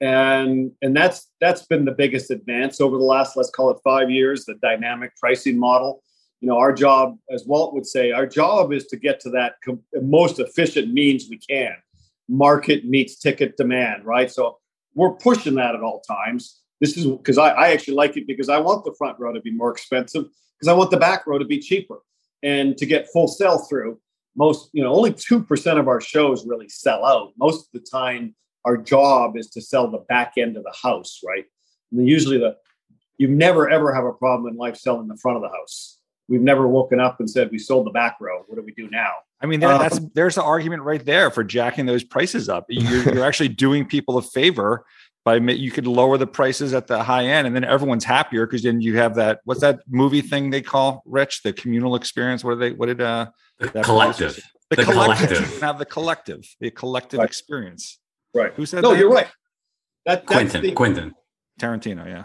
And 0.00 0.72
and 0.82 0.94
that's 0.94 1.30
that's 1.40 1.66
been 1.66 1.84
the 1.84 1.92
biggest 1.92 2.30
advance 2.30 2.80
over 2.80 2.98
the 2.98 3.04
last 3.04 3.36
let's 3.36 3.50
call 3.50 3.70
it 3.70 3.78
five 3.82 4.10
years, 4.10 4.44
the 4.44 4.54
dynamic 4.54 5.16
pricing 5.16 5.58
model 5.58 6.02
you 6.40 6.48
know, 6.48 6.58
our 6.58 6.72
job, 6.72 7.16
as 7.30 7.46
Walt 7.46 7.74
would 7.74 7.86
say, 7.86 8.12
our 8.12 8.26
job 8.26 8.72
is 8.72 8.86
to 8.88 8.96
get 8.96 9.20
to 9.20 9.30
that 9.30 9.54
com- 9.64 9.82
most 10.02 10.38
efficient 10.38 10.92
means 10.92 11.26
we 11.28 11.38
can. 11.38 11.74
Market 12.28 12.84
meets 12.84 13.18
ticket 13.18 13.56
demand, 13.56 14.04
right? 14.04 14.30
So 14.30 14.58
we're 14.94 15.14
pushing 15.14 15.54
that 15.54 15.74
at 15.74 15.82
all 15.82 16.00
times. 16.00 16.60
This 16.80 16.96
is 16.96 17.06
because 17.06 17.38
I, 17.38 17.50
I 17.50 17.68
actually 17.70 17.94
like 17.94 18.16
it 18.16 18.26
because 18.26 18.48
I 18.48 18.58
want 18.58 18.84
the 18.84 18.94
front 18.98 19.18
row 19.18 19.32
to 19.32 19.40
be 19.40 19.52
more 19.52 19.70
expensive 19.70 20.24
because 20.58 20.68
I 20.68 20.74
want 20.74 20.90
the 20.90 20.98
back 20.98 21.26
row 21.26 21.38
to 21.38 21.44
be 21.44 21.58
cheaper 21.58 22.00
and 22.42 22.76
to 22.76 22.86
get 22.86 23.08
full 23.12 23.28
sell 23.28 23.58
through. 23.58 23.98
Most, 24.36 24.68
you 24.72 24.82
know, 24.82 24.92
only 24.92 25.12
2% 25.12 25.78
of 25.78 25.88
our 25.88 26.00
shows 26.00 26.44
really 26.44 26.68
sell 26.68 27.04
out. 27.04 27.32
Most 27.38 27.68
of 27.68 27.80
the 27.80 27.86
time, 27.88 28.34
our 28.64 28.76
job 28.76 29.36
is 29.36 29.48
to 29.50 29.62
sell 29.62 29.90
the 29.90 30.04
back 30.08 30.34
end 30.36 30.56
of 30.56 30.64
the 30.64 30.74
house, 30.82 31.20
right? 31.26 31.44
And 31.92 32.06
usually 32.08 32.38
the 32.38 32.56
you 33.16 33.28
never 33.28 33.70
ever 33.70 33.94
have 33.94 34.04
a 34.04 34.12
problem 34.12 34.52
in 34.52 34.58
life 34.58 34.76
selling 34.76 35.06
the 35.08 35.16
front 35.16 35.36
of 35.36 35.42
the 35.42 35.56
house 35.56 35.98
we've 36.28 36.40
never 36.40 36.66
woken 36.66 37.00
up 37.00 37.20
and 37.20 37.28
said 37.28 37.50
we 37.50 37.58
sold 37.58 37.86
the 37.86 37.90
back 37.90 38.16
row. 38.20 38.44
What 38.46 38.56
do 38.56 38.62
we 38.62 38.72
do 38.72 38.88
now? 38.90 39.12
I 39.40 39.46
mean, 39.46 39.60
that, 39.60 39.78
that's 39.78 39.98
um, 39.98 40.10
there's 40.14 40.36
the 40.36 40.42
argument 40.42 40.82
right 40.82 41.04
there 41.04 41.30
for 41.30 41.44
jacking 41.44 41.86
those 41.86 42.04
prices 42.04 42.48
up. 42.48 42.64
You're, 42.68 43.14
you're 43.14 43.24
actually 43.26 43.48
doing 43.48 43.84
people 43.84 44.16
a 44.16 44.22
favor 44.22 44.86
by 45.24 45.36
you 45.36 45.70
could 45.70 45.86
lower 45.86 46.18
the 46.18 46.26
prices 46.26 46.74
at 46.74 46.86
the 46.86 47.02
high 47.02 47.24
end, 47.24 47.46
and 47.46 47.56
then 47.56 47.64
everyone's 47.64 48.04
happier 48.04 48.46
because 48.46 48.62
then 48.62 48.80
you 48.80 48.96
have 48.98 49.14
that. 49.16 49.40
What's 49.44 49.60
that 49.60 49.80
movie 49.88 50.20
thing 50.20 50.50
they 50.50 50.62
call 50.62 51.02
Rich? 51.06 51.42
The 51.42 51.52
communal 51.52 51.96
experience. 51.96 52.44
What 52.44 52.58
did 52.58 52.60
they? 52.60 52.76
What 52.76 52.86
did 52.86 53.00
uh? 53.00 53.26
The 53.58 53.82
collective. 53.82 54.36
The, 54.70 54.76
the, 54.76 54.84
collective. 54.84 55.28
collective. 55.28 55.60
Have 55.60 55.78
the 55.78 55.86
collective. 55.86 56.56
The 56.60 56.70
collective 56.70 57.18
right. 57.18 57.28
experience. 57.28 57.98
Right. 58.34 58.52
Who 58.54 58.66
said? 58.66 58.82
No, 58.82 58.90
that? 58.90 58.98
you're 58.98 59.10
right. 59.10 59.28
That, 60.06 60.26
Quentin, 60.26 60.62
the, 60.62 60.72
Quentin. 60.72 61.14
Tarantino, 61.58 62.06
yeah. 62.06 62.24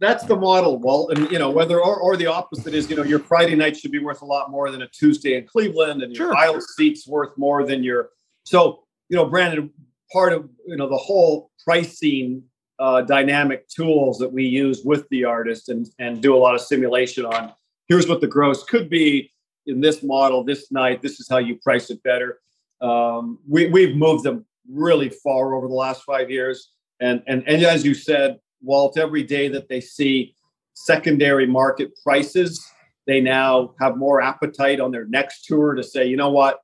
That's 0.00 0.24
the 0.24 0.36
model, 0.36 0.78
Walt. 0.78 1.12
And 1.12 1.30
you 1.30 1.38
know, 1.38 1.50
whether 1.50 1.78
or, 1.78 1.96
or 1.96 2.16
the 2.16 2.26
opposite 2.26 2.74
is, 2.74 2.88
you 2.88 2.96
know, 2.96 3.02
your 3.02 3.18
Friday 3.18 3.54
night 3.54 3.76
should 3.76 3.92
be 3.92 3.98
worth 3.98 4.22
a 4.22 4.24
lot 4.24 4.50
more 4.50 4.70
than 4.70 4.82
a 4.82 4.88
Tuesday 4.88 5.36
in 5.36 5.46
Cleveland, 5.46 6.02
and 6.02 6.14
your 6.16 6.28
Sure. 6.28 6.36
aisle 6.36 6.60
seats 6.60 7.06
worth 7.06 7.36
more 7.36 7.66
than 7.66 7.82
your. 7.84 8.10
So, 8.44 8.84
you 9.10 9.16
know, 9.16 9.26
Brandon, 9.26 9.70
part 10.10 10.32
of 10.32 10.48
you 10.66 10.76
know 10.76 10.88
the 10.88 10.96
whole 10.96 11.50
pricing 11.64 12.42
uh, 12.78 13.02
dynamic 13.02 13.68
tools 13.68 14.18
that 14.18 14.32
we 14.32 14.44
use 14.44 14.82
with 14.84 15.06
the 15.10 15.24
artist 15.24 15.68
and 15.68 15.86
and 15.98 16.22
do 16.22 16.34
a 16.34 16.38
lot 16.38 16.54
of 16.54 16.62
simulation 16.62 17.26
on. 17.26 17.52
Here's 17.88 18.08
what 18.08 18.22
the 18.22 18.26
gross 18.26 18.64
could 18.64 18.88
be 18.88 19.30
in 19.66 19.80
this 19.82 20.02
model 20.02 20.42
this 20.44 20.72
night. 20.72 21.02
This 21.02 21.20
is 21.20 21.28
how 21.28 21.38
you 21.38 21.56
price 21.56 21.90
it 21.90 22.02
better. 22.02 22.40
Um, 22.80 23.38
we 23.46 23.66
we've 23.66 23.94
moved 23.96 24.24
them 24.24 24.46
really 24.66 25.10
far 25.10 25.54
over 25.54 25.68
the 25.68 25.74
last 25.74 26.04
five 26.04 26.30
years, 26.30 26.70
and 27.00 27.22
and 27.26 27.46
and 27.46 27.62
as 27.62 27.84
you 27.84 27.92
said, 27.92 28.38
Walt, 28.62 28.98
every 28.98 29.22
day 29.22 29.48
that 29.48 29.68
they 29.68 29.80
see 29.80 30.34
secondary 30.74 31.46
market 31.46 31.92
prices, 32.02 32.66
they 33.06 33.20
now 33.20 33.74
have 33.80 33.96
more 33.96 34.20
appetite 34.20 34.80
on 34.80 34.90
their 34.90 35.06
next 35.06 35.44
tour 35.44 35.74
to 35.74 35.82
say, 35.82 36.06
you 36.06 36.16
know 36.16 36.30
what, 36.30 36.60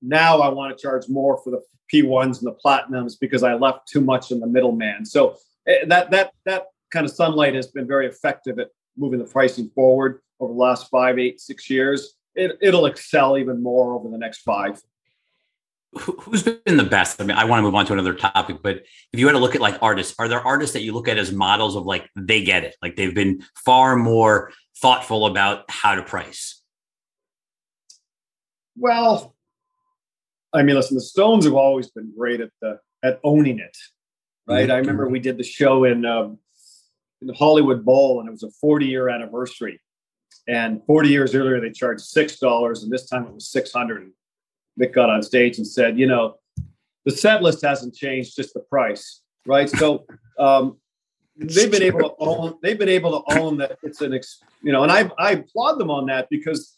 now 0.00 0.40
I 0.40 0.48
want 0.48 0.76
to 0.76 0.82
charge 0.82 1.08
more 1.08 1.40
for 1.42 1.50
the 1.50 1.62
P1s 1.92 2.38
and 2.38 2.46
the 2.46 2.56
platinums 2.64 3.14
because 3.18 3.42
I 3.42 3.54
left 3.54 3.88
too 3.88 4.00
much 4.00 4.30
in 4.30 4.40
the 4.40 4.46
middleman. 4.46 5.04
So 5.04 5.36
eh, 5.66 5.84
that 5.86 6.10
that 6.10 6.32
that 6.44 6.66
kind 6.92 7.04
of 7.04 7.12
sunlight 7.12 7.54
has 7.54 7.66
been 7.66 7.86
very 7.86 8.06
effective 8.06 8.58
at 8.58 8.68
moving 8.96 9.18
the 9.18 9.24
pricing 9.24 9.70
forward 9.74 10.20
over 10.40 10.52
the 10.52 10.58
last 10.58 10.88
five, 10.90 11.18
eight, 11.18 11.40
six 11.40 11.68
years. 11.68 12.14
It, 12.34 12.56
it'll 12.60 12.86
excel 12.86 13.36
even 13.36 13.62
more 13.62 13.94
over 13.94 14.08
the 14.08 14.18
next 14.18 14.38
five. 14.38 14.80
Who- 15.92 16.16
Who's 16.20 16.42
been 16.42 16.76
the 16.76 16.84
best? 16.84 17.20
I 17.20 17.24
mean, 17.24 17.36
I 17.36 17.44
want 17.44 17.58
to 17.60 17.62
move 17.62 17.74
on 17.74 17.86
to 17.86 17.92
another 17.94 18.14
topic, 18.14 18.58
but 18.62 18.82
if 19.12 19.18
you 19.18 19.26
had 19.26 19.32
to 19.32 19.38
look 19.38 19.54
at 19.54 19.60
like 19.60 19.82
artists, 19.82 20.14
are 20.18 20.28
there 20.28 20.40
artists 20.40 20.74
that 20.74 20.82
you 20.82 20.92
look 20.92 21.08
at 21.08 21.16
as 21.18 21.32
models 21.32 21.76
of 21.76 21.86
like 21.86 22.08
they 22.14 22.42
get 22.42 22.64
it? 22.64 22.76
Like 22.82 22.96
they've 22.96 23.14
been 23.14 23.42
far 23.64 23.96
more 23.96 24.52
thoughtful 24.80 25.26
about 25.26 25.64
how 25.70 25.94
to 25.94 26.02
price. 26.02 26.62
Well, 28.76 29.34
I 30.52 30.62
mean, 30.62 30.76
listen, 30.76 30.94
the 30.94 31.00
Stones 31.00 31.44
have 31.44 31.54
always 31.54 31.90
been 31.90 32.12
great 32.16 32.40
at 32.40 32.50
the 32.60 32.78
at 33.02 33.18
owning 33.24 33.58
it, 33.58 33.76
right? 34.46 34.70
I 34.70 34.76
remember 34.76 35.08
we 35.08 35.20
did 35.20 35.36
the 35.38 35.44
show 35.44 35.84
in 35.84 36.04
um, 36.04 36.38
in 37.20 37.26
the 37.26 37.34
Hollywood 37.34 37.84
Bowl, 37.84 38.20
and 38.20 38.28
it 38.28 38.32
was 38.32 38.42
a 38.42 38.50
40 38.60 38.86
year 38.86 39.08
anniversary. 39.08 39.80
And 40.46 40.82
40 40.86 41.08
years 41.10 41.34
earlier, 41.34 41.60
they 41.60 41.70
charged 41.70 42.00
six 42.02 42.38
dollars, 42.38 42.82
and 42.82 42.92
this 42.92 43.08
time 43.08 43.26
it 43.26 43.34
was 43.34 43.50
600. 43.50 44.10
Mick 44.80 44.92
got 44.92 45.10
on 45.10 45.22
stage 45.22 45.58
and 45.58 45.66
said, 45.66 45.98
"You 45.98 46.06
know, 46.06 46.36
the 47.04 47.10
set 47.10 47.42
list 47.42 47.62
hasn't 47.62 47.94
changed, 47.94 48.36
just 48.36 48.54
the 48.54 48.60
price, 48.60 49.22
right?" 49.46 49.68
So 49.68 50.04
um, 50.38 50.78
they've 51.36 51.70
been 51.70 51.82
able 51.82 52.00
to 52.00 52.14
own. 52.18 52.54
They've 52.62 52.78
been 52.78 52.88
able 52.88 53.22
to 53.22 53.38
own 53.38 53.58
that 53.58 53.78
it's 53.82 54.00
an, 54.00 54.14
ex, 54.14 54.40
you 54.62 54.72
know, 54.72 54.82
and 54.82 54.92
I 54.92 55.10
I 55.18 55.32
applaud 55.32 55.78
them 55.78 55.90
on 55.90 56.06
that 56.06 56.28
because 56.30 56.76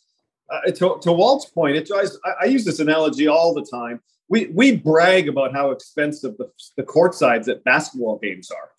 uh, 0.50 0.70
to, 0.72 0.98
to 1.02 1.12
Walt's 1.12 1.46
point, 1.46 1.76
it 1.76 1.86
drives. 1.86 2.18
I, 2.24 2.32
I 2.42 2.44
use 2.46 2.64
this 2.64 2.80
analogy 2.80 3.26
all 3.26 3.54
the 3.54 3.64
time. 3.64 4.00
We 4.28 4.46
we 4.46 4.76
brag 4.76 5.28
about 5.28 5.52
how 5.52 5.70
expensive 5.70 6.36
the, 6.38 6.50
the 6.76 6.82
court 6.82 7.14
sides 7.14 7.48
at 7.48 7.64
basketball 7.64 8.18
games 8.18 8.50
are. 8.50 8.70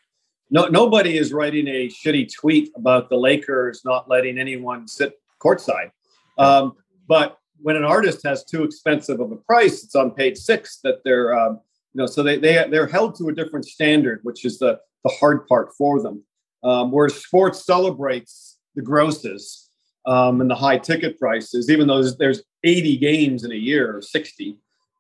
No, 0.50 0.66
nobody 0.66 1.18
is 1.18 1.32
writing 1.32 1.68
a 1.68 1.88
shitty 1.88 2.34
tweet 2.34 2.72
about 2.76 3.10
the 3.10 3.16
Lakers 3.16 3.84
not 3.86 4.10
letting 4.10 4.38
anyone 4.38 4.88
sit 4.88 5.20
courtside. 5.40 5.92
Um, 6.38 6.74
but 7.08 7.38
when 7.62 7.76
an 7.76 7.84
artist 7.84 8.22
has 8.26 8.44
too 8.44 8.64
expensive 8.64 9.20
of 9.20 9.32
a 9.32 9.38
price, 9.38 9.84
it's 9.84 9.96
on 9.96 10.12
page 10.12 10.38
six 10.38 10.80
that 10.84 11.04
they're, 11.04 11.38
um, 11.38 11.60
you 11.94 12.00
know, 12.00 12.06
so 12.06 12.24
they 12.24 12.38
they 12.38 12.66
they're 12.70 12.88
held 12.88 13.16
to 13.16 13.30
a 13.30 13.34
different 13.34 13.66
standard, 13.66 14.20
which 14.24 14.46
is 14.46 14.60
the 14.60 14.80
the 15.04 15.12
hard 15.20 15.48
part 15.48 15.70
for 15.78 16.02
them. 16.02 16.24
Um, 16.64 16.92
whereas 16.92 17.16
sports 17.16 17.66
celebrates 17.66 18.60
the 18.76 18.82
grosses 18.82 19.70
um, 20.06 20.42
and 20.42 20.50
the 20.50 20.56
high 20.56 20.78
ticket 20.78 21.20
prices, 21.20 21.70
even 21.70 21.88
though 21.88 22.02
there's, 22.02 22.18
there's 22.18 22.44
80 22.64 22.98
games 22.98 23.44
in 23.44 23.52
a 23.52 23.56
year 23.56 23.98
or 23.98 24.02
60, 24.02 24.58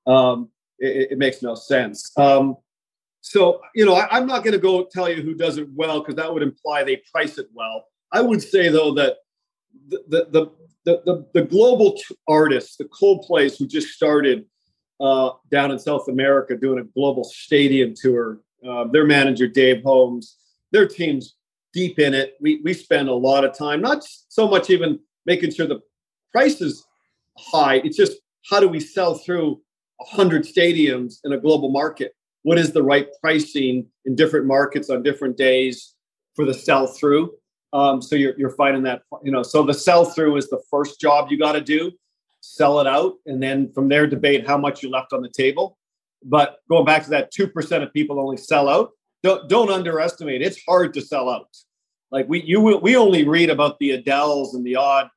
um, 0.07 0.49
it, 0.80 1.12
it 1.12 1.18
makes 1.18 1.41
no 1.41 1.55
sense. 1.55 2.12
Um, 2.18 2.57
so, 3.22 3.62
you 3.76 3.86
know, 3.86 3.93
I, 3.93 4.18
am 4.18 4.26
not 4.26 4.43
going 4.43 4.53
to 4.53 4.59
go 4.59 4.88
tell 4.91 5.07
you 5.07 5.22
who 5.22 5.36
does 5.36 5.57
it 5.57 5.68
well 5.76 5.99
because 5.99 6.16
that 6.16 6.34
would 6.34 6.41
imply 6.41 6.84
they 6.84 7.01
price 7.12 7.38
it 7.38 7.47
well. 7.53 7.86
I 8.12 8.22
would 8.22 8.41
say 8.41 8.70
though 8.70 8.93
that 8.95 9.18
the 9.88 10.28
the 10.32 10.51
the 10.86 11.28
the, 11.34 11.41
global 11.43 11.99
artists, 12.28 12.78
the 12.78 12.86
Coldplays 12.86 13.57
who 13.57 13.67
just 13.67 13.89
started 13.89 14.45
uh, 14.99 15.32
down 15.51 15.72
in 15.72 15.80
South 15.80 16.07
America 16.07 16.55
doing 16.55 16.80
a 16.80 16.84
global 16.84 17.24
stadium 17.24 17.93
tour, 17.95 18.39
uh, 18.67 18.86
their 18.86 19.05
manager 19.05 19.47
Dave 19.47 19.84
Holmes, 19.84 20.38
their 20.72 20.88
team's 20.88 21.36
deep 21.74 21.99
in 21.99 22.13
it. 22.13 22.36
We 22.39 22.61
we 22.63 22.74
spend 22.74 23.09
a 23.09 23.13
lot 23.13 23.43
of 23.43 23.57
time, 23.57 23.82
not 23.82 24.03
so 24.30 24.47
much 24.47 24.69
even 24.69 24.99
making 25.26 25.53
sure 25.53 25.67
the 25.67 25.82
price 26.32 26.61
is 26.61 26.86
high. 27.38 27.76
It's 27.84 27.97
just 27.97 28.17
how 28.49 28.59
do 28.59 28.67
we 28.67 28.80
sell 28.80 29.15
through 29.15 29.61
hundred 30.01 30.43
stadiums 30.43 31.19
in 31.24 31.34
a 31.34 31.38
global 31.38 31.69
market? 31.69 32.13
What 32.43 32.57
is 32.57 32.72
the 32.72 32.84
right 32.84 33.07
pricing 33.22 33.88
in 34.05 34.15
different 34.15 34.47
markets 34.47 34.89
on 34.89 35.03
different 35.03 35.38
days 35.38 35.93
for 36.36 36.45
the 36.45 36.53
sell 36.53 36.88
through? 36.88 37.32
Um, 37.74 38.01
so 38.01 38.15
you're 38.15 38.38
you're 38.38 38.55
finding 38.55 38.84
that 38.84 39.03
you 39.24 39.32
know. 39.32 39.43
So 39.43 39.63
the 39.63 39.74
sell 39.74 40.05
through 40.05 40.38
is 40.38 40.49
the 40.49 40.61
first 40.69 40.99
job 40.99 41.32
you 41.32 41.38
got 41.38 41.53
to 41.53 41.61
do, 41.61 41.91
sell 42.41 42.80
it 42.80 42.88
out, 42.88 43.13
and 43.26 43.41
then 43.41 43.72
from 43.74 43.88
there 43.88 44.07
debate 44.07 44.45
how 44.45 44.57
much 44.57 44.84
you 44.84 44.89
left 44.89 45.13
on 45.13 45.22
the 45.22 45.30
table. 45.30 45.78
But 46.24 46.57
going 46.69 46.86
back 46.86 47.03
to 47.05 47.09
that, 47.11 47.32
two 47.32 47.47
percent 47.47 47.84
of 47.84 47.93
people 47.93 48.19
only 48.19 48.38
sell 48.38 48.67
out 48.67 48.91
don't 49.24 49.47
don't 49.49 49.69
underestimate. 49.69 50.41
It's 50.41 50.63
hard 50.67 50.93
to 50.95 51.01
sell 51.01 51.30
out. 51.30 51.47
Like 52.11 52.28
we 52.28 52.41
you 52.43 52.61
we 52.61 52.95
only 52.95 53.28
read 53.28 53.49
about 53.49 53.80
the 53.80 53.97
Adeles 53.97 54.53
and 54.53 54.65
the 54.65 54.76
odd 54.76 55.09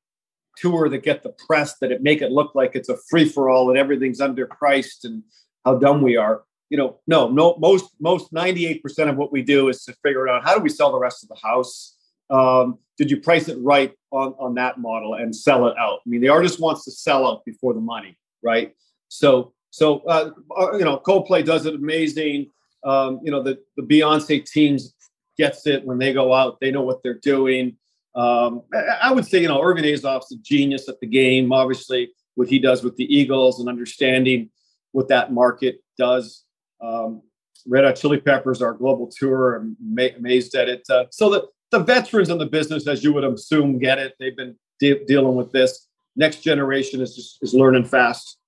tour 0.56 0.88
that 0.88 1.02
get 1.02 1.22
the 1.22 1.34
press 1.46 1.78
that 1.78 1.90
it 1.90 2.02
make 2.02 2.22
it 2.22 2.30
look 2.30 2.54
like 2.54 2.72
it's 2.74 2.88
a 2.88 2.96
free 3.10 3.28
for 3.28 3.50
all 3.50 3.70
and 3.70 3.78
everything's 3.78 4.20
underpriced 4.20 5.04
and 5.04 5.22
how 5.64 5.76
dumb 5.76 6.02
we 6.02 6.16
are. 6.16 6.42
You 6.70 6.78
know, 6.78 7.00
no, 7.06 7.28
no. 7.28 7.56
Most 7.58 7.90
most 8.00 8.32
ninety 8.32 8.66
eight 8.66 8.82
percent 8.82 9.10
of 9.10 9.16
what 9.16 9.32
we 9.32 9.42
do 9.42 9.68
is 9.68 9.84
to 9.84 9.94
figure 10.02 10.28
out 10.28 10.44
how 10.44 10.54
do 10.54 10.62
we 10.62 10.68
sell 10.68 10.92
the 10.92 10.98
rest 10.98 11.22
of 11.22 11.28
the 11.28 11.36
house. 11.42 11.93
Um, 12.30 12.78
did 12.96 13.10
you 13.10 13.20
price 13.20 13.48
it 13.48 13.58
right 13.60 13.92
on 14.12 14.34
on 14.38 14.54
that 14.54 14.78
model 14.78 15.14
and 15.14 15.34
sell 15.34 15.66
it 15.66 15.76
out? 15.78 16.00
I 16.06 16.08
mean, 16.08 16.20
the 16.20 16.28
artist 16.28 16.60
wants 16.60 16.84
to 16.84 16.90
sell 16.90 17.26
out 17.26 17.44
before 17.44 17.74
the 17.74 17.80
money, 17.80 18.16
right? 18.42 18.74
So 19.08 19.52
so 19.70 20.00
uh, 20.00 20.30
you 20.74 20.84
know, 20.84 20.98
Coldplay 20.98 21.44
does 21.44 21.66
it 21.66 21.74
amazing 21.74 22.50
um, 22.84 23.20
you 23.22 23.30
know 23.30 23.42
the 23.42 23.58
the 23.76 23.82
Beyonce 23.82 24.44
teams 24.44 24.94
gets 25.36 25.66
it 25.66 25.84
when 25.84 25.98
they 25.98 26.12
go 26.12 26.32
out. 26.32 26.58
They 26.60 26.70
know 26.70 26.82
what 26.82 27.02
they're 27.02 27.18
doing. 27.18 27.76
Um, 28.14 28.62
I, 29.02 29.10
would 29.10 29.26
say 29.26 29.40
you 29.40 29.48
know 29.48 29.60
Irving 29.60 29.84
Azoff's 29.84 30.30
a 30.32 30.36
genius 30.36 30.88
at 30.88 31.00
the 31.00 31.06
game. 31.06 31.52
Obviously, 31.52 32.10
what 32.34 32.48
he 32.48 32.58
does 32.58 32.84
with 32.84 32.96
the 32.96 33.12
Eagles 33.12 33.58
and 33.58 33.68
understanding 33.68 34.50
what 34.92 35.08
that 35.08 35.32
market 35.32 35.80
does. 35.98 36.44
Um, 36.80 37.22
Red 37.66 37.84
Hot 37.84 37.96
Chili 37.96 38.20
Peppers, 38.20 38.60
our 38.60 38.74
global 38.74 39.10
tour, 39.10 39.56
I'm 39.56 39.76
ma- 39.80 40.16
amazed 40.16 40.54
at 40.54 40.68
it. 40.68 40.82
Uh, 40.88 41.04
so 41.10 41.30
the 41.30 41.46
the 41.74 41.80
veterans 41.80 42.30
in 42.30 42.38
the 42.38 42.46
business, 42.46 42.86
as 42.86 43.02
you 43.02 43.12
would 43.12 43.24
assume, 43.24 43.78
get 43.78 43.98
it. 43.98 44.14
They've 44.18 44.36
been 44.36 44.56
de- 44.78 45.04
dealing 45.04 45.34
with 45.34 45.52
this. 45.52 45.88
Next 46.16 46.42
generation 46.42 47.00
is 47.00 47.16
just 47.16 47.42
is 47.42 47.52
learning 47.52 47.84
fast 47.84 48.38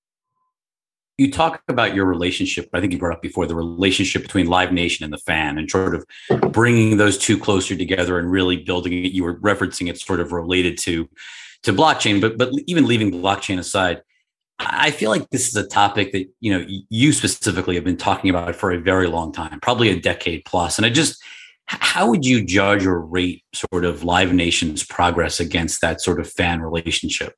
you 1.17 1.31
talk 1.31 1.63
about 1.67 1.95
your 1.95 2.05
relationship 2.05 2.69
i 2.73 2.79
think 2.79 2.93
you 2.93 2.99
brought 2.99 3.15
up 3.15 3.21
before 3.21 3.45
the 3.45 3.55
relationship 3.55 4.21
between 4.21 4.47
live 4.47 4.71
nation 4.71 5.03
and 5.03 5.11
the 5.11 5.17
fan 5.17 5.57
and 5.57 5.69
sort 5.69 5.95
of 5.95 6.05
bringing 6.51 6.97
those 6.97 7.17
two 7.17 7.37
closer 7.37 7.75
together 7.75 8.19
and 8.19 8.31
really 8.31 8.57
building 8.57 8.93
it 8.93 9.11
you 9.11 9.23
were 9.23 9.39
referencing 9.39 9.89
it 9.89 9.99
sort 9.99 10.19
of 10.19 10.31
related 10.31 10.77
to 10.77 11.09
to 11.63 11.73
blockchain 11.73 12.21
but 12.21 12.37
but 12.37 12.51
even 12.67 12.85
leaving 12.85 13.11
blockchain 13.11 13.57
aside 13.57 14.01
i 14.59 14.91
feel 14.91 15.09
like 15.09 15.29
this 15.29 15.47
is 15.47 15.55
a 15.55 15.67
topic 15.67 16.11
that 16.11 16.27
you 16.39 16.51
know 16.51 16.65
you 16.89 17.11
specifically 17.11 17.75
have 17.75 17.83
been 17.83 17.97
talking 17.97 18.29
about 18.29 18.55
for 18.55 18.71
a 18.71 18.79
very 18.79 19.07
long 19.07 19.31
time 19.31 19.59
probably 19.59 19.89
a 19.89 19.99
decade 19.99 20.45
plus. 20.45 20.75
plus 20.75 20.77
and 20.77 20.85
i 20.85 20.89
just 20.89 21.21
how 21.67 22.09
would 22.09 22.25
you 22.25 22.43
judge 22.43 22.85
or 22.85 22.99
rate 22.99 23.43
sort 23.53 23.85
of 23.85 24.03
live 24.03 24.33
nation's 24.33 24.83
progress 24.83 25.39
against 25.39 25.81
that 25.81 26.01
sort 26.01 26.19
of 26.19 26.31
fan 26.31 26.61
relationship 26.61 27.33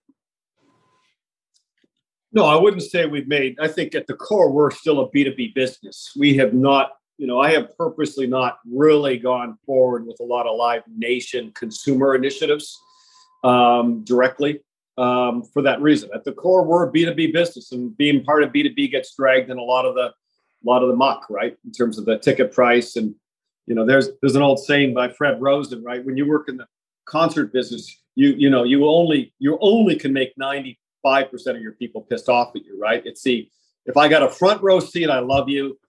no, 2.32 2.46
I 2.46 2.56
wouldn't 2.56 2.84
say 2.84 3.06
we've 3.06 3.28
made. 3.28 3.58
I 3.60 3.68
think 3.68 3.96
at 3.96 4.06
the 4.08 4.14
core, 4.14 4.52
we're 4.52 4.72
still 4.72 5.00
a 5.02 5.10
B2B 5.10 5.56
business. 5.56 6.12
We 6.16 6.36
have 6.38 6.54
not, 6.54 6.92
you 7.18 7.26
know, 7.26 7.40
I 7.40 7.52
have 7.52 7.76
purposely 7.76 8.28
not 8.28 8.60
really 8.72 9.18
gone 9.18 9.58
forward 9.66 10.06
with 10.06 10.20
a 10.20 10.24
lot 10.24 10.46
of 10.46 10.56
Live 10.56 10.84
Nation 10.96 11.52
consumer 11.56 12.14
initiatives 12.14 12.78
um, 13.44 14.04
directly 14.04 14.62
um, 14.98 15.44
for 15.44 15.64
that 15.64 15.82
reason. 15.82 16.12
At 16.14 16.24
the 16.24 16.32
core, 16.32 16.64
we're 16.64 16.88
a 16.88 16.92
B2B 16.92 17.34
business, 17.34 17.72
and 17.72 17.98
being 17.98 18.24
part 18.24 18.44
of 18.44 18.52
B2B 18.52 18.92
gets 18.92 19.16
dragged 19.16 19.50
in 19.50 19.58
a 19.58 19.64
lot 19.64 19.86
of 19.86 19.96
the, 19.96 20.10
a 20.10 20.66
lot 20.66 20.84
of 20.84 20.90
the 20.90 20.96
muck, 20.96 21.26
right? 21.32 21.58
In 21.66 21.72
terms 21.72 21.98
of 21.98 22.06
the 22.06 22.20
ticket 22.20 22.52
price, 22.52 22.96
and 22.96 23.16
you 23.70 23.76
know, 23.76 23.86
there's 23.86 24.10
there's 24.20 24.36
an 24.36 24.42
old 24.42 24.60
saying 24.60 24.96
by 24.96 25.10
Fred 25.10 25.40
Rosen, 25.40 25.84
right? 25.84 26.04
When 26.04 26.18
you 26.18 26.28
work 26.28 26.50
in 26.50 26.58
the 26.58 26.66
concert 27.06 27.54
business, 27.54 27.96
you 28.16 28.30
you 28.30 28.50
know, 28.50 28.64
you 28.64 28.88
only 28.88 29.32
you 29.38 29.60
only 29.62 29.96
can 29.96 30.12
make 30.12 30.34
ninety 30.38 30.80
five 31.04 31.30
percent 31.30 31.56
of 31.56 31.62
your 31.62 31.74
people 31.74 32.02
pissed 32.02 32.30
off 32.30 32.56
at 32.56 32.66
you, 32.66 32.78
right? 32.82 33.04
It's 33.06 33.22
the 33.22 33.48
if 33.86 33.96
I 33.96 34.08
got 34.08 34.24
a 34.24 34.30
front 34.30 34.64
row 34.64 34.80
seat, 34.80 35.10
I 35.12 35.20
love 35.20 35.50
you. 35.50 35.80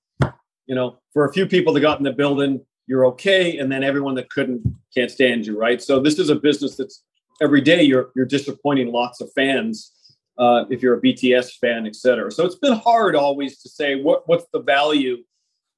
you 0.66 0.74
know, 0.74 0.98
for 1.14 1.24
a 1.24 1.32
few 1.32 1.46
people 1.46 1.72
that 1.72 1.80
got 1.80 1.98
in 1.98 2.04
the 2.04 2.12
building, 2.12 2.64
you're 2.86 3.06
okay, 3.06 3.56
and 3.56 3.72
then 3.72 3.82
everyone 3.82 4.14
that 4.16 4.28
couldn't 4.28 4.62
can't 4.94 5.10
stand 5.10 5.46
you, 5.46 5.58
right? 5.58 5.80
So 5.80 6.00
this 6.00 6.18
is 6.18 6.28
a 6.28 6.36
business 6.36 6.76
that's 6.76 7.02
every 7.40 7.62
day 7.62 7.82
you're 7.82 8.10
you're 8.14 8.26
disappointing 8.26 8.92
lots 8.92 9.22
of 9.22 9.30
fans 9.34 9.90
uh, 10.36 10.64
if 10.68 10.82
you're 10.82 10.98
a 10.98 11.00
BTS 11.00 11.52
fan, 11.58 11.86
et 11.86 11.96
cetera. 11.96 12.30
So 12.30 12.44
it's 12.44 12.56
been 12.56 12.74
hard 12.74 13.16
always 13.16 13.58
to 13.62 13.70
say 13.70 14.02
what 14.02 14.28
what's 14.28 14.44
the 14.52 14.60
value 14.60 15.16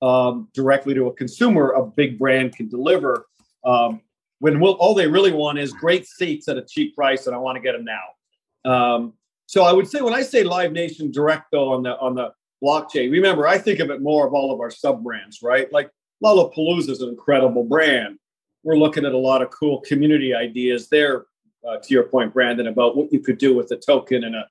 um, 0.03 0.49
directly 0.53 0.95
to 0.95 1.07
a 1.07 1.15
consumer 1.15 1.71
a 1.71 1.87
big 1.87 2.19
brand 2.19 2.55
can 2.55 2.69
deliver. 2.69 3.27
Um, 3.65 4.03
when 4.41 4.59
we'll, 4.59 4.73
all 4.73 4.95
they 4.95 5.07
really 5.07 5.33
want 5.33 5.59
is 5.59 5.73
great 5.73 6.07
seats 6.07 6.49
at 6.49 6.59
a 6.59 6.63
cheap 6.63 6.97
price, 6.97 7.27
and 7.27 7.35
I 7.35 7.39
want 7.39 7.57
to 7.57 7.63
get 7.63 7.73
them 7.73 7.85
now. 7.85 8.71
Um, 8.71 9.13
so 9.47 9.63
I 9.63 9.73
would 9.73 9.89
say 9.89 10.01
when 10.01 10.15
I 10.15 10.23
say 10.23 10.43
Live 10.43 10.73
Nation 10.73 11.11
Direct, 11.13 11.47
though 11.53 11.73
on 11.73 11.83
the 11.83 11.97
on 11.99 12.15
the 12.15 12.33
blockchain, 12.63 13.11
remember 13.13 13.47
I 13.47 13.59
think 13.59 13.79
of 13.79 13.91
it 13.91 14.03
more 14.03 14.27
of 14.27 14.35
all 14.35 14.53
of 14.53 14.61
our 14.61 14.71
sub 14.71 15.05
brands, 15.05 15.41
right? 15.43 15.73
Like 15.73 15.91
Lollapalooza 16.25 16.91
is 16.91 17.01
an 17.01 17.11
incredible 17.11 17.65
brand. 17.65 18.19
We're 18.65 18.77
looking 18.77 19.05
at 19.05 19.13
a 19.13 19.19
lot 19.19 19.43
of 19.43 19.51
cool 19.51 19.81
community 19.81 20.35
ideas 20.35 20.89
there. 20.89 21.27
Uh, 21.69 21.77
to 21.77 21.95
your 21.95 22.03
point, 22.03 22.35
Brandon, 22.35 22.67
about 22.67 22.97
what 22.97 23.13
you 23.13 23.21
could 23.21 23.39
do 23.39 23.55
with 23.55 23.71
a 23.71 23.77
token 23.77 24.25
and 24.25 24.35
a 24.35 24.47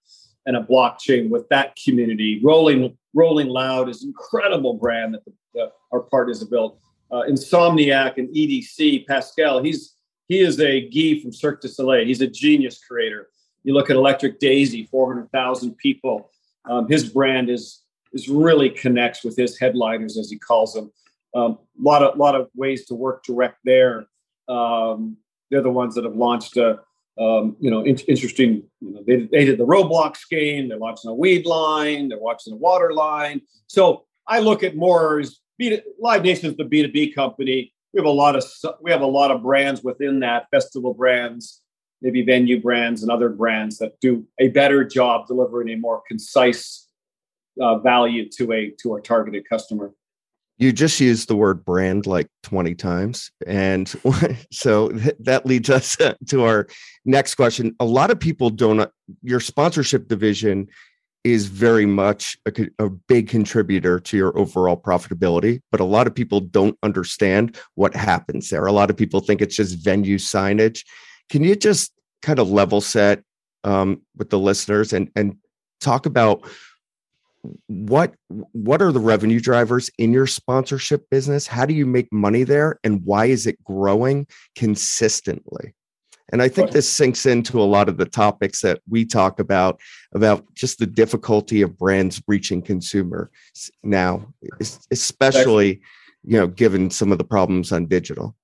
and 0.46 0.56
a 0.56 0.64
blockchain 0.64 1.30
with 1.30 1.48
that 1.50 1.76
community. 1.84 2.40
Rolling 2.44 2.98
Rolling 3.14 3.48
Loud 3.48 3.90
is 3.90 4.06
incredible 4.06 4.76
brand 4.76 5.14
that, 5.14 5.26
the, 5.26 5.34
that 5.54 5.72
our 5.92 6.02
partners 6.02 6.40
have 6.40 6.50
built. 6.50 6.80
Uh, 7.12 7.24
Insomniac 7.30 8.18
and 8.18 8.30
EDC, 8.30 9.06
Pasquale, 9.06 9.64
he's 9.64 9.96
he 10.28 10.40
is 10.40 10.62
a 10.62 10.88
Guy 10.88 11.22
from 11.22 11.34
Cirque 11.34 11.60
du 11.60 11.68
Soleil. 11.68 12.06
He's 12.06 12.22
a 12.22 12.28
genius 12.28 12.82
creator. 12.82 13.28
You 13.64 13.74
look 13.74 13.90
at 13.90 13.98
Electric 13.98 14.40
Daisy, 14.40 14.86
400,000 14.86 15.76
people. 15.76 16.32
Um, 16.70 16.88
his 16.88 17.10
brand 17.10 17.50
is 17.50 17.84
is 18.14 18.30
really 18.30 18.70
connects 18.70 19.24
with 19.24 19.36
his 19.36 19.60
headliners, 19.60 20.18
as 20.18 20.30
he 20.30 20.38
calls 20.38 20.74
them. 20.74 20.92
A 21.36 21.40
um, 21.40 21.60
lot 21.80 22.02
of 22.04 22.18
lot 22.18 22.36
of 22.36 22.50
ways 22.56 22.86
to 22.86 22.96
work 22.96 23.24
direct 23.24 23.58
there. 23.66 24.06
Um, 24.48 25.18
they're 25.50 25.62
the 25.62 25.70
ones 25.70 25.96
that 25.96 26.04
have 26.04 26.16
launched 26.16 26.58
a 26.58 26.80
um, 27.20 27.56
you 27.60 27.70
know 27.70 27.82
in- 27.82 27.98
interesting. 28.08 28.64
You 28.80 28.92
know, 28.92 29.04
they, 29.06 29.28
they 29.32 29.46
did 29.46 29.58
the 29.58 29.66
Roblox 29.66 30.30
game. 30.30 30.70
They're 30.70 30.78
launching 30.78 31.10
a 31.10 31.14
weed 31.14 31.46
line. 31.46 32.10
They're 32.10 32.20
watching 32.20 32.54
a 32.54 32.58
water 32.58 32.94
line. 32.94 33.42
So 33.68 34.06
I 34.28 34.40
look 34.40 34.64
at 34.64 34.76
more 34.76 35.20
as 35.20 35.40
B- 35.58 35.82
Live 36.00 36.24
Nation 36.24 36.50
is 36.50 36.58
the 36.58 36.64
B 36.64 36.84
two 36.84 36.92
B 36.92 37.12
company. 37.12 37.74
We 37.94 38.00
have 38.00 38.06
a 38.06 38.10
lot 38.10 38.36
of 38.36 38.46
we 38.82 38.92
have 38.92 39.02
a 39.02 39.08
lot 39.08 39.32
of 39.32 39.44
brands 39.44 39.84
within 39.84 40.20
that 40.22 40.48
festival 40.52 40.94
brands, 40.94 41.62
maybe 42.02 42.24
venue 42.24 42.62
brands 42.62 43.04
and 43.04 43.12
other 43.12 43.30
brands 43.30 43.78
that 43.80 44.00
do 44.00 44.26
a 44.40 44.48
better 44.50 44.84
job 44.84 45.28
delivering 45.28 45.70
a 45.70 45.76
more 45.76 46.02
concise 46.08 46.88
uh, 47.60 47.78
value 47.80 48.30
to 48.38 48.52
a 48.54 48.72
to 48.82 48.94
our 48.94 49.02
targeted 49.02 49.48
customer 49.48 49.94
you 50.62 50.72
just 50.72 51.00
used 51.00 51.28
the 51.28 51.36
word 51.36 51.66
brand 51.66 52.06
like 52.06 52.28
20 52.44 52.76
times 52.76 53.32
and 53.48 53.96
so 54.52 54.90
that 55.20 55.46
leads 55.46 55.70
us 55.70 55.98
to 56.28 56.44
our 56.44 56.68
next 57.04 57.36
question 57.36 57.76
a 57.80 57.86
lot 57.86 58.12
of 58.12 58.20
people 58.20 58.50
don't 58.50 58.90
your 59.24 59.40
sponsorship 59.40 60.08
division 60.08 60.68
is 61.24 61.46
very 61.46 61.86
much 61.86 62.38
a, 62.48 62.68
a, 62.80 62.90
big 62.90 63.28
contributor 63.28 64.00
to 64.00 64.18
your 64.18 64.36
overall 64.38 64.76
profitability 64.76 65.62
but 65.72 65.80
a 65.80 65.86
lot 65.86 66.08
of 66.08 66.16
people 66.16 66.40
don't 66.40 66.78
understand 66.84 67.58
what 67.76 67.96
happens 67.96 68.50
there. 68.50 68.66
A 68.66 68.72
lot 68.72 68.90
of 68.90 68.98
people 68.98 69.20
think 69.20 69.42
it's 69.42 69.56
just 69.56 69.84
venue 69.84 70.18
signage. 70.18 70.84
Can 71.30 71.44
you 71.44 71.56
just 71.56 71.92
kind 72.22 72.40
of 72.40 72.50
level 72.50 72.82
set 72.82 73.24
um, 73.64 74.02
with 74.18 74.30
the 74.30 74.40
listeners 74.40 74.94
and 74.94 75.10
and 75.16 75.38
talk 75.80 76.06
about 76.06 76.48
what 77.68 78.14
what 78.52 78.82
are 78.82 78.92
the 78.92 79.00
revenue 79.00 79.40
drivers 79.40 79.90
in 79.98 80.14
your 80.14 80.28
sponsorship 80.28 81.10
business? 81.10 81.48
How 81.48 81.66
do 81.66 81.74
you 81.74 81.86
make 81.86 82.12
money 82.12 82.44
there 82.44 82.80
and 82.84 83.04
why 83.04 83.26
is 83.26 83.48
it 83.48 83.64
growing 83.64 84.28
consistently 84.56 85.74
and 86.32 86.42
i 86.42 86.48
think 86.48 86.72
this 86.72 86.90
sinks 86.90 87.26
into 87.26 87.62
a 87.62 87.64
lot 87.64 87.90
of 87.90 87.98
the 87.98 88.06
topics 88.06 88.62
that 88.62 88.80
we 88.90 89.06
talk 89.06 89.40
about 89.40 89.80
about 90.14 90.46
just 90.54 90.80
the 90.80 90.86
difficulty 90.86 91.62
of 91.62 91.78
brands 91.78 92.22
reaching 92.28 92.62
consumer 92.62 93.30
now 93.84 94.26
especially 94.92 95.82
you 96.24 96.38
know 96.38 96.48
given 96.48 96.90
some 96.90 97.12
of 97.12 97.18
the 97.18 97.24
problems 97.24 97.72
on 97.72 97.86
digital. 97.86 98.36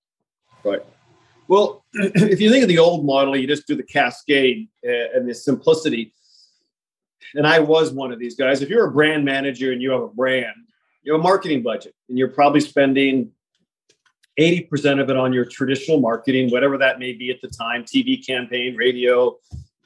Right. 0.63 0.83
Well 1.47 1.85
if 1.93 2.41
you 2.41 2.49
think 2.49 2.63
of 2.63 2.69
the 2.69 2.79
old 2.79 3.05
model 3.05 3.35
you 3.35 3.47
just 3.47 3.67
do 3.67 3.75
the 3.75 3.83
cascade 3.83 4.67
uh, 4.87 5.15
and 5.15 5.29
the 5.29 5.33
simplicity. 5.33 6.13
And 7.35 7.45
I 7.45 7.59
was 7.59 7.91
one 7.91 8.13
of 8.13 8.19
these 8.19 8.35
guys. 8.35 8.61
If 8.61 8.69
you're 8.69 8.85
a 8.85 8.91
brand 8.91 9.25
manager 9.25 9.73
and 9.73 9.81
you 9.81 9.91
have 9.91 10.01
a 10.01 10.07
brand, 10.07 10.55
you 11.03 11.11
have 11.11 11.19
a 11.19 11.23
marketing 11.23 11.61
budget, 11.61 11.93
and 12.07 12.17
you're 12.17 12.29
probably 12.29 12.61
spending 12.61 13.31
80% 14.39 15.01
of 15.01 15.09
it 15.09 15.17
on 15.17 15.33
your 15.33 15.45
traditional 15.45 15.99
marketing, 15.99 16.49
whatever 16.51 16.77
that 16.77 16.99
may 16.99 17.13
be 17.13 17.31
at 17.31 17.41
the 17.41 17.47
time 17.47 17.83
TV 17.83 18.25
campaign, 18.25 18.75
radio, 18.75 19.35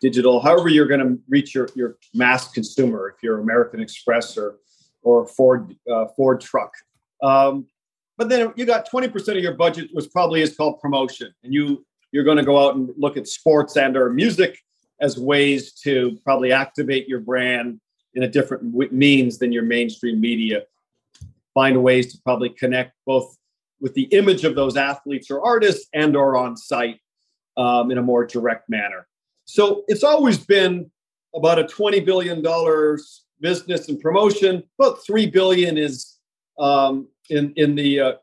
digital, 0.01 0.41
however 0.41 0.67
you're 0.67 0.87
going 0.87 0.99
to 0.99 1.19
reach 1.29 1.55
your, 1.55 1.69
your 1.75 1.97
mass 2.13 2.51
consumer, 2.51 3.13
if 3.15 3.23
you're 3.23 3.39
American 3.39 3.79
Express 3.79 4.37
or, 4.37 4.57
or 5.03 5.25
Ford, 5.25 5.75
uh, 5.89 6.07
Ford 6.17 6.41
truck. 6.41 6.73
Um, 7.23 7.67
but 8.17 8.27
then 8.27 8.51
you 8.55 8.65
got 8.65 8.89
20% 8.89 9.15
of 9.29 9.37
your 9.37 9.53
budget 9.53 9.89
was 9.93 10.07
probably 10.07 10.41
is 10.41 10.55
called 10.55 10.81
promotion. 10.81 11.33
And 11.43 11.53
you, 11.53 11.85
you're 12.11 12.23
going 12.23 12.37
to 12.37 12.43
go 12.43 12.67
out 12.67 12.75
and 12.75 12.89
look 12.97 13.15
at 13.15 13.27
sports 13.27 13.77
and 13.77 13.95
or 13.95 14.09
music 14.09 14.59
as 14.99 15.17
ways 15.17 15.73
to 15.73 16.19
probably 16.23 16.51
activate 16.51 17.07
your 17.07 17.19
brand 17.19 17.79
in 18.13 18.23
a 18.23 18.27
different 18.27 18.91
means 18.91 19.37
than 19.37 19.51
your 19.51 19.63
mainstream 19.63 20.19
media. 20.19 20.63
Find 21.53 21.81
ways 21.81 22.11
to 22.13 22.21
probably 22.21 22.49
connect 22.49 22.93
both 23.05 23.37
with 23.81 23.93
the 23.95 24.03
image 24.03 24.45
of 24.45 24.55
those 24.55 24.77
athletes 24.77 25.29
or 25.29 25.43
artists 25.43 25.87
and 25.93 26.15
or 26.15 26.37
on 26.37 26.55
site 26.55 26.99
um, 27.57 27.91
in 27.91 27.97
a 27.97 28.01
more 28.01 28.25
direct 28.25 28.69
manner. 28.69 29.07
So 29.45 29.83
it's 29.87 30.03
always 30.03 30.37
been 30.37 30.89
about 31.35 31.59
a 31.59 31.63
$20 31.63 32.05
billion 32.05 32.43
business 33.41 33.89
and 33.89 33.99
promotion. 33.99 34.63
About 34.79 35.03
3 35.03 35.25
billion 35.27 35.77
is 35.77 36.17
um, 36.59 37.07
in, 37.29 37.53
in 37.55 37.75
the 37.75 37.99
uh, 37.99 38.13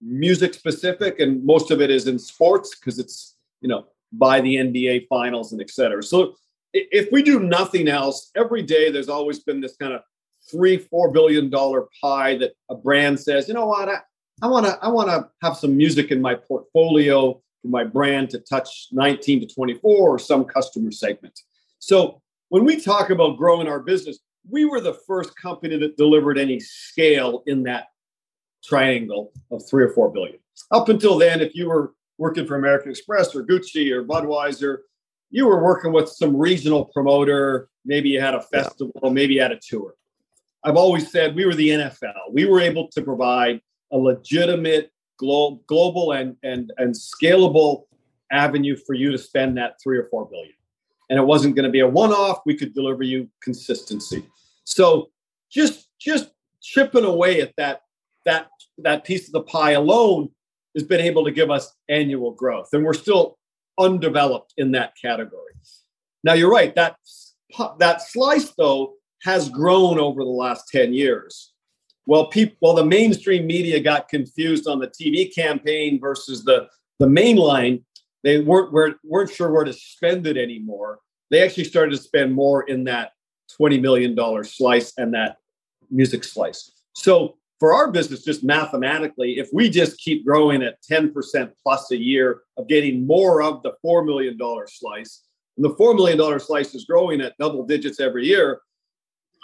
music 0.00 0.54
specific 0.54 1.18
and 1.18 1.44
most 1.44 1.70
of 1.70 1.80
it 1.80 1.90
is 1.90 2.06
in 2.06 2.18
sports 2.18 2.78
because 2.78 2.98
it's, 2.98 3.36
you 3.60 3.68
know, 3.68 3.86
by 4.12 4.40
the 4.40 4.56
NBA 4.56 5.08
finals 5.08 5.52
and 5.52 5.60
et 5.60 5.70
cetera. 5.70 6.02
So 6.02 6.36
if 6.72 7.10
we 7.10 7.22
do 7.22 7.40
nothing 7.40 7.88
else, 7.88 8.30
every 8.36 8.62
day 8.62 8.90
there's 8.90 9.08
always 9.08 9.40
been 9.40 9.60
this 9.60 9.76
kind 9.76 9.92
of 9.92 10.02
three, 10.50 10.78
four 10.78 11.10
billion 11.10 11.50
dollar 11.50 11.88
pie 12.00 12.36
that 12.38 12.52
a 12.70 12.74
brand 12.74 13.20
says, 13.20 13.48
you 13.48 13.54
know 13.54 13.66
what, 13.66 13.88
I, 13.88 13.98
I 14.42 14.46
want 14.46 14.66
to 14.66 14.78
I 14.82 14.88
want 14.88 15.08
to 15.08 15.28
have 15.42 15.56
some 15.56 15.76
music 15.76 16.10
in 16.10 16.20
my 16.20 16.34
portfolio 16.34 17.40
for 17.62 17.68
my 17.68 17.84
brand 17.84 18.30
to 18.30 18.38
touch 18.38 18.88
19 18.92 19.40
to 19.40 19.54
24 19.54 20.08
or 20.08 20.18
some 20.18 20.44
customer 20.44 20.90
segment. 20.90 21.38
So 21.78 22.22
when 22.48 22.64
we 22.64 22.80
talk 22.80 23.10
about 23.10 23.36
growing 23.36 23.68
our 23.68 23.80
business, 23.80 24.18
we 24.48 24.64
were 24.64 24.80
the 24.80 24.98
first 25.06 25.36
company 25.36 25.76
that 25.78 25.96
delivered 25.96 26.38
any 26.38 26.58
scale 26.58 27.42
in 27.46 27.62
that 27.64 27.88
triangle 28.64 29.32
of 29.50 29.62
three 29.68 29.84
or 29.84 29.90
four 29.90 30.10
billion. 30.10 30.38
Up 30.70 30.88
until 30.88 31.18
then, 31.18 31.40
if 31.40 31.54
you 31.54 31.68
were 31.68 31.94
working 32.18 32.46
for 32.46 32.56
American 32.56 32.90
Express 32.90 33.34
or 33.34 33.44
Gucci 33.44 33.90
or 33.90 34.04
Budweiser, 34.04 34.78
you 35.30 35.46
were 35.46 35.62
working 35.62 35.92
with 35.92 36.08
some 36.08 36.36
regional 36.36 36.86
promoter. 36.86 37.68
Maybe 37.84 38.08
you 38.08 38.20
had 38.20 38.34
a 38.34 38.42
festival, 38.42 39.10
maybe 39.10 39.34
you 39.34 39.42
had 39.42 39.52
a 39.52 39.60
tour. 39.62 39.94
I've 40.64 40.76
always 40.76 41.10
said 41.10 41.34
we 41.34 41.46
were 41.46 41.54
the 41.54 41.70
NFL. 41.70 42.32
We 42.32 42.44
were 42.44 42.60
able 42.60 42.88
to 42.88 43.02
provide 43.02 43.60
a 43.92 43.98
legitimate 43.98 44.92
glo- 45.18 45.60
global 45.66 46.12
and, 46.12 46.36
and, 46.42 46.72
and 46.78 46.94
scalable 46.94 47.84
avenue 48.32 48.76
for 48.76 48.94
you 48.94 49.10
to 49.10 49.18
spend 49.18 49.56
that 49.56 49.76
three 49.82 49.98
or 49.98 50.08
four 50.10 50.26
billion. 50.26 50.54
And 51.08 51.18
it 51.18 51.24
wasn't 51.24 51.56
going 51.56 51.64
to 51.64 51.70
be 51.70 51.80
a 51.80 51.88
one-off. 51.88 52.40
We 52.46 52.56
could 52.56 52.72
deliver 52.74 53.02
you 53.02 53.28
consistency. 53.42 54.24
So 54.64 55.10
just 55.50 55.88
just 56.00 56.30
chipping 56.62 57.04
away 57.04 57.40
at 57.40 57.52
that 57.56 57.82
that 58.24 58.48
that 58.78 59.04
piece 59.04 59.26
of 59.26 59.32
the 59.32 59.42
pie 59.42 59.72
alone 59.72 60.30
has 60.74 60.84
been 60.84 61.00
able 61.00 61.24
to 61.24 61.32
give 61.32 61.50
us 61.50 61.74
annual 61.88 62.30
growth. 62.30 62.68
And 62.72 62.84
we're 62.84 62.94
still 62.94 63.38
undeveloped 63.78 64.54
in 64.56 64.70
that 64.72 64.92
category. 65.00 65.52
Now, 66.22 66.34
you're 66.34 66.50
right. 66.50 66.74
That, 66.74 66.96
that 67.78 68.02
slice, 68.02 68.52
though, 68.56 68.94
has 69.22 69.48
grown 69.48 69.98
over 69.98 70.22
the 70.22 70.30
last 70.30 70.68
10 70.68 70.92
years. 70.92 71.49
Well, 72.10 72.26
people, 72.26 72.56
well, 72.60 72.74
the 72.74 72.84
mainstream 72.84 73.46
media 73.46 73.78
got 73.78 74.08
confused 74.08 74.66
on 74.66 74.80
the 74.80 74.88
TV 74.88 75.32
campaign 75.32 76.00
versus 76.00 76.42
the, 76.42 76.66
the 76.98 77.08
main 77.08 77.36
line. 77.36 77.84
They 78.24 78.40
weren't, 78.40 78.72
weren't, 78.72 78.96
weren't 79.04 79.30
sure 79.30 79.52
where 79.52 79.62
to 79.62 79.72
spend 79.72 80.26
it 80.26 80.36
anymore. 80.36 80.98
They 81.30 81.40
actually 81.40 81.62
started 81.62 81.92
to 81.92 82.02
spend 82.02 82.34
more 82.34 82.62
in 82.62 82.82
that 82.82 83.12
$20 83.60 83.80
million 83.80 84.16
slice 84.42 84.92
and 84.98 85.14
that 85.14 85.36
music 85.88 86.24
slice. 86.24 86.72
So 86.94 87.36
for 87.60 87.72
our 87.72 87.92
business, 87.92 88.24
just 88.24 88.42
mathematically, 88.42 89.38
if 89.38 89.48
we 89.52 89.70
just 89.70 89.96
keep 90.00 90.26
growing 90.26 90.64
at 90.64 90.82
10% 90.82 91.12
plus 91.62 91.92
a 91.92 91.96
year 91.96 92.40
of 92.56 92.66
getting 92.66 93.06
more 93.06 93.40
of 93.40 93.62
the 93.62 93.74
$4 93.86 94.04
million 94.04 94.36
slice, 94.66 95.28
and 95.56 95.64
the 95.64 95.76
$4 95.76 95.94
million 95.94 96.40
slice 96.40 96.74
is 96.74 96.86
growing 96.86 97.20
at 97.20 97.38
double 97.38 97.64
digits 97.64 98.00
every 98.00 98.26
year, 98.26 98.62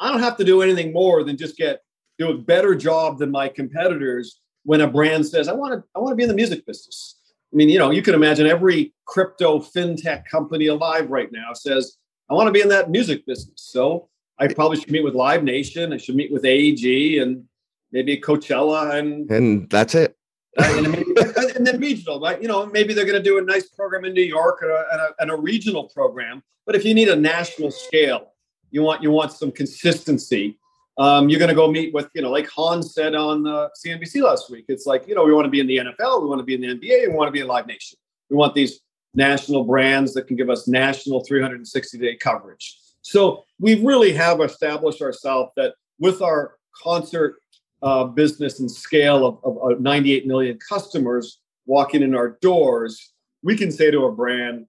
I 0.01 0.11
don't 0.11 0.21
have 0.21 0.37
to 0.39 0.45
do 0.45 0.63
anything 0.63 0.93
more 0.93 1.23
than 1.23 1.37
just 1.37 1.57
get 1.57 1.83
do 2.19 2.31
a 2.31 2.39
better 2.39 2.75
job 2.75 3.19
than 3.19 3.31
my 3.31 3.49
competitors 3.49 4.41
when 4.65 4.81
a 4.81 4.89
brand 4.89 5.27
says, 5.27 5.49
I 5.49 5.53
want 5.53 5.75
to, 5.75 5.85
I 5.95 6.01
want 6.01 6.13
to 6.13 6.17
be 6.17 6.23
in 6.23 6.29
the 6.29 6.35
music 6.35 6.67
business. 6.67 7.17
I 7.53 7.57
mean, 7.57 7.69
you 7.69 7.79
know, 7.79 7.91
you 7.91 8.03
can 8.03 8.15
imagine 8.15 8.47
every 8.47 8.93
crypto 9.05 9.61
fintech 9.61 10.25
company 10.27 10.67
alive 10.67 11.11
right 11.11 11.31
now 11.31 11.53
says, 11.53 11.97
I 12.29 12.35
want 12.35 12.49
to 12.49 12.53
be 12.53 12.61
in 12.61 12.69
that 12.69 12.91
music 12.91 13.25
business. 13.27 13.63
So 13.63 14.09
I 14.39 14.49
probably 14.49 14.79
should 14.79 14.91
meet 14.91 15.05
with 15.05 15.15
Live 15.15 15.45
Nation. 15.45 15.93
I 15.93 15.97
should 15.97 16.17
meet 16.17 16.33
with 16.33 16.45
AEG 16.45 17.23
and 17.23 17.45
maybe 17.93 18.21
Coachella 18.21 18.99
and 18.99 19.31
and 19.31 19.71
that's 19.71 19.95
it. 19.95 20.17
Uh, 20.59 20.65
and, 20.77 20.91
maybe, 20.91 21.15
and, 21.57 21.67
then 21.67 21.79
regional, 21.79 22.19
right? 22.19 22.41
You 22.41 22.49
know, 22.49 22.67
maybe 22.67 22.95
they're 22.95 23.05
going 23.05 23.23
to 23.23 23.23
do 23.23 23.39
a 23.39 23.43
nice 23.43 23.69
program 23.69 24.05
in 24.07 24.15
New 24.15 24.23
York 24.23 24.61
and 24.63 24.71
a, 24.71 24.85
and, 24.91 25.01
a, 25.01 25.09
and 25.21 25.31
a 25.31 25.37
regional 25.37 25.85
program. 25.85 26.43
But 26.65 26.75
if 26.75 26.85
you 26.85 26.95
need 26.95 27.09
a 27.09 27.17
national 27.17 27.71
scale, 27.71 28.33
you 28.71 28.83
want 28.83 29.03
you 29.03 29.11
want 29.11 29.33
some 29.33 29.53
consistency. 29.53 30.59
Um, 30.99 31.29
you're 31.29 31.39
going 31.39 31.51
to 31.51 31.55
go 31.55 31.71
meet 31.71 31.93
with, 31.93 32.09
you 32.15 32.23
know, 32.23 32.31
like 32.31 32.49
Hans 32.49 32.95
said 32.95 33.15
on 33.15 33.47
uh, 33.47 33.69
CNBC 33.85 34.23
last 34.23 34.51
week. 34.51 34.65
It's 34.69 34.87
like, 34.87 35.07
you 35.07 35.15
know, 35.15 35.25
we 35.25 35.33
want 35.33 35.45
to 35.45 35.51
be 35.51 35.61
in 35.61 35.67
the 35.67 35.77
NFL, 35.77 36.23
we 36.23 36.29
want 36.29 36.39
to 36.39 36.45
be 36.45 36.55
in 36.55 36.61
the 36.63 36.69
NBA, 36.69 37.09
we 37.09 37.15
want 37.15 37.29
to 37.29 37.33
be 37.33 37.41
in 37.41 37.47
Live 37.47 37.67
Nation. 37.67 37.99
We 38.31 38.37
want 38.37 38.55
these 38.55 38.81
national 39.15 39.65
brands 39.65 40.15
that 40.15 40.27
can 40.27 40.37
give 40.37 40.51
us 40.51 40.67
national 40.67 41.25
360 41.25 41.99
day 41.99 42.17
coverage. 42.17 42.79
So 43.03 43.45
we 43.59 43.85
really 43.85 44.13
have 44.13 44.41
established 44.41 45.03
ourselves 45.03 45.53
that 45.57 45.75
with 45.99 46.23
our 46.23 46.57
concert 46.83 47.37
uh, 47.83 48.05
business 48.05 48.61
and 48.61 48.71
scale 48.71 49.27
of, 49.27 49.39
of, 49.45 49.73
of 49.73 49.81
98 49.81 50.27
million 50.27 50.59
customers 50.67 51.41
walking 51.67 52.03
in 52.03 52.15
our 52.15 52.39
doors, 52.41 53.13
we 53.43 53.57
can 53.57 53.71
say 53.71 53.91
to 53.91 54.07
a 54.07 54.13
brand, 54.13 54.67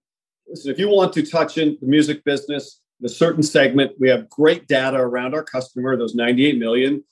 listen, 0.48 0.72
if 0.72 0.80
you 0.80 0.90
want 0.90 1.14
to 1.14 1.24
touch 1.24 1.58
in 1.58 1.78
the 1.82 1.88
music 1.88 2.24
business, 2.24 2.82
a 3.04 3.10
certain 3.10 3.44
segment, 3.44 3.92
we 4.00 4.10
have 4.10 4.30
great 4.30 4.68
data 4.68 4.98
around 4.98 5.36
our 5.36 5.44
customer, 5.44 5.96
those 5.96 6.16
98 6.16 6.58
million. 6.58 7.04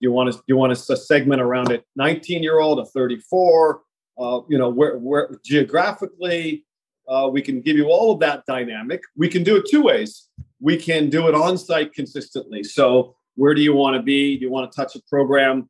You 0.00 0.12
want 0.12 0.32
to 0.32 0.42
you 0.46 0.56
want 0.56 0.76
to 0.76 0.96
segment 0.96 1.40
around 1.40 1.70
it, 1.70 1.84
19 1.96 2.42
year 2.42 2.60
old, 2.60 2.80
a 2.80 2.84
34. 2.86 3.80
Uh, 4.16 4.40
you 4.48 4.56
know, 4.56 4.68
where, 4.68 4.96
where 4.98 5.40
geographically, 5.44 6.64
uh, 7.08 7.28
we 7.32 7.42
can 7.42 7.60
give 7.60 7.76
you 7.76 7.86
all 7.86 8.12
of 8.12 8.20
that 8.20 8.44
dynamic. 8.46 9.00
We 9.16 9.28
can 9.28 9.42
do 9.42 9.56
it 9.56 9.66
two 9.68 9.82
ways. 9.82 10.28
We 10.60 10.76
can 10.76 11.10
do 11.10 11.28
it 11.28 11.34
on 11.34 11.58
site 11.58 11.92
consistently. 11.92 12.62
So 12.62 13.16
where 13.34 13.54
do 13.54 13.60
you 13.60 13.74
want 13.74 13.96
to 13.96 14.02
be? 14.02 14.36
Do 14.36 14.44
you 14.44 14.50
want 14.50 14.70
to 14.70 14.76
touch 14.76 14.94
a 14.94 15.00
program 15.08 15.68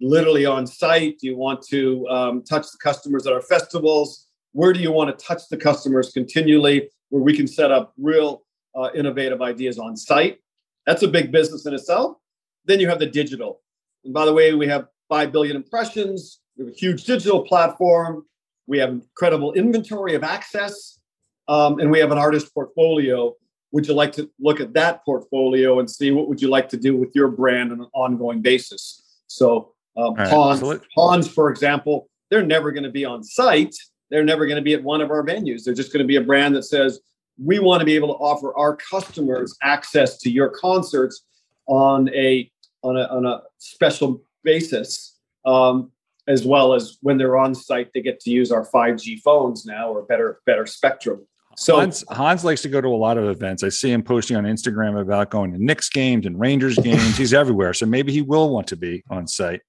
literally 0.00 0.46
on 0.46 0.66
site? 0.66 1.18
Do 1.18 1.26
you 1.26 1.36
want 1.36 1.62
to 1.68 2.08
um, 2.08 2.42
touch 2.42 2.70
the 2.72 2.78
customers 2.82 3.26
at 3.26 3.32
our 3.32 3.42
festivals? 3.42 4.26
Where 4.52 4.72
do 4.72 4.80
you 4.80 4.90
want 4.90 5.16
to 5.16 5.24
touch 5.24 5.42
the 5.50 5.56
customers 5.56 6.12
continually 6.12 6.88
where 7.10 7.22
we 7.22 7.36
can 7.36 7.46
set 7.46 7.70
up 7.70 7.92
real 7.98 8.42
uh, 8.74 8.90
innovative 8.94 9.42
ideas 9.42 9.78
on 9.78 9.96
site? 9.96 10.38
That's 10.86 11.02
a 11.02 11.08
big 11.08 11.30
business 11.30 11.66
in 11.66 11.74
itself. 11.74 12.16
Then 12.64 12.80
you 12.80 12.88
have 12.88 12.98
the 12.98 13.06
digital. 13.06 13.60
And 14.04 14.14
by 14.14 14.24
the 14.24 14.32
way, 14.32 14.54
we 14.54 14.66
have 14.68 14.88
5 15.08 15.32
billion 15.32 15.56
impressions. 15.56 16.40
We 16.56 16.64
have 16.64 16.72
a 16.72 16.76
huge 16.76 17.04
digital 17.04 17.42
platform. 17.42 18.24
We 18.66 18.78
have 18.78 18.90
incredible 18.90 19.52
inventory 19.54 20.14
of 20.14 20.24
access. 20.24 21.00
Um, 21.48 21.80
and 21.80 21.90
we 21.90 21.98
have 21.98 22.12
an 22.12 22.18
artist 22.18 22.52
portfolio 22.54 23.34
would 23.72 23.86
you 23.86 23.94
like 23.94 24.12
to 24.12 24.28
look 24.40 24.60
at 24.60 24.72
that 24.74 25.04
portfolio 25.04 25.78
and 25.78 25.90
see 25.90 26.10
what 26.10 26.28
would 26.28 26.42
you 26.42 26.48
like 26.48 26.68
to 26.70 26.76
do 26.76 26.96
with 26.96 27.14
your 27.14 27.28
brand 27.28 27.72
on 27.72 27.80
an 27.80 27.88
ongoing 27.92 28.40
basis 28.40 29.02
so 29.26 29.72
um, 29.96 30.14
right, 30.14 30.28
for 31.28 31.50
example 31.50 32.08
they're 32.30 32.44
never 32.44 32.72
going 32.72 32.84
to 32.84 32.90
be 32.90 33.04
on 33.04 33.22
site 33.22 33.74
they're 34.10 34.24
never 34.24 34.46
going 34.46 34.56
to 34.56 34.62
be 34.62 34.74
at 34.74 34.82
one 34.82 35.00
of 35.00 35.10
our 35.10 35.24
venues 35.24 35.64
they're 35.64 35.74
just 35.74 35.92
going 35.92 36.02
to 36.02 36.08
be 36.08 36.16
a 36.16 36.20
brand 36.20 36.54
that 36.54 36.64
says 36.64 37.00
we 37.42 37.58
want 37.58 37.80
to 37.80 37.86
be 37.86 37.94
able 37.94 38.08
to 38.08 38.14
offer 38.14 38.56
our 38.56 38.76
customers 38.76 39.56
access 39.62 40.18
to 40.18 40.30
your 40.30 40.48
concerts 40.48 41.24
on 41.66 42.08
a 42.14 42.50
on 42.82 42.96
a, 42.96 43.02
on 43.04 43.26
a 43.26 43.40
special 43.58 44.22
basis 44.44 45.18
um, 45.44 45.90
as 46.28 46.44
well 46.44 46.74
as 46.74 46.98
when 47.02 47.18
they're 47.18 47.36
on 47.36 47.54
site 47.54 47.90
they 47.94 48.00
get 48.00 48.20
to 48.20 48.30
use 48.30 48.50
our 48.50 48.66
5g 48.66 49.20
phones 49.20 49.66
now 49.66 49.90
or 49.90 50.02
better 50.02 50.40
better 50.46 50.66
spectrum 50.66 51.26
so 51.56 51.76
Hans, 51.76 52.04
Hans 52.08 52.44
likes 52.44 52.62
to 52.62 52.68
go 52.68 52.80
to 52.80 52.88
a 52.88 52.96
lot 52.96 53.18
of 53.18 53.24
events. 53.24 53.62
I 53.62 53.68
see 53.68 53.90
him 53.90 54.02
posting 54.02 54.36
on 54.36 54.44
Instagram 54.44 54.98
about 54.98 55.30
going 55.30 55.52
to 55.52 55.62
Knicks 55.62 55.90
games 55.90 56.24
and 56.24 56.38
Rangers 56.40 56.78
games. 56.78 57.18
He's 57.18 57.34
everywhere. 57.34 57.74
So 57.74 57.84
maybe 57.84 58.12
he 58.12 58.22
will 58.22 58.48
want 58.48 58.68
to 58.68 58.76
be 58.76 59.02
on 59.10 59.26
site 59.26 59.60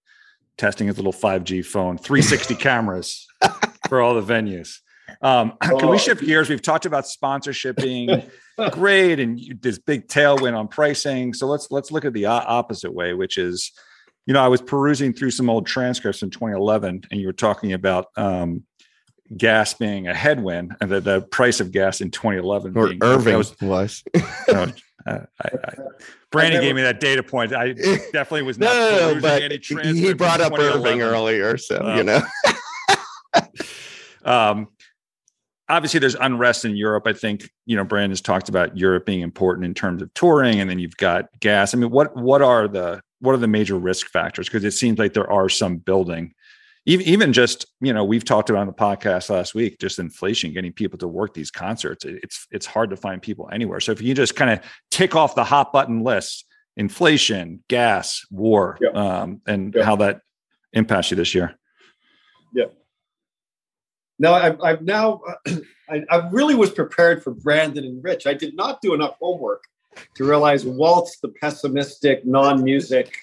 testing 0.57 0.87
his 0.87 0.97
little 0.97 1.11
5G 1.11 1.65
phone, 1.65 1.97
360 1.97 2.55
cameras 2.55 3.27
for 3.89 3.99
all 3.99 4.13
the 4.13 4.21
venues. 4.21 4.77
Um, 5.21 5.53
can 5.61 5.87
we 5.89 5.95
oh. 5.95 5.97
shift 5.97 6.23
gears? 6.23 6.49
We've 6.49 6.61
talked 6.61 6.85
about 6.85 7.07
sponsorship 7.07 7.77
being 7.77 8.29
great 8.71 9.19
and 9.19 9.39
this 9.61 9.79
big 9.79 10.07
tailwind 10.07 10.57
on 10.57 10.67
pricing. 10.67 11.33
So 11.33 11.47
let's 11.47 11.69
let's 11.71 11.91
look 11.91 12.05
at 12.05 12.13
the 12.13 12.25
opposite 12.25 12.93
way, 12.93 13.13
which 13.13 13.37
is, 13.37 13.71
you 14.25 14.33
know, 14.33 14.43
I 14.43 14.47
was 14.47 14.61
perusing 14.61 15.13
through 15.13 15.31
some 15.31 15.49
old 15.49 15.65
transcripts 15.65 16.21
in 16.21 16.29
2011, 16.29 17.03
and 17.11 17.19
you 17.19 17.27
were 17.27 17.33
talking 17.33 17.73
about 17.73 18.07
um, 18.15 18.63
gas 19.35 19.73
being 19.73 20.07
a 20.07 20.13
headwind 20.13 20.75
and 20.81 20.91
the, 20.91 20.99
the 20.99 21.21
price 21.21 21.59
of 21.59 21.71
gas 21.71 22.01
in 22.01 22.11
2011 22.11 22.75
or 22.75 22.87
being, 22.87 22.99
Irving 23.01 23.37
was, 23.37 23.55
was. 23.61 24.03
no, 24.47 24.71
I, 25.05 25.19
I, 25.41 25.73
Brandy 26.31 26.55
never, 26.55 26.65
gave 26.65 26.75
me 26.75 26.81
that 26.83 26.99
data 26.99 27.23
point. 27.23 27.53
I 27.53 27.73
definitely 28.13 28.43
was 28.43 28.57
not 28.57 28.73
no, 28.73 29.13
no, 29.13 29.21
but 29.21 29.51
he 29.51 30.13
brought 30.13 30.41
up 30.41 30.53
Irving 30.53 31.01
earlier, 31.01 31.57
so 31.57 31.81
um, 31.81 31.97
you 31.97 32.03
know. 32.03 32.21
um, 34.25 34.67
obviously, 35.71 35.99
there's 35.99 36.15
unrest 36.15 36.65
in 36.65 36.75
Europe. 36.75 37.07
I 37.07 37.13
think 37.13 37.49
you 37.65 37.75
know 37.75 37.83
Brandon's 37.83 38.21
talked 38.21 38.49
about 38.49 38.77
Europe 38.77 39.05
being 39.05 39.21
important 39.21 39.65
in 39.65 39.73
terms 39.73 40.01
of 40.01 40.13
touring, 40.13 40.59
and 40.59 40.69
then 40.69 40.79
you've 40.79 40.97
got 40.97 41.27
gas. 41.39 41.73
I 41.73 41.77
mean, 41.77 41.89
what 41.89 42.15
what 42.15 42.41
are 42.41 42.67
the 42.67 43.01
what 43.19 43.33
are 43.33 43.37
the 43.37 43.47
major 43.47 43.77
risk 43.77 44.07
factors? 44.09 44.47
Because 44.47 44.63
it 44.63 44.71
seems 44.71 44.99
like 44.99 45.13
there 45.13 45.31
are 45.31 45.49
some 45.49 45.77
building 45.77 46.33
even 46.85 47.05
even 47.05 47.33
just 47.33 47.65
you 47.79 47.93
know 47.93 48.03
we've 48.03 48.25
talked 48.25 48.49
about 48.49 48.61
on 48.61 48.67
the 48.67 48.73
podcast 48.73 49.29
last 49.29 49.53
week 49.53 49.79
just 49.79 49.99
inflation 49.99 50.53
getting 50.53 50.73
people 50.73 50.97
to 50.97 51.07
work 51.07 51.33
these 51.33 51.51
concerts 51.51 52.05
it's 52.05 52.47
it's 52.51 52.65
hard 52.65 52.89
to 52.89 52.97
find 52.97 53.21
people 53.21 53.49
anywhere 53.51 53.79
so 53.79 53.91
if 53.91 54.01
you 54.01 54.13
just 54.13 54.35
kind 54.35 54.49
of 54.49 54.59
tick 54.89 55.15
off 55.15 55.35
the 55.35 55.43
hot 55.43 55.71
button 55.71 56.03
list 56.03 56.45
inflation 56.77 57.63
gas 57.67 58.25
war 58.31 58.77
yeah. 58.81 58.89
um, 58.89 59.41
and 59.47 59.73
yeah. 59.75 59.83
how 59.83 59.95
that 59.95 60.21
impacts 60.73 61.11
you 61.11 61.17
this 61.17 61.35
year 61.35 61.55
yeah 62.53 62.65
now 64.21 64.33
i've, 64.33 64.61
I've 64.61 64.81
now 64.81 65.21
I, 65.89 66.03
I 66.09 66.29
really 66.31 66.55
was 66.55 66.71
prepared 66.71 67.21
for 67.21 67.31
brandon 67.31 67.83
and 67.83 68.03
rich 68.03 68.25
i 68.25 68.33
did 68.33 68.55
not 68.55 68.81
do 68.81 68.93
enough 68.93 69.15
homework 69.19 69.65
to 70.15 70.23
realize 70.23 70.65
walt's 70.65 71.19
the 71.19 71.29
pessimistic 71.41 72.25
non-music 72.25 73.13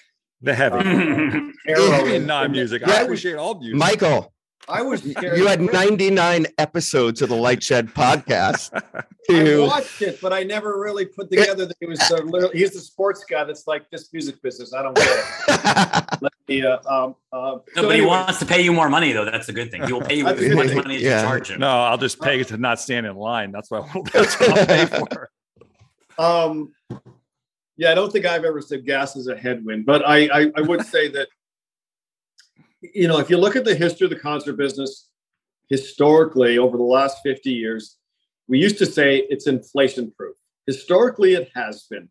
the 0.41 0.53
heavy. 0.53 0.77
Um, 1.69 1.75
arrow 1.75 2.17
non-music. 2.19 2.87
I 2.87 3.01
appreciate 3.01 3.35
all 3.35 3.59
music. 3.59 3.77
Michael. 3.77 4.33
I 4.67 4.81
was 4.81 5.05
you 5.05 5.47
had 5.47 5.61
99 5.61 6.45
episodes 6.57 7.21
of 7.21 7.29
the 7.29 7.35
LightShed 7.35 7.93
podcast. 7.93 9.05
To... 9.29 9.65
I 9.65 9.67
watched 9.67 10.01
it, 10.01 10.19
but 10.21 10.33
I 10.33 10.41
never 10.41 10.79
really 10.79 11.05
put 11.05 11.29
together 11.29 11.67
that 11.67 11.77
he 11.79 11.85
was 11.85 11.99
the, 11.99 12.49
he's 12.55 12.71
the 12.71 12.79
sports 12.79 13.23
guy 13.29 13.43
that's 13.43 13.67
like 13.67 13.87
this 13.91 14.11
music 14.11 14.41
business. 14.41 14.73
I 14.73 14.81
don't 14.81 14.95
get 14.95 15.05
it. 15.47 16.17
Let 16.19 16.33
me, 16.47 16.65
uh, 16.65 16.79
um, 16.87 17.15
uh, 17.31 17.37
no, 17.37 17.57
so 17.57 17.63
but 17.75 17.77
anyway. 17.77 17.95
he 17.97 18.05
wants 18.07 18.39
to 18.39 18.47
pay 18.47 18.63
you 18.63 18.73
more 18.73 18.89
money 18.89 19.11
though. 19.11 19.25
That's 19.25 19.47
a 19.47 19.53
good 19.53 19.69
thing. 19.69 19.83
He 19.85 19.93
will 19.93 20.01
pay 20.01 20.15
you 20.15 20.27
as 20.27 20.55
much 20.55 20.73
money 20.73 20.95
as 20.95 21.01
yeah. 21.03 21.21
you 21.21 21.27
charge 21.27 21.51
him. 21.51 21.59
No, 21.59 21.69
I'll 21.69 21.99
just 21.99 22.19
pay 22.19 22.43
to 22.43 22.57
not 22.57 22.79
stand 22.79 23.05
in 23.05 23.15
line. 23.15 23.51
That's 23.51 23.69
what, 23.69 23.85
that's 24.11 24.39
what 24.39 24.57
I'll 24.57 24.65
pay 24.65 24.85
for. 24.87 25.29
Um, 26.17 26.73
yeah, 27.77 27.91
I 27.91 27.93
don't 27.95 28.11
think 28.11 28.25
I've 28.25 28.45
ever 28.45 28.61
said 28.61 28.83
gas 28.83 29.15
is 29.15 29.27
a 29.27 29.37
headwind, 29.37 29.85
but 29.85 30.05
I, 30.07 30.27
I, 30.33 30.51
I 30.55 30.61
would 30.61 30.85
say 30.87 31.07
that, 31.09 31.27
you 32.81 33.07
know, 33.07 33.19
if 33.19 33.29
you 33.29 33.37
look 33.37 33.55
at 33.55 33.65
the 33.65 33.75
history 33.75 34.05
of 34.05 34.11
the 34.11 34.19
concert 34.19 34.53
business, 34.53 35.09
historically 35.69 36.57
over 36.57 36.77
the 36.77 36.83
last 36.83 37.17
50 37.23 37.51
years, 37.51 37.97
we 38.47 38.59
used 38.59 38.77
to 38.79 38.85
say 38.85 39.27
it's 39.29 39.47
inflation 39.47 40.11
proof. 40.17 40.35
Historically, 40.65 41.33
it 41.33 41.49
has 41.55 41.85
been. 41.89 42.09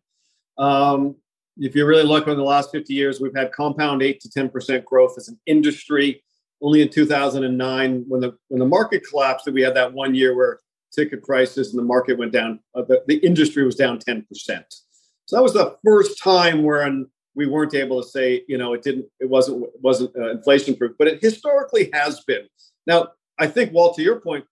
Um, 0.57 1.15
if 1.57 1.75
you 1.75 1.85
really 1.85 2.03
look 2.03 2.27
over 2.27 2.35
the 2.35 2.43
last 2.43 2.71
50 2.71 2.93
years, 2.93 3.19
we've 3.19 3.35
had 3.35 3.51
compound 3.51 4.01
8 4.01 4.19
to 4.21 4.29
10% 4.29 4.85
growth 4.85 5.15
as 5.17 5.27
an 5.27 5.39
industry. 5.45 6.23
Only 6.61 6.81
in 6.81 6.89
2009, 6.89 8.05
when 8.07 8.21
the 8.21 8.37
when 8.47 8.59
the 8.59 8.65
market 8.65 9.03
collapsed, 9.09 9.45
that 9.45 9.53
we 9.53 9.61
had 9.61 9.75
that 9.75 9.93
one 9.93 10.13
year 10.13 10.35
where 10.35 10.59
ticket 10.93 11.23
prices 11.23 11.69
and 11.69 11.79
the 11.79 11.85
market 11.85 12.17
went 12.17 12.33
down, 12.33 12.59
uh, 12.75 12.81
the, 12.81 13.03
the 13.07 13.17
industry 13.17 13.63
was 13.63 13.75
down 13.75 13.99
10%. 13.99 14.25
So 15.25 15.35
that 15.35 15.43
was 15.43 15.53
the 15.53 15.77
first 15.85 16.21
time 16.21 16.63
when 16.63 17.07
we 17.39 17.45
weren't 17.45 17.73
able 17.73 18.03
to 18.03 18.07
say, 18.07 18.43
you 18.49 18.57
know, 18.57 18.73
it 18.73 18.83
didn't, 18.83 19.05
it 19.21 19.29
wasn't, 19.29 19.65
wasn't 19.81 20.13
uh, 20.17 20.29
inflation 20.31 20.75
proof, 20.75 20.91
but 20.99 21.07
it 21.07 21.21
historically 21.21 21.89
has 21.93 22.19
been. 22.27 22.45
Now, 22.85 23.07
I 23.39 23.47
think, 23.47 23.71
Walt, 23.71 23.95
to 23.95 24.01
your 24.01 24.19
point, 24.19 24.43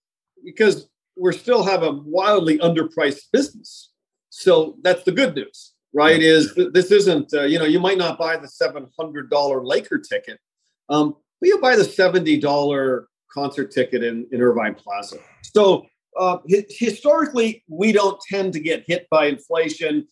because 0.46 0.88
we 1.18 1.34
still 1.34 1.64
have 1.64 1.84
a 1.84 1.92
wildly 1.92 2.60
underpriced 2.60 3.24
business. 3.34 3.92
So 4.30 4.78
that's 4.84 5.04
the 5.04 5.12
good 5.12 5.36
news, 5.36 5.74
right? 5.92 6.22
Is 6.22 6.56
this 6.72 6.90
isn't, 6.90 7.34
uh, 7.34 7.42
you 7.42 7.60
know, 7.60 7.66
you 7.66 7.82
might 7.82 7.98
not 7.98 8.18
buy 8.18 8.38
the 8.38 8.48
$700 8.48 9.66
Laker 9.66 10.00
ticket, 10.00 10.40
um, 10.88 11.14
but 11.42 11.48
you 11.50 11.60
buy 11.60 11.76
the 11.76 11.84
$70 11.84 13.04
concert 13.34 13.70
ticket 13.72 14.02
in, 14.02 14.26
in 14.32 14.42
Irving 14.42 14.76
Plaza. 14.76 15.18
So 15.54 15.86
uh, 16.18 16.38
historically, 16.70 17.66
we 17.68 17.92
don't 17.92 18.18
tend 18.32 18.54
to 18.54 18.62
get 18.62 18.86
hit 18.88 19.08
by 19.10 19.26
inflation 19.26 20.08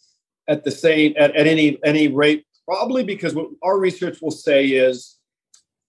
at 0.49 0.65
the 0.65 0.71
same 0.71 1.13
at, 1.17 1.35
at 1.35 1.47
any 1.47 1.79
any 1.83 2.07
rate 2.07 2.45
probably 2.65 3.03
because 3.03 3.33
what 3.35 3.49
our 3.63 3.79
research 3.79 4.21
will 4.21 4.31
say 4.31 4.67
is 4.67 5.17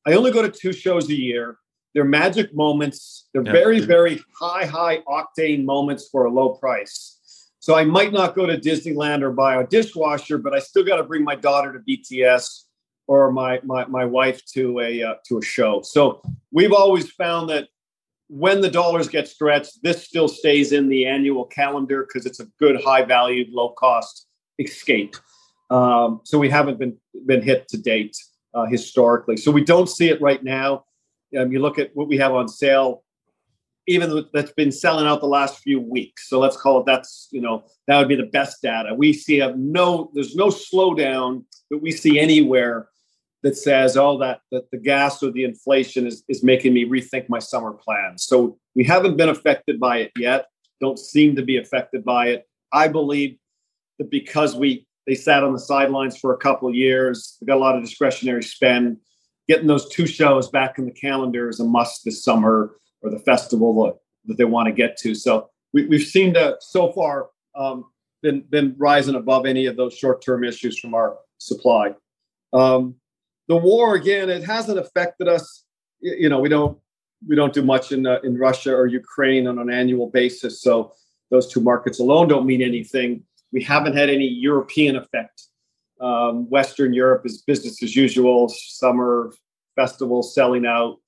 I 0.06 0.12
only 0.12 0.30
go 0.30 0.42
to 0.42 0.50
two 0.50 0.72
shows 0.72 1.08
a 1.10 1.14
year. 1.14 1.58
They're 1.94 2.04
magic 2.04 2.54
moments. 2.54 3.28
They're 3.32 3.42
very, 3.42 3.80
very 3.80 4.22
high, 4.38 4.66
high 4.66 4.98
octane 5.08 5.64
moments 5.64 6.08
for 6.12 6.26
a 6.26 6.30
low 6.30 6.50
price. 6.50 7.14
So 7.58 7.74
I 7.74 7.84
might 7.84 8.12
not 8.12 8.36
go 8.36 8.46
to 8.46 8.58
Disneyland 8.58 9.22
or 9.22 9.32
buy 9.32 9.60
a 9.60 9.66
dishwasher, 9.66 10.38
but 10.38 10.54
I 10.54 10.58
still 10.58 10.84
got 10.84 10.96
to 10.96 11.02
bring 11.02 11.24
my 11.24 11.34
daughter 11.34 11.72
to 11.72 11.78
BTS 11.80 12.64
or 13.08 13.32
my 13.32 13.60
my, 13.64 13.86
my 13.86 14.04
wife 14.04 14.44
to 14.52 14.80
a 14.80 15.02
uh, 15.02 15.14
to 15.26 15.38
a 15.38 15.42
show. 15.42 15.82
So 15.82 16.22
we've 16.52 16.72
always 16.72 17.10
found 17.10 17.48
that 17.50 17.68
when 18.28 18.60
the 18.60 18.70
dollars 18.70 19.08
get 19.08 19.28
stretched, 19.28 19.82
this 19.82 20.04
still 20.04 20.28
stays 20.28 20.72
in 20.72 20.88
the 20.88 21.06
annual 21.06 21.44
calendar 21.44 22.06
because 22.06 22.26
it's 22.26 22.40
a 22.40 22.46
good, 22.58 22.80
high 22.82 23.02
valued, 23.02 23.48
low 23.50 23.70
cost 23.70 24.26
escape. 24.58 25.16
Um, 25.70 26.20
so 26.24 26.38
we 26.38 26.48
haven't 26.48 26.78
been 26.78 26.96
been 27.26 27.42
hit 27.42 27.68
to 27.68 27.78
date 27.78 28.16
uh, 28.54 28.66
historically. 28.66 29.36
So 29.36 29.50
we 29.50 29.64
don't 29.64 29.88
see 29.88 30.08
it 30.08 30.20
right 30.20 30.42
now. 30.42 30.84
Um, 31.38 31.50
you 31.50 31.60
look 31.60 31.78
at 31.78 31.90
what 31.94 32.08
we 32.08 32.16
have 32.18 32.32
on 32.32 32.48
sale, 32.48 33.02
even 33.86 34.24
that's 34.32 34.52
been 34.52 34.72
selling 34.72 35.06
out 35.06 35.20
the 35.20 35.26
last 35.26 35.58
few 35.58 35.80
weeks. 35.80 36.28
So 36.28 36.38
let's 36.38 36.56
call 36.56 36.80
it 36.80 36.86
that's 36.86 37.28
you 37.32 37.40
know 37.40 37.64
that 37.86 37.98
would 37.98 38.08
be 38.08 38.16
the 38.16 38.24
best 38.24 38.62
data. 38.62 38.94
We 38.94 39.12
see 39.12 39.40
a 39.40 39.54
no. 39.56 40.10
There's 40.14 40.36
no 40.36 40.48
slowdown 40.48 41.44
that 41.70 41.78
we 41.78 41.90
see 41.92 42.18
anywhere 42.18 42.88
that 43.42 43.56
says, 43.56 43.96
oh, 43.96 44.18
that, 44.18 44.40
that 44.50 44.70
the 44.70 44.78
gas 44.78 45.22
or 45.22 45.30
the 45.30 45.44
inflation 45.44 46.06
is, 46.06 46.24
is 46.28 46.42
making 46.42 46.74
me 46.74 46.84
rethink 46.84 47.28
my 47.28 47.38
summer 47.38 47.72
plans. 47.72 48.24
So 48.24 48.58
we 48.74 48.82
haven't 48.82 49.16
been 49.16 49.28
affected 49.28 49.78
by 49.78 49.98
it 49.98 50.12
yet, 50.18 50.46
don't 50.80 50.98
seem 50.98 51.36
to 51.36 51.42
be 51.42 51.56
affected 51.56 52.04
by 52.04 52.28
it. 52.28 52.48
I 52.72 52.88
believe 52.88 53.38
that 53.98 54.10
because 54.10 54.56
we 54.56 54.85
they 55.06 55.14
sat 55.14 55.44
on 55.44 55.52
the 55.52 55.58
sidelines 55.58 56.16
for 56.18 56.34
a 56.34 56.38
couple 56.38 56.72
years, 56.74 57.36
they 57.40 57.46
got 57.46 57.56
a 57.56 57.60
lot 57.60 57.76
of 57.76 57.82
discretionary 57.82 58.42
spend. 58.42 58.98
Getting 59.48 59.68
those 59.68 59.88
two 59.88 60.06
shows 60.06 60.48
back 60.48 60.78
in 60.78 60.86
the 60.86 60.90
calendar 60.90 61.48
is 61.48 61.60
a 61.60 61.64
must 61.64 62.04
this 62.04 62.24
summer 62.24 62.74
or 63.02 63.10
the 63.10 63.20
festival 63.20 63.84
that, 63.84 63.96
that 64.24 64.38
they 64.38 64.44
want 64.44 64.66
to 64.66 64.72
get 64.72 64.96
to. 64.98 65.14
So 65.14 65.50
we, 65.72 65.86
we've 65.86 66.02
seen 66.02 66.34
to 66.34 66.56
so 66.60 66.92
far 66.92 67.28
um, 67.54 67.84
been 68.22 68.40
been 68.50 68.74
rising 68.76 69.14
above 69.14 69.46
any 69.46 69.66
of 69.66 69.76
those 69.76 69.94
short 69.94 70.22
term 70.22 70.42
issues 70.42 70.78
from 70.78 70.94
our 70.94 71.18
supply. 71.38 71.94
Um, 72.52 72.96
the 73.48 73.56
war 73.56 73.94
again, 73.94 74.28
it 74.28 74.42
hasn't 74.44 74.78
affected 74.78 75.28
us. 75.28 75.64
You 76.00 76.28
know, 76.28 76.40
we 76.40 76.48
don't 76.48 76.78
we 77.26 77.36
don't 77.36 77.52
do 77.52 77.62
much 77.62 77.92
in 77.92 78.06
uh, 78.06 78.18
in 78.24 78.36
Russia 78.36 78.74
or 78.74 78.86
Ukraine 78.86 79.46
on 79.46 79.58
an 79.58 79.70
annual 79.70 80.10
basis, 80.10 80.60
so 80.60 80.92
those 81.30 81.46
two 81.46 81.60
markets 81.60 82.00
alone 82.00 82.28
don't 82.28 82.46
mean 82.46 82.62
anything. 82.62 83.22
We 83.56 83.62
haven't 83.62 83.96
had 83.96 84.10
any 84.10 84.28
European 84.28 84.96
effect. 84.96 85.44
Um, 85.98 86.46
Western 86.50 86.92
Europe 86.92 87.24
is 87.24 87.40
business 87.40 87.82
as 87.82 87.96
usual. 87.96 88.50
Summer 88.50 89.32
festivals 89.76 90.34
selling 90.34 90.66
out. 90.66 90.98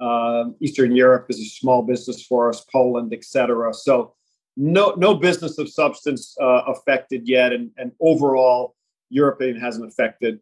Uh, 0.00 0.44
Eastern 0.60 0.96
Europe 0.96 1.26
is 1.28 1.38
a 1.38 1.44
small 1.44 1.82
business 1.82 2.24
for 2.24 2.48
us. 2.48 2.64
Poland, 2.72 3.12
etc. 3.12 3.74
So 3.74 4.14
no 4.56 4.94
no 4.96 5.14
business 5.14 5.58
of 5.58 5.68
substance 5.68 6.34
uh, 6.40 6.62
affected 6.68 7.28
yet, 7.28 7.52
and, 7.52 7.70
and 7.76 7.92
overall 8.00 8.76
European 9.10 9.60
hasn't 9.60 9.86
affected. 9.86 10.40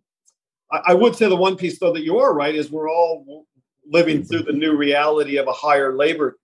I, 0.71 0.93
I 0.93 0.95
would 0.95 1.17
say 1.17 1.29
the 1.29 1.35
one 1.35 1.57
piece, 1.57 1.81
though, 1.81 1.93
that 1.93 2.05
you 2.05 2.19
are 2.21 2.35
right 2.35 2.55
is 2.55 2.71
we're 2.71 2.89
all 2.89 3.47
living 3.85 4.23
through 4.23 4.45
the 4.45 4.53
new 4.53 4.77
reality 4.77 5.39
of 5.39 5.49
a 5.49 5.53
higher 5.53 5.97
labor 5.97 6.39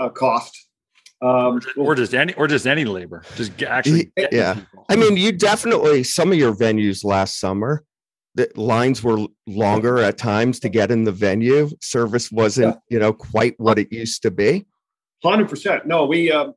uh, 0.00 0.08
cost. 0.08 0.67
Um, 1.20 1.60
or 1.76 1.96
just 1.96 2.14
any, 2.14 2.32
or 2.34 2.46
just 2.46 2.66
any 2.66 2.84
labor, 2.84 3.24
just 3.34 3.60
actually. 3.62 4.12
Yeah, 4.30 4.60
I 4.88 4.94
mean, 4.94 5.16
you 5.16 5.32
definitely 5.32 6.04
some 6.04 6.30
of 6.30 6.38
your 6.38 6.54
venues 6.54 7.04
last 7.04 7.40
summer, 7.40 7.84
the 8.36 8.48
lines 8.54 9.02
were 9.02 9.26
longer 9.46 9.98
at 9.98 10.16
times 10.16 10.60
to 10.60 10.68
get 10.68 10.92
in 10.92 11.02
the 11.02 11.10
venue. 11.10 11.70
Service 11.80 12.30
wasn't, 12.30 12.76
yeah. 12.76 12.80
you 12.88 12.98
know, 13.00 13.12
quite 13.12 13.58
what 13.58 13.80
it 13.80 13.92
used 13.92 14.22
to 14.22 14.30
be. 14.30 14.66
Hundred 15.24 15.48
percent. 15.48 15.86
No, 15.86 16.06
we, 16.06 16.30
um, 16.30 16.54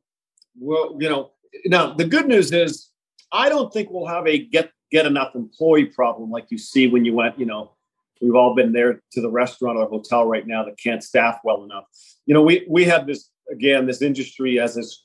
well, 0.56 0.96
you 1.00 1.08
know, 1.08 1.32
now 1.64 1.92
the 1.92 2.04
good 2.04 2.28
news 2.28 2.52
is, 2.52 2.90
I 3.32 3.48
don't 3.48 3.72
think 3.72 3.90
we'll 3.90 4.06
have 4.06 4.28
a 4.28 4.38
get 4.38 4.70
get 4.92 5.06
enough 5.06 5.34
employee 5.34 5.86
problem 5.86 6.30
like 6.30 6.46
you 6.50 6.58
see 6.58 6.86
when 6.86 7.04
you 7.04 7.14
went, 7.14 7.36
you 7.36 7.46
know, 7.46 7.72
we've 8.20 8.36
all 8.36 8.54
been 8.54 8.72
there 8.72 9.02
to 9.12 9.20
the 9.20 9.30
restaurant 9.30 9.76
or 9.76 9.88
hotel 9.88 10.24
right 10.24 10.46
now 10.46 10.64
that 10.64 10.78
can't 10.78 11.02
staff 11.02 11.40
well 11.42 11.64
enough. 11.64 11.84
You 12.26 12.34
know, 12.34 12.42
we 12.42 12.64
we 12.68 12.84
have 12.84 13.08
this 13.08 13.28
again, 13.50 13.86
this 13.86 14.02
industry 14.02 14.56
has 14.56 14.74
this 14.74 15.02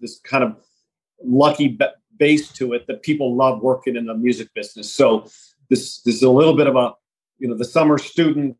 this 0.00 0.20
kind 0.20 0.44
of 0.44 0.56
lucky 1.22 1.78
base 2.16 2.50
to 2.52 2.72
it 2.72 2.86
that 2.86 3.02
people 3.02 3.36
love 3.36 3.62
working 3.62 3.96
in 3.96 4.06
the 4.06 4.14
music 4.14 4.48
business. 4.54 4.92
So 4.92 5.26
this, 5.70 6.00
this 6.02 6.16
is 6.16 6.22
a 6.22 6.30
little 6.30 6.56
bit 6.56 6.66
of 6.66 6.76
a, 6.76 6.92
you 7.38 7.48
know, 7.48 7.56
the 7.56 7.64
summer 7.64 7.98
student, 7.98 8.56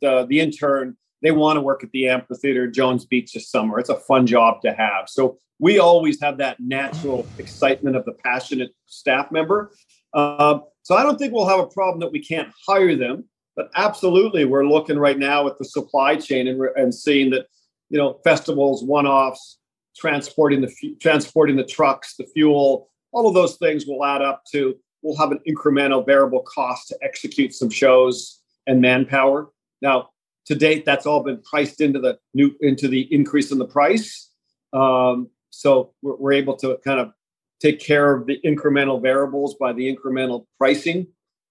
the, 0.00 0.24
the 0.26 0.40
intern, 0.40 0.96
they 1.22 1.32
want 1.32 1.56
to 1.56 1.60
work 1.60 1.82
at 1.82 1.90
the 1.92 2.08
amphitheater 2.08 2.70
jones 2.70 3.06
beach 3.06 3.32
this 3.32 3.50
summer 3.50 3.78
it's 3.78 3.88
a 3.88 3.98
fun 4.00 4.26
job 4.26 4.60
to 4.60 4.74
have 4.74 5.08
so 5.08 5.38
we 5.58 5.78
always 5.78 6.20
have 6.20 6.36
that 6.36 6.60
natural 6.60 7.26
excitement 7.38 7.96
of 7.96 8.04
the 8.04 8.12
passionate 8.12 8.72
staff 8.84 9.32
member 9.32 9.72
um, 10.14 10.62
so 10.82 10.94
I 10.94 11.02
don't 11.02 11.18
think 11.18 11.32
we'll 11.32 11.48
have 11.48 11.60
a 11.60 11.66
problem 11.66 12.00
that 12.00 12.12
we 12.12 12.20
can't 12.20 12.48
hire 12.66 12.96
them. 12.96 13.24
But 13.56 13.70
absolutely, 13.76 14.44
we're 14.44 14.66
looking 14.66 14.98
right 14.98 15.18
now 15.18 15.46
at 15.46 15.58
the 15.58 15.64
supply 15.64 16.16
chain 16.16 16.48
and, 16.48 16.60
and 16.76 16.94
seeing 16.94 17.30
that 17.30 17.46
you 17.94 18.00
know 18.00 18.18
festivals, 18.24 18.82
one-offs, 18.82 19.58
transporting 19.96 20.60
the 20.60 20.96
transporting 21.00 21.54
the 21.54 21.64
trucks, 21.64 22.16
the 22.16 22.26
fuel, 22.34 22.90
all 23.12 23.28
of 23.28 23.34
those 23.34 23.56
things 23.56 23.86
will 23.86 24.04
add 24.04 24.20
up 24.20 24.42
to. 24.50 24.74
We'll 25.02 25.16
have 25.16 25.30
an 25.30 25.38
incremental 25.46 26.04
variable 26.04 26.42
cost 26.42 26.88
to 26.88 26.98
execute 27.02 27.54
some 27.54 27.70
shows 27.70 28.40
and 28.66 28.80
manpower. 28.80 29.48
Now, 29.80 30.08
to 30.46 30.56
date, 30.56 30.84
that's 30.84 31.06
all 31.06 31.22
been 31.22 31.40
priced 31.42 31.80
into 31.80 32.00
the 32.00 32.18
new 32.34 32.56
into 32.60 32.88
the 32.88 33.02
increase 33.14 33.52
in 33.52 33.58
the 33.58 33.64
price. 33.66 34.28
Um, 34.72 35.30
so 35.50 35.92
we're, 36.02 36.16
we're 36.16 36.32
able 36.32 36.56
to 36.56 36.76
kind 36.84 36.98
of 36.98 37.12
take 37.60 37.78
care 37.78 38.12
of 38.12 38.26
the 38.26 38.40
incremental 38.44 39.00
variables 39.00 39.54
by 39.54 39.72
the 39.72 39.86
incremental 39.94 40.46
pricing. 40.58 41.06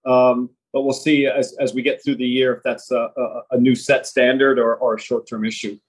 Um, 0.05 0.49
but 0.73 0.81
we'll 0.81 0.91
see 0.91 1.25
as, 1.25 1.55
as 1.61 1.73
we 1.73 1.83
get 1.83 2.03
through 2.03 2.15
the 2.15 2.27
year 2.27 2.53
if 2.55 2.63
that's 2.63 2.91
a, 2.91 3.11
a, 3.15 3.41
a 3.51 3.57
new 3.57 3.75
set 3.75 4.05
standard 4.05 4.59
or, 4.59 4.75
or 4.75 4.95
a 4.95 4.99
short 4.99 5.25
term 5.25 5.45
issue. 5.45 5.79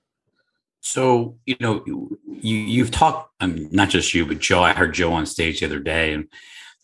So 0.85 1.39
you 1.47 1.57
know 1.61 1.83
you 1.87 2.19
you've 2.27 2.91
talked 2.91 3.33
um, 3.41 3.69
not 3.73 3.89
just 3.89 4.13
you 4.13 4.27
but 4.27 4.39
Joe. 4.39 4.63
I 4.63 4.75
heard 4.75 4.93
Joe 4.93 5.15
on 5.15 5.25
stage 5.25 5.61
the 5.61 5.67
other 5.67 5.81
day, 5.81 6.13
and 6.13 6.29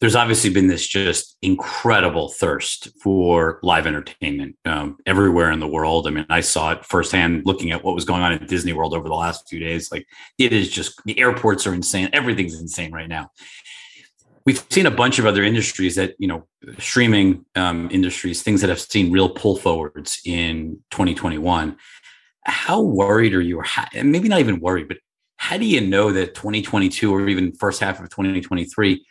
there's 0.00 0.16
obviously 0.16 0.48
been 0.48 0.68
this 0.68 0.86
just 0.86 1.36
incredible 1.42 2.30
thirst 2.30 2.88
for 3.02 3.60
live 3.62 3.86
entertainment 3.86 4.56
um, 4.64 4.96
everywhere 5.04 5.52
in 5.52 5.60
the 5.60 5.68
world. 5.68 6.06
I 6.06 6.10
mean, 6.10 6.24
I 6.30 6.40
saw 6.40 6.72
it 6.72 6.86
firsthand 6.86 7.44
looking 7.44 7.72
at 7.72 7.84
what 7.84 7.94
was 7.94 8.06
going 8.06 8.22
on 8.22 8.32
at 8.32 8.48
Disney 8.48 8.72
World 8.72 8.94
over 8.94 9.06
the 9.06 9.14
last 9.14 9.46
few 9.50 9.60
days. 9.60 9.92
Like, 9.92 10.06
it 10.38 10.54
is 10.54 10.70
just 10.70 10.98
the 11.04 11.18
airports 11.20 11.66
are 11.66 11.74
insane. 11.74 12.08
Everything's 12.14 12.58
insane 12.58 12.92
right 12.92 13.08
now. 13.08 13.30
We've 14.46 14.64
seen 14.70 14.86
a 14.86 14.90
bunch 14.90 15.18
of 15.18 15.26
other 15.26 15.44
industries 15.44 15.96
that, 15.96 16.14
you 16.18 16.26
know, 16.26 16.46
streaming 16.78 17.44
um, 17.54 17.90
industries, 17.92 18.42
things 18.42 18.62
that 18.62 18.70
have 18.70 18.80
seen 18.80 19.12
real 19.12 19.28
pull 19.28 19.56
forwards 19.56 20.22
in 20.24 20.78
2021. 20.90 21.76
How 22.44 22.80
worried 22.80 23.34
are 23.34 23.40
you, 23.40 23.58
or 23.58 23.62
how, 23.62 23.86
maybe 24.02 24.28
not 24.28 24.40
even 24.40 24.60
worried, 24.60 24.88
but 24.88 24.98
how 25.40 25.56
do 25.56 25.64
you 25.64 25.80
know 25.80 26.12
that 26.12 26.34
2022 26.34 27.12
or 27.12 27.26
even 27.26 27.52
first 27.52 27.80
half 27.80 27.98
of 27.98 28.10
2023 28.10 29.04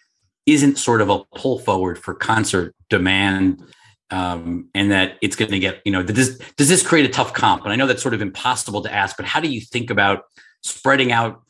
isn't 0.45 0.77
sort 0.77 1.01
of 1.01 1.09
a 1.09 1.23
pull 1.35 1.57
forward 1.57 1.97
for 1.97 2.13
concert 2.13 2.75
demand 2.89 3.63
um, 4.11 4.69
and 4.75 4.91
that 4.91 5.17
it's 5.21 5.35
going 5.35 5.49
to 5.51 5.59
get 5.59 5.81
you 5.85 5.91
know 5.91 6.03
does 6.03 6.37
does 6.55 6.69
this 6.69 6.85
create 6.85 7.05
a 7.05 7.09
tough 7.09 7.33
comp? 7.33 7.63
And 7.63 7.73
i 7.73 7.75
know 7.75 7.87
that's 7.87 8.01
sort 8.01 8.13
of 8.13 8.21
impossible 8.21 8.83
to 8.83 8.93
ask 8.93 9.17
but 9.17 9.25
how 9.25 9.39
do 9.39 9.49
you 9.49 9.59
think 9.59 9.89
about 9.89 10.23
spreading 10.61 11.11
out 11.11 11.41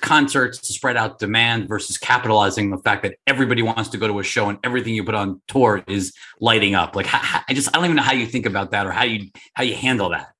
concerts 0.00 0.58
to 0.58 0.72
spread 0.72 0.96
out 0.96 1.18
demand 1.18 1.68
versus 1.68 1.98
capitalizing 1.98 2.70
the 2.70 2.78
fact 2.78 3.02
that 3.02 3.16
everybody 3.26 3.62
wants 3.62 3.88
to 3.88 3.98
go 3.98 4.06
to 4.06 4.18
a 4.20 4.22
show 4.22 4.48
and 4.48 4.58
everything 4.62 4.94
you 4.94 5.02
put 5.02 5.14
on 5.14 5.40
tour 5.48 5.82
is 5.88 6.12
lighting 6.40 6.76
up? 6.76 6.94
Like 6.94 7.08
i 7.12 7.52
just 7.52 7.68
i 7.68 7.72
don't 7.72 7.86
even 7.86 7.96
know 7.96 8.02
how 8.02 8.12
you 8.12 8.26
think 8.26 8.46
about 8.46 8.70
that 8.70 8.86
or 8.86 8.92
how 8.92 9.04
you 9.04 9.30
how 9.54 9.64
you 9.64 9.74
handle 9.74 10.10
that 10.10 10.35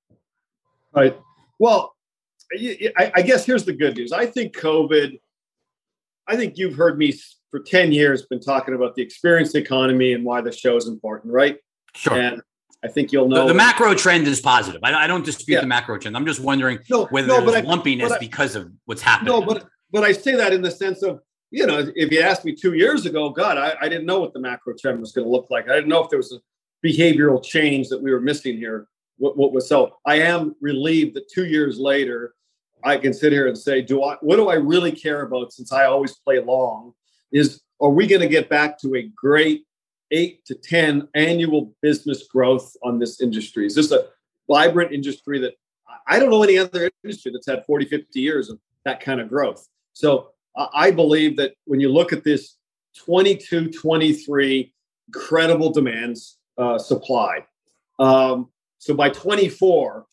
right 0.96 1.16
well 1.58 1.94
I, 2.52 3.12
I 3.16 3.22
guess 3.22 3.44
here's 3.44 3.64
the 3.64 3.72
good 3.72 3.96
news 3.96 4.12
i 4.12 4.26
think 4.26 4.56
covid 4.56 5.20
i 6.26 6.36
think 6.36 6.56
you've 6.56 6.74
heard 6.74 6.98
me 6.98 7.12
for 7.50 7.60
10 7.60 7.92
years 7.92 8.22
been 8.26 8.40
talking 8.40 8.74
about 8.74 8.94
the 8.94 9.02
experience 9.02 9.54
economy 9.54 10.12
and 10.12 10.24
why 10.24 10.40
the 10.40 10.52
show 10.52 10.76
is 10.76 10.88
important, 10.88 11.32
right? 11.32 11.58
Sure. 11.94 12.18
And 12.18 12.42
I 12.84 12.88
think 12.88 13.12
you'll 13.12 13.28
know 13.28 13.46
the, 13.46 13.48
the 13.48 13.54
macro 13.54 13.94
trend 13.94 14.26
is 14.26 14.40
positive. 14.40 14.80
I, 14.84 15.04
I 15.04 15.06
don't 15.06 15.24
dispute 15.24 15.56
yeah. 15.56 15.60
the 15.62 15.66
macro 15.66 15.98
trend. 15.98 16.16
I'm 16.16 16.26
just 16.26 16.40
wondering 16.40 16.80
no, 16.90 17.06
whether 17.06 17.28
no, 17.28 17.40
there's 17.40 17.64
I, 17.64 17.66
lumpiness 17.66 18.12
I, 18.12 18.18
because 18.18 18.54
of 18.56 18.70
what's 18.84 19.02
happening. 19.02 19.32
No, 19.32 19.40
but 19.40 19.66
but 19.90 20.04
I 20.04 20.12
say 20.12 20.36
that 20.36 20.52
in 20.52 20.60
the 20.60 20.70
sense 20.70 21.02
of 21.02 21.20
you 21.50 21.66
know, 21.66 21.90
if 21.94 22.12
you 22.12 22.20
asked 22.20 22.44
me 22.44 22.54
two 22.54 22.74
years 22.74 23.06
ago, 23.06 23.30
God, 23.30 23.56
I, 23.56 23.74
I 23.80 23.88
didn't 23.88 24.04
know 24.04 24.20
what 24.20 24.34
the 24.34 24.40
macro 24.40 24.74
trend 24.78 25.00
was 25.00 25.12
going 25.12 25.24
to 25.24 25.30
look 25.30 25.46
like. 25.48 25.70
I 25.70 25.74
didn't 25.74 25.88
know 25.88 26.02
if 26.02 26.10
there 26.10 26.18
was 26.18 26.32
a 26.32 26.86
behavioral 26.86 27.42
change 27.42 27.88
that 27.88 28.02
we 28.02 28.12
were 28.12 28.20
missing 28.20 28.56
here. 28.56 28.88
What, 29.18 29.36
what 29.36 29.52
was 29.52 29.68
so? 29.68 29.96
I 30.04 30.20
am 30.20 30.54
relieved 30.60 31.14
that 31.14 31.30
two 31.30 31.46
years 31.46 31.78
later, 31.78 32.34
I 32.84 32.98
can 32.98 33.14
sit 33.14 33.32
here 33.32 33.48
and 33.48 33.56
say, 33.56 33.80
do 33.80 34.02
I? 34.02 34.16
What 34.20 34.36
do 34.36 34.48
I 34.48 34.54
really 34.54 34.92
care 34.92 35.22
about? 35.22 35.52
Since 35.52 35.72
I 35.72 35.86
always 35.86 36.14
play 36.16 36.40
long, 36.40 36.92
is 37.32 37.62
are 37.80 37.90
we 37.90 38.06
going 38.06 38.20
to 38.20 38.28
get 38.28 38.48
back 38.48 38.78
to 38.80 38.94
a 38.96 39.02
great 39.14 39.66
eight 40.10 40.44
to 40.46 40.54
10 40.54 41.08
annual 41.14 41.72
business 41.82 42.26
growth 42.28 42.76
on 42.82 42.98
this 42.98 43.20
industry. 43.20 43.66
Is 43.66 43.74
this 43.74 43.90
a 43.90 44.06
vibrant 44.48 44.92
industry 44.92 45.38
that 45.40 45.54
I 46.06 46.18
don't 46.18 46.30
know 46.30 46.42
any 46.42 46.58
other 46.58 46.90
industry 47.02 47.32
that's 47.32 47.46
had 47.46 47.64
40, 47.66 47.86
50 47.86 48.20
years 48.20 48.48
of 48.48 48.58
that 48.84 49.00
kind 49.00 49.20
of 49.20 49.28
growth. 49.28 49.66
So 49.92 50.30
I 50.56 50.90
believe 50.90 51.36
that 51.38 51.54
when 51.64 51.80
you 51.80 51.88
look 51.88 52.12
at 52.12 52.22
this 52.22 52.56
22, 52.98 53.72
23 53.72 54.72
incredible 55.08 55.70
demands 55.70 56.38
uh, 56.56 56.78
supply. 56.78 57.44
Um, 57.98 58.48
so 58.78 58.94
by 58.94 59.10
24, 59.10 60.06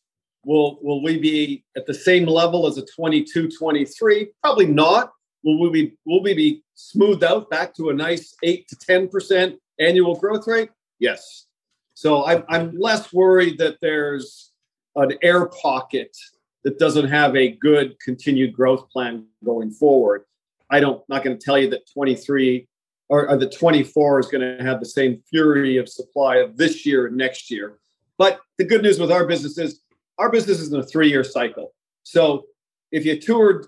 will 0.45 0.77
will 0.81 1.03
we 1.03 1.19
be 1.19 1.63
at 1.75 1.85
the 1.85 1.93
same 1.93 2.25
level 2.25 2.67
as 2.67 2.77
a 2.77 2.85
22, 2.85 3.49
23? 3.49 4.29
Probably 4.41 4.65
not. 4.65 5.11
Will 5.43 5.59
we 5.59 5.69
be 5.69 5.97
will 6.05 6.23
we 6.23 6.33
be 6.33 6.63
smoothed 6.75 7.23
out 7.23 7.49
back 7.49 7.73
to 7.75 7.89
a 7.89 7.93
nice 7.93 8.35
eight 8.43 8.67
to 8.69 8.75
10 8.75 9.09
percent 9.09 9.59
annual 9.79 10.15
growth 10.15 10.47
rate? 10.47 10.69
Yes. 10.99 11.47
So 11.95 12.25
I'm, 12.25 12.43
I'm 12.49 12.77
less 12.77 13.13
worried 13.13 13.59
that 13.59 13.77
there's 13.81 14.51
an 14.95 15.13
air 15.21 15.45
pocket 15.47 16.15
that 16.63 16.79
doesn't 16.79 17.09
have 17.09 17.35
a 17.35 17.51
good 17.51 17.99
continued 17.99 18.53
growth 18.53 18.89
plan 18.89 19.25
going 19.43 19.71
forward. 19.71 20.23
I 20.69 20.79
don't 20.79 21.03
not 21.09 21.23
going 21.23 21.37
to 21.37 21.43
tell 21.43 21.57
you 21.57 21.69
that 21.69 21.89
23 21.93 22.67
or, 23.09 23.29
or 23.29 23.37
the 23.37 23.49
24 23.49 24.19
is 24.19 24.27
going 24.27 24.57
to 24.57 24.63
have 24.63 24.79
the 24.79 24.85
same 24.85 25.21
fury 25.29 25.77
of 25.77 25.89
supply 25.89 26.37
of 26.37 26.57
this 26.57 26.85
year 26.85 27.07
and 27.07 27.17
next 27.17 27.51
year. 27.51 27.77
But 28.17 28.39
the 28.57 28.65
good 28.65 28.83
news 28.83 28.99
with 28.99 29.11
our 29.11 29.25
business 29.25 29.57
is 29.57 29.81
our 30.17 30.31
business 30.31 30.59
is 30.59 30.71
in 30.71 30.79
a 30.79 30.83
three-year 30.83 31.23
cycle. 31.23 31.73
So 32.03 32.45
if 32.91 33.05
you 33.05 33.19
toured, 33.19 33.65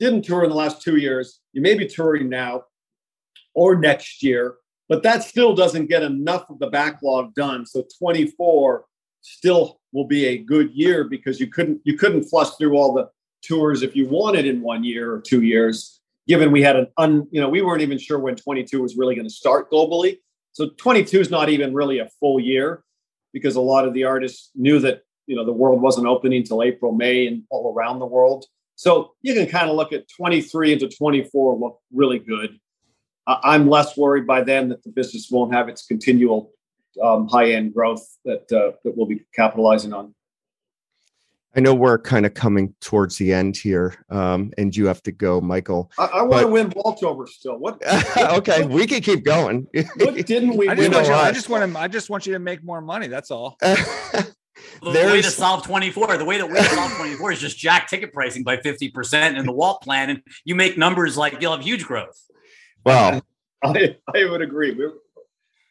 didn't 0.00 0.22
tour 0.22 0.44
in 0.44 0.50
the 0.50 0.56
last 0.56 0.80
two 0.80 0.96
years, 0.96 1.40
you 1.52 1.60
may 1.60 1.74
be 1.74 1.86
touring 1.86 2.28
now 2.28 2.64
or 3.54 3.76
next 3.76 4.22
year, 4.22 4.56
but 4.88 5.02
that 5.02 5.22
still 5.22 5.54
doesn't 5.54 5.86
get 5.86 6.02
enough 6.02 6.48
of 6.48 6.58
the 6.58 6.68
backlog 6.68 7.34
done. 7.34 7.66
So 7.66 7.84
24 7.98 8.84
still 9.20 9.80
will 9.92 10.06
be 10.06 10.26
a 10.26 10.38
good 10.38 10.70
year 10.72 11.04
because 11.04 11.40
you 11.40 11.48
couldn't 11.48 11.80
you 11.84 11.96
couldn't 11.96 12.24
flush 12.24 12.50
through 12.56 12.76
all 12.76 12.94
the 12.94 13.08
tours 13.42 13.82
if 13.82 13.94
you 13.94 14.08
wanted 14.08 14.46
in 14.46 14.62
one 14.62 14.84
year 14.84 15.12
or 15.12 15.20
two 15.20 15.42
years 15.42 16.00
given 16.26 16.50
we 16.50 16.62
had 16.62 16.76
an 16.76 16.86
un 16.98 17.26
you 17.30 17.40
know 17.40 17.48
we 17.48 17.62
weren't 17.62 17.82
even 17.82 17.98
sure 17.98 18.18
when 18.18 18.36
22 18.36 18.82
was 18.82 18.96
really 18.96 19.14
going 19.14 19.26
to 19.26 19.32
start 19.32 19.70
globally 19.70 20.18
so 20.52 20.70
22 20.78 21.20
is 21.20 21.30
not 21.30 21.48
even 21.48 21.74
really 21.74 21.98
a 21.98 22.08
full 22.20 22.40
year 22.40 22.84
because 23.32 23.56
a 23.56 23.60
lot 23.60 23.86
of 23.86 23.94
the 23.94 24.04
artists 24.04 24.50
knew 24.54 24.78
that 24.78 25.02
you 25.26 25.36
know 25.36 25.44
the 25.44 25.52
world 25.52 25.80
wasn't 25.80 26.06
opening 26.06 26.40
until 26.40 26.62
april 26.62 26.92
may 26.92 27.26
and 27.26 27.42
all 27.50 27.72
around 27.74 27.98
the 27.98 28.06
world 28.06 28.46
so 28.76 29.12
you 29.22 29.34
can 29.34 29.46
kind 29.46 29.68
of 29.68 29.76
look 29.76 29.92
at 29.92 30.08
23 30.16 30.74
into 30.74 30.88
24 30.88 31.58
look 31.58 31.80
really 31.92 32.18
good 32.18 32.58
i'm 33.26 33.68
less 33.68 33.96
worried 33.96 34.26
by 34.26 34.42
then 34.42 34.68
that 34.68 34.82
the 34.82 34.90
business 34.90 35.28
won't 35.30 35.52
have 35.52 35.68
its 35.68 35.86
continual 35.86 36.52
um, 37.02 37.28
high 37.28 37.52
end 37.52 37.74
growth 37.74 38.06
that 38.24 38.50
uh, 38.52 38.72
that 38.84 38.96
we'll 38.96 39.06
be 39.06 39.24
capitalizing 39.34 39.92
on. 39.92 40.14
I 41.56 41.60
know 41.60 41.74
we're 41.74 41.98
kind 41.98 42.26
of 42.26 42.34
coming 42.34 42.74
towards 42.80 43.16
the 43.16 43.32
end 43.32 43.56
here, 43.56 44.04
um, 44.10 44.52
and 44.58 44.76
you 44.76 44.86
have 44.86 45.02
to 45.04 45.12
go, 45.12 45.40
Michael. 45.40 45.90
I, 45.98 46.04
I 46.04 46.22
want 46.22 46.42
to 46.42 46.48
win 46.48 46.72
Walt 46.76 47.02
over 47.02 47.26
still. 47.26 47.58
What? 47.58 47.82
okay, 48.16 48.66
we 48.66 48.86
can 48.86 49.00
keep 49.00 49.24
going. 49.24 49.66
what 49.96 50.26
didn't 50.26 50.56
we? 50.56 50.68
I 50.68 50.74
just, 50.74 50.92
want 50.92 51.06
you, 51.06 51.14
I 51.14 51.32
just 51.32 51.48
want 51.48 51.72
to. 51.72 51.78
I 51.78 51.88
just 51.88 52.10
want 52.10 52.26
you 52.26 52.34
to 52.34 52.38
make 52.38 52.62
more 52.62 52.80
money. 52.80 53.08
That's 53.08 53.30
all. 53.30 53.56
the 53.62 54.24
way 54.82 55.22
to 55.22 55.30
solve 55.30 55.64
24, 55.64 56.18
the 56.18 56.24
way 56.24 56.38
that 56.38 56.48
we 56.48 56.60
solve 56.60 56.92
24 56.92 57.32
is 57.32 57.40
just 57.40 57.58
jack 57.58 57.88
ticket 57.88 58.12
pricing 58.12 58.42
by 58.42 58.56
50% 58.58 59.36
in 59.38 59.46
the 59.46 59.52
Walt 59.52 59.82
plan, 59.82 60.10
and 60.10 60.22
you 60.44 60.54
make 60.54 60.76
numbers 60.76 61.16
like 61.16 61.40
you'll 61.40 61.52
have 61.52 61.64
huge 61.64 61.84
growth. 61.84 62.20
Well, 62.84 63.22
I, 63.64 63.96
I 64.14 64.24
would 64.26 64.42
agree. 64.42 64.74
We're, 64.74 64.92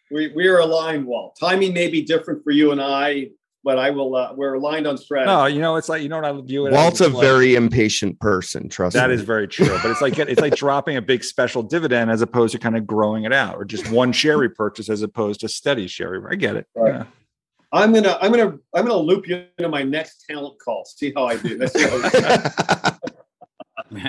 we 0.09 0.33
we 0.35 0.47
are 0.47 0.59
aligned. 0.59 1.05
Well, 1.05 1.33
timing 1.39 1.73
may 1.73 1.87
be 1.87 2.01
different 2.01 2.43
for 2.43 2.51
you 2.51 2.71
and 2.71 2.81
I, 2.81 3.29
but 3.67 3.77
I 3.77 3.89
will. 3.89 4.15
Uh, 4.15 4.31
we're 4.33 4.53
aligned 4.53 4.87
on 4.87 4.97
strategy. 4.97 5.27
No, 5.27 5.45
you 5.45 5.59
know, 5.59 5.75
it's 5.75 5.89
like 5.89 6.01
you 6.01 6.07
know 6.07 6.21
what 6.21 6.23
I 6.23 6.41
view 6.41 6.67
it. 6.67 6.71
Walt's 6.71 7.01
a 7.01 7.09
like, 7.09 7.21
very 7.21 7.55
impatient 7.55 8.17
person. 8.21 8.69
Trust 8.69 8.93
that 8.93 9.09
me. 9.09 9.15
is 9.15 9.23
very 9.23 9.45
true. 9.45 9.67
But 9.67 9.91
it's 9.91 10.01
like 10.01 10.17
it's 10.17 10.39
like 10.39 10.55
dropping 10.65 10.95
a 10.95 11.01
big 11.01 11.21
special 11.21 11.61
dividend 11.63 12.09
as 12.09 12.21
opposed 12.21 12.53
to 12.53 12.59
kind 12.59 12.77
of 12.77 12.87
growing 12.87 13.25
it 13.25 13.33
out, 13.33 13.55
or 13.55 13.65
just 13.65 13.91
one 13.91 14.13
share 14.13 14.37
repurchase 14.37 14.89
as 14.89 15.01
opposed 15.01 15.41
to 15.41 15.49
steady 15.49 15.87
share. 15.87 16.31
I 16.31 16.35
get 16.35 16.55
it. 16.55 16.65
Right. 16.75 16.93
Yeah. 16.93 17.03
I'm 17.73 17.91
gonna 17.91 18.17
I'm 18.21 18.31
gonna 18.31 18.57
I'm 18.73 18.85
gonna 18.85 18.95
loop 18.95 19.27
you 19.27 19.43
into 19.57 19.67
my 19.67 19.83
next 19.83 20.23
talent 20.29 20.57
call. 20.63 20.85
See 20.85 21.11
how 21.13 21.25
I 21.25 21.35
do. 21.35 21.59
All 23.91 23.99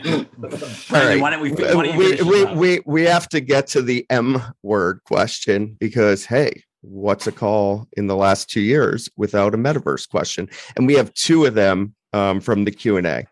right. 0.92 1.20
Why 1.20 1.30
don't 1.30 1.40
we, 1.40 1.50
why 1.50 1.84
don't 1.84 1.96
we, 1.96 2.22
we, 2.22 2.44
we, 2.44 2.80
we 2.86 3.02
have 3.02 3.28
to 3.30 3.40
get 3.40 3.66
to 3.68 3.82
the 3.82 4.06
M 4.08 4.40
word 4.62 5.00
question 5.04 5.76
because, 5.78 6.24
hey, 6.24 6.62
what's 6.88 7.26
a 7.26 7.32
call 7.32 7.86
in 7.96 8.06
the 8.06 8.16
last 8.16 8.48
two 8.48 8.60
years 8.60 9.08
without 9.16 9.54
a 9.54 9.58
metaverse 9.58 10.08
question? 10.08 10.48
And 10.76 10.86
we 10.86 10.94
have 10.94 11.12
two 11.14 11.44
of 11.44 11.54
them 11.54 11.94
um, 12.12 12.40
from 12.40 12.64
the 12.64 12.70
Q&A. 12.70 13.26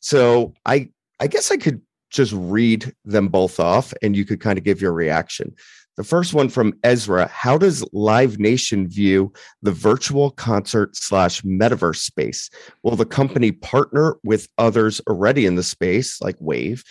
So 0.00 0.54
I, 0.66 0.88
I 1.20 1.26
guess 1.26 1.50
I 1.50 1.56
could 1.56 1.80
just 2.10 2.32
read 2.34 2.92
them 3.04 3.28
both 3.28 3.58
off 3.58 3.92
and 4.02 4.16
you 4.16 4.24
could 4.24 4.40
kind 4.40 4.58
of 4.58 4.64
give 4.64 4.80
your 4.80 4.92
reaction. 4.92 5.54
The 5.96 6.04
first 6.04 6.32
one 6.32 6.48
from 6.48 6.72
Ezra 6.84 7.26
How 7.26 7.58
does 7.58 7.84
Live 7.92 8.38
Nation 8.38 8.88
view 8.88 9.32
the 9.60 9.72
virtual 9.72 10.30
concert 10.30 10.96
slash 10.96 11.42
metaverse 11.42 11.98
space? 11.98 12.48
Will 12.82 12.96
the 12.96 13.04
company 13.04 13.52
partner 13.52 14.16
with 14.24 14.48
others 14.56 15.02
already 15.06 15.44
in 15.44 15.56
the 15.56 15.62
space, 15.62 16.20
like 16.22 16.36
Wave, 16.40 16.82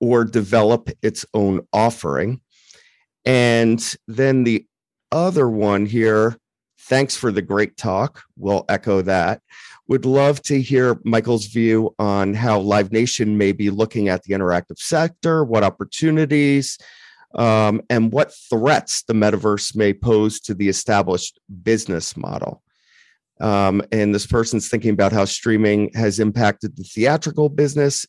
or 0.00 0.24
develop 0.24 0.90
its 1.02 1.26
own 1.34 1.66
offering? 1.72 2.40
And 3.24 3.96
then 4.06 4.44
the 4.44 4.64
other 5.16 5.48
one 5.48 5.86
here 5.86 6.36
thanks 6.86 7.16
for 7.16 7.32
the 7.32 7.42
great 7.42 7.76
talk. 7.76 8.22
We'll 8.36 8.64
echo 8.68 9.02
that. 9.02 9.42
Would 9.88 10.04
love 10.04 10.42
to 10.42 10.60
hear 10.60 11.00
Michael's 11.04 11.46
view 11.46 11.94
on 11.98 12.34
how 12.34 12.60
Live 12.60 12.92
Nation 12.92 13.38
may 13.38 13.52
be 13.52 13.70
looking 13.70 14.08
at 14.08 14.22
the 14.22 14.34
interactive 14.34 14.78
sector, 14.78 15.44
what 15.44 15.64
opportunities, 15.64 16.78
um, 17.34 17.82
and 17.90 18.12
what 18.12 18.32
threats 18.50 19.02
the 19.02 19.14
metaverse 19.14 19.76
may 19.76 19.92
pose 19.92 20.40
to 20.40 20.54
the 20.54 20.68
established 20.68 21.40
business 21.62 22.16
model. 22.16 22.62
Um, 23.40 23.82
and 23.92 24.14
this 24.14 24.26
person's 24.26 24.68
thinking 24.68 24.90
about 24.90 25.12
how 25.12 25.26
streaming 25.26 25.90
has 25.94 26.18
impacted 26.20 26.76
the 26.76 26.84
theatrical 26.84 27.48
business 27.48 28.06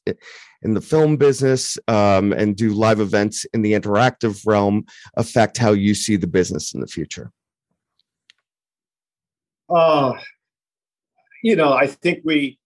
in 0.63 0.73
the 0.73 0.81
film 0.81 1.17
business 1.17 1.77
um, 1.87 2.33
and 2.33 2.55
do 2.55 2.73
live 2.73 2.99
events 2.99 3.45
in 3.53 3.61
the 3.61 3.73
interactive 3.73 4.45
realm 4.45 4.85
affect 5.15 5.57
how 5.57 5.71
you 5.71 5.93
see 5.93 6.15
the 6.15 6.27
business 6.27 6.73
in 6.73 6.81
the 6.81 6.87
future 6.87 7.31
uh, 9.69 10.13
you 11.43 11.55
know 11.55 11.73
i 11.73 11.87
think 11.87 12.21
we 12.23 12.57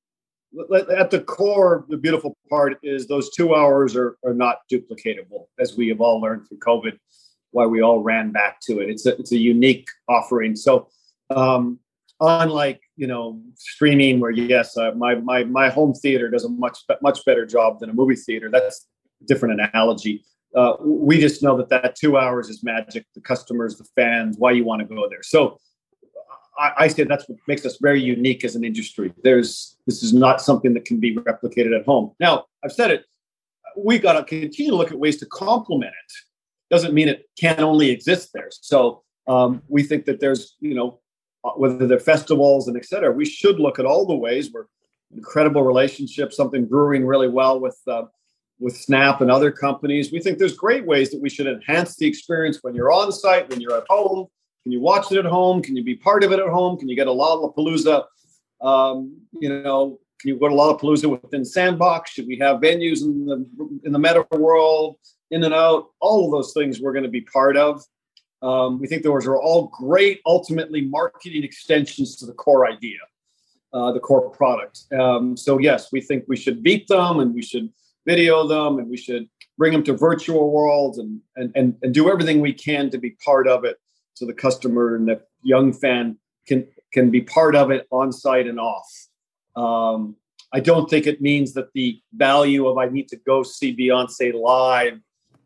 at 1.00 1.10
the 1.10 1.22
core, 1.22 1.86
the 1.90 1.98
beautiful 1.98 2.38
part 2.50 2.78
is 2.84 3.08
those 3.08 3.30
two 3.32 3.56
hours 3.56 3.96
are, 3.96 4.18
are 4.26 4.34
not 4.34 4.58
duplicatable, 4.72 5.46
as 5.60 5.78
we 5.78 5.88
have 5.88 6.02
all 6.02 6.20
learned 6.20 6.48
through 6.48 6.60
COVID, 6.60 6.98
why 7.52 7.66
we 7.66 7.82
all 7.82 8.02
ran 8.02 8.32
back 8.32 8.60
to 8.62 8.80
it. 8.80 8.90
It's 8.90 9.06
a, 9.06 9.18
it's 9.18 9.32
a 9.32 9.38
unique 9.38 9.88
offering. 10.10 10.56
So, 10.56 10.90
um, 11.30 11.80
unlike 12.20 12.82
you 13.02 13.08
know 13.08 13.42
streaming, 13.56 14.20
where 14.20 14.30
yes, 14.30 14.78
uh, 14.78 14.92
my 14.92 15.16
my 15.16 15.44
my 15.60 15.68
home 15.70 15.94
theater 16.04 16.30
does 16.30 16.46
a 16.46 16.50
much 16.50 16.78
much 17.02 17.20
better 17.26 17.46
job 17.56 17.80
than 17.80 17.90
a 17.90 17.94
movie 18.02 18.16
theater. 18.28 18.48
That's 18.56 18.88
a 19.22 19.26
different 19.26 19.60
analogy. 19.60 20.24
Uh, 20.56 20.74
we 20.80 21.20
just 21.20 21.42
know 21.42 21.58
that 21.58 21.70
that 21.70 21.96
two 21.96 22.14
hours 22.18 22.48
is 22.48 22.64
magic. 22.64 23.04
The 23.16 23.22
customers, 23.22 23.78
the 23.78 23.88
fans, 23.96 24.36
why 24.38 24.52
you 24.52 24.64
want 24.64 24.80
to 24.82 24.96
go 24.96 25.10
there. 25.10 25.24
So 25.24 25.58
I, 26.60 26.72
I 26.84 26.88
say 26.90 27.04
that's 27.04 27.28
what 27.28 27.40
makes 27.48 27.66
us 27.66 27.78
very 27.82 28.02
unique 28.02 28.46
as 28.46 28.56
an 28.56 28.64
industry. 28.64 29.12
There's 29.24 29.78
this 29.88 30.04
is 30.04 30.14
not 30.14 30.40
something 30.40 30.76
that 30.76 30.86
can 30.86 31.00
be 31.00 31.16
replicated 31.16 31.76
at 31.78 31.84
home. 31.86 32.12
Now, 32.20 32.46
I've 32.64 32.72
said 32.72 32.92
it. 32.92 33.06
We 33.76 33.98
got 33.98 34.14
to 34.14 34.24
continue 34.24 34.72
to 34.74 34.78
look 34.78 34.92
at 34.92 35.00
ways 35.00 35.18
to 35.22 35.26
complement 35.26 35.94
it. 36.04 36.14
Doesn't 36.70 36.94
mean 36.94 37.08
it 37.08 37.24
can 37.40 37.62
only 37.62 37.90
exist 37.90 38.30
there. 38.36 38.50
So 38.52 39.02
um, 39.28 39.64
we 39.68 39.82
think 39.82 40.06
that 40.06 40.20
there's, 40.20 40.56
you 40.60 40.76
know, 40.76 41.00
whether 41.44 41.88
they're 41.88 42.00
festivals 42.00 42.68
and 42.68 42.78
et 42.78 42.86
cetera, 42.86 43.12
we 43.12 43.26
should 43.26 43.60
look 43.60 43.80
at 43.80 43.86
all 43.86 44.06
the 44.06 44.16
ways 44.16 44.52
we're 44.52 44.66
incredible 45.14 45.64
relationships, 45.64 46.38
something 46.38 46.66
brewing 46.66 47.06
really 47.06 47.28
well 47.28 47.60
with 47.60 47.80
uh, 47.88 48.04
with 48.60 48.78
Snap 48.78 49.22
and 49.22 49.32
other 49.32 49.52
companies. 49.52 50.12
We 50.12 50.20
think 50.20 50.38
there's 50.38 50.56
great 50.56 50.86
ways 50.86 51.10
that 51.12 51.22
we 51.22 51.30
should 51.30 51.48
enhance 51.48 51.96
the 51.96 52.06
experience 52.06 52.60
when 52.62 52.76
you're 52.76 52.92
on 52.92 53.12
site, 53.12 53.50
when 53.50 53.60
you're 53.60 53.76
at 53.76 53.88
home, 53.90 54.28
can 54.64 54.72
you 54.72 54.80
watch 54.80 55.12
it 55.12 55.18
at 55.18 55.26
home? 55.26 55.62
Can 55.62 55.76
you 55.76 55.84
be 55.84 55.96
part 55.96 56.24
of 56.24 56.32
it 56.32 56.40
at 56.40 56.48
home? 56.48 56.78
Can 56.78 56.88
you 56.88 56.96
get 56.96 57.08
a 57.08 57.12
Lollapalooza? 57.12 58.06
Um, 58.62 59.18
you 59.40 59.50
know, 59.50 60.00
can 60.20 60.30
you 60.30 60.38
go 60.38 60.48
to 60.48 60.54
Lollapalooza 60.54 61.10
within 61.10 61.44
Sandbox? 61.44 62.12
Should 62.12 62.28
we 62.28 62.38
have 62.38 62.62
venues 62.62 63.02
in 63.02 63.26
the 63.26 63.46
in 63.84 63.92
the 63.92 64.00
meta 64.00 64.26
world, 64.32 64.98
in 65.32 65.44
and 65.44 65.54
out? 65.54 65.88
All 66.00 66.26
of 66.26 66.32
those 66.32 66.54
things 66.54 66.80
we're 66.80 66.94
going 66.94 67.04
to 67.04 67.10
be 67.10 67.22
part 67.22 67.58
of. 67.58 67.84
Um, 68.42 68.80
we 68.80 68.88
think 68.88 69.04
those 69.04 69.28
are 69.28 69.38
all 69.38 69.68
great, 69.68 70.22
ultimately 70.26 70.82
marketing 70.82 71.44
extensions 71.44 72.16
to 72.18 72.26
the 72.26 72.34
core 72.34 72.68
idea, 72.68 72.98
uh, 73.74 73.92
the 73.92 74.00
core 74.00 74.30
product. 74.30 74.86
Um, 74.98 75.38
so 75.38 75.60
yes, 75.60 75.92
we 75.92 76.02
think 76.02 76.26
we 76.28 76.38
should 76.38 76.64
beat 76.64 76.88
them, 76.88 77.20
and 77.20 77.34
we 77.34 77.44
should 77.44 77.72
video 78.06 78.48
them, 78.48 78.80
and 78.80 78.90
we 78.90 78.98
should 78.98 79.30
bring 79.58 79.74
them 79.74 79.84
to 79.84 79.94
virtual 79.94 80.52
worlds 80.52 80.98
and, 80.98 81.22
and, 81.36 81.52
and, 81.56 81.76
and 81.84 81.94
do 81.94 82.10
everything 82.10 82.42
we 82.42 82.54
can 82.54 82.90
to 82.90 82.98
be 82.98 83.12
part 83.24 83.48
of 83.48 83.64
it 83.64 83.78
so 84.14 84.26
the 84.26 84.34
customer 84.34 84.96
and 84.96 85.08
the 85.08 85.22
young 85.44 85.72
fan 85.72 86.18
can, 86.48 86.68
can 86.92 87.12
be 87.12 87.22
part 87.22 87.56
of 87.56 87.70
it 87.70 87.88
on 87.92 88.12
site 88.12 88.48
and 88.48 88.60
off. 88.60 88.88
Um, 89.56 90.16
I 90.54 90.60
don't 90.60 90.90
think 90.90 91.08
it 91.08 91.22
means 91.22 91.54
that 91.54 91.72
the 91.74 92.02
value 92.14 92.68
of 92.68 92.78
I 92.78 92.88
need 92.88 93.08
to 93.10 93.18
go 93.18 93.44
see 93.44 93.76
Beyonce 93.76 94.34
live 94.34 95.00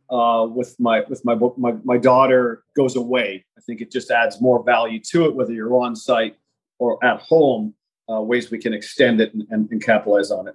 uh, 0.10 0.48
with 0.50 0.76
my 0.80 1.04
with 1.10 1.24
my, 1.26 1.36
book. 1.36 1.58
my 1.58 1.74
my 1.84 1.98
daughter 1.98 2.64
goes 2.76 2.96
away. 2.96 3.46
I 3.58 3.62
think 3.62 3.82
it 3.82 3.92
just 3.92 4.12
adds 4.12 4.42
more 4.42 4.64
value 4.64 5.00
to 5.12 5.26
it, 5.26 5.36
whether 5.36 5.54
you're 5.54 5.76
on 5.76 5.96
site 5.96 6.36
or 6.80 7.04
at 7.04 7.22
home. 7.22 7.74
Uh, 8.08 8.22
ways 8.22 8.52
we 8.52 8.60
can 8.60 8.72
extend 8.72 9.20
it 9.20 9.34
and, 9.34 9.48
and, 9.50 9.68
and 9.72 9.84
capitalize 9.84 10.30
on 10.30 10.48
it. 10.48 10.54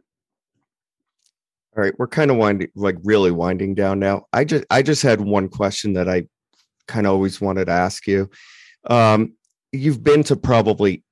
All 1.77 1.83
right, 1.83 1.93
we're 1.99 2.07
kind 2.07 2.31
of 2.31 2.37
winding, 2.37 2.69
like 2.77 2.97
really 3.03 3.33
winding 3.33 3.75
down 3.75 3.99
now. 3.99 4.27
I 4.33 4.45
just, 4.45 4.65
I 4.71 4.83
just 4.83 5.03
had 5.03 5.21
one 5.21 5.49
question 5.49 5.95
that 5.95 6.09
I 6.09 6.29
kind 6.87 7.09
of 7.09 7.13
always 7.13 7.41
wanted 7.41 7.65
to 7.65 7.73
ask 7.73 8.07
you. 8.07 8.31
Um, 8.87 9.35
you've 9.73 10.05
been 10.05 10.23
to 10.25 10.37
probably, 10.37 11.03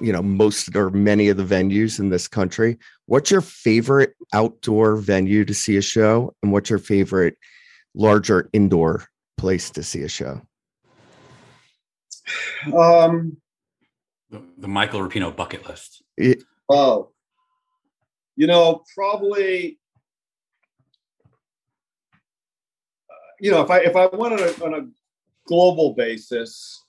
you 0.00 0.12
know, 0.12 0.22
most 0.22 0.76
or 0.76 0.90
many 0.90 1.28
of 1.28 1.36
the 1.36 1.44
venues 1.44 1.98
in 1.98 2.10
this 2.10 2.28
country. 2.28 2.78
What's 3.06 3.32
your 3.32 3.40
favorite 3.40 4.14
outdoor 4.32 4.94
venue 4.94 5.44
to 5.44 5.54
see 5.54 5.76
a 5.76 5.82
show, 5.82 6.34
and 6.42 6.52
what's 6.52 6.70
your 6.70 6.78
favorite 6.78 7.36
larger 7.94 8.48
indoor 8.52 9.06
place 9.38 9.70
to 9.70 9.82
see 9.82 10.02
a 10.02 10.08
show? 10.08 10.42
Um, 12.74 13.36
the, 14.30 14.42
the 14.58 14.68
Michael 14.68 15.00
Rapino 15.00 15.34
bucket 15.34 15.66
list. 15.68 16.02
It, 16.16 16.42
oh, 16.68 17.10
you 18.36 18.46
know, 18.46 18.82
probably. 18.94 19.78
Uh, 23.10 23.14
you 23.40 23.50
know, 23.50 23.62
if 23.62 23.70
I 23.70 23.78
if 23.80 23.96
I 23.96 24.06
went 24.06 24.34
on 24.34 24.40
a, 24.40 24.64
on 24.64 24.74
a 24.74 24.88
global 25.46 25.94
basis, 25.94 26.82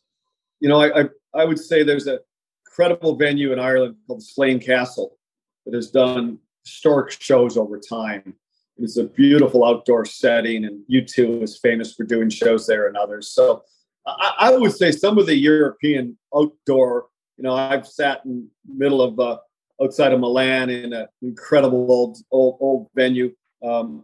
you 0.60 0.70
know, 0.70 0.80
I, 0.80 1.02
I, 1.02 1.10
I 1.34 1.46
would 1.46 1.60
say 1.60 1.84
there's 1.84 2.08
a 2.08 2.20
credible 2.66 3.16
venue 3.16 3.54
in 3.54 3.60
Ireland 3.60 3.96
called 4.08 4.24
Slane 4.24 4.60
Castle 4.60 5.18
that 5.66 5.74
has 5.74 5.92
done 5.92 6.40
historic 6.64 7.12
shows 7.22 7.58
over 7.58 7.80
time. 7.80 8.36
It's 8.78 8.98
a 8.98 9.06
beautiful 9.06 9.66
outdoor 9.66 10.06
setting, 10.06 10.66
and 10.66 10.84
U2 10.92 11.44
is 11.44 11.58
famous 11.58 11.94
for 11.94 12.04
doing 12.04 12.30
shows 12.30 12.68
there 12.68 12.88
and 12.88 12.98
others. 12.98 13.30
So 13.30 13.64
I, 14.06 14.34
I 14.40 14.58
would 14.58 14.74
say 14.74 14.92
some 14.92 15.18
of 15.18 15.26
the 15.26 15.36
European 15.36 16.18
outdoor, 16.36 17.08
you 17.38 17.44
know, 17.44 17.54
I've 17.54 17.88
sat 17.88 18.24
in 18.26 18.50
middle 18.68 19.02
of 19.02 19.20
uh, 19.20 19.38
outside 19.82 20.14
of 20.14 20.20
Milan 20.20 20.70
in 20.70 20.94
an 20.94 21.08
incredible 21.22 21.90
old 21.92 22.18
old 22.32 22.58
old 22.60 22.90
venue, 22.96 23.34
um, 23.64 24.04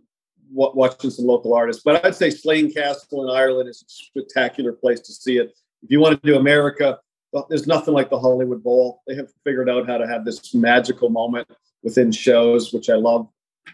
watching 0.52 1.10
some 1.10 1.26
local 1.26 1.54
artists. 1.54 1.84
But 1.84 2.06
I'd 2.06 2.16
say 2.16 2.30
Slane 2.30 2.72
Castle 2.72 3.30
in 3.30 3.36
Ireland 3.36 3.70
is 3.70 3.84
a 3.84 3.90
spectacular 3.90 4.74
place 4.74 5.02
to 5.02 5.12
see 5.12 5.38
it. 5.38 5.52
If 5.84 5.92
you 5.92 6.00
want 6.00 6.22
to 6.22 6.28
do 6.28 6.38
America, 6.38 7.00
there's 7.50 7.68
nothing 7.68 7.94
like 7.94 8.10
the 8.10 8.20
Hollywood 8.20 8.64
Bowl. 8.64 9.02
They 9.08 9.16
have 9.16 9.30
figured 9.44 9.70
out 9.70 9.88
how 9.88 9.98
to 9.98 10.08
have 10.08 10.26
this 10.26 10.54
magical 10.54 11.10
moment 11.10 11.48
within 11.84 12.12
shows, 12.12 12.74
which 12.74 12.90
I 12.90 12.96
love. 12.96 13.28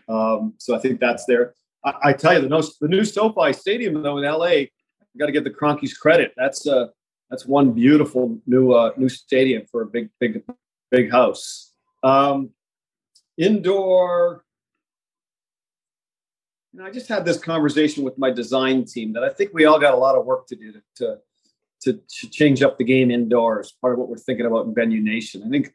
Um, 0.09 0.53
so 0.57 0.75
I 0.75 0.79
think 0.79 0.99
that's 0.99 1.25
there. 1.25 1.55
I, 1.83 1.93
I 2.05 2.13
tell 2.13 2.33
you, 2.33 2.41
the, 2.41 2.49
no, 2.49 2.61
the 2.81 2.87
new 2.87 3.03
SoFi 3.03 3.53
Stadium 3.53 4.01
though 4.01 4.17
in 4.17 4.23
LA, 4.23 4.67
got 5.17 5.25
to 5.25 5.31
give 5.31 5.43
the 5.43 5.49
Kroenkes 5.49 5.97
credit. 5.97 6.33
That's 6.37 6.67
uh, 6.67 6.87
that's 7.29 7.45
one 7.45 7.71
beautiful 7.71 8.39
new 8.45 8.71
uh, 8.71 8.91
new 8.97 9.09
stadium 9.09 9.65
for 9.71 9.81
a 9.81 9.85
big 9.85 10.09
big 10.19 10.43
big 10.91 11.11
house. 11.11 11.73
Um, 12.03 12.51
indoor. 13.37 14.43
Know, 16.73 16.85
I 16.85 16.91
just 16.91 17.07
had 17.07 17.25
this 17.25 17.39
conversation 17.39 18.03
with 18.03 18.19
my 18.19 18.29
design 18.29 18.85
team 18.85 19.13
that 19.13 19.23
I 19.23 19.29
think 19.29 19.51
we 19.51 19.65
all 19.65 19.79
got 19.79 19.95
a 19.95 19.97
lot 19.97 20.15
of 20.15 20.25
work 20.25 20.47
to 20.47 20.55
do 20.55 20.73
to 20.97 21.17
to, 21.81 21.93
to 21.93 22.29
change 22.29 22.61
up 22.61 22.77
the 22.77 22.83
game 22.83 23.11
indoors. 23.11 23.73
Part 23.81 23.93
of 23.93 23.99
what 23.99 24.09
we're 24.09 24.17
thinking 24.17 24.45
about 24.45 24.65
in 24.65 24.75
Venue 24.75 25.01
Nation. 25.01 25.43
I 25.45 25.49
think 25.49 25.73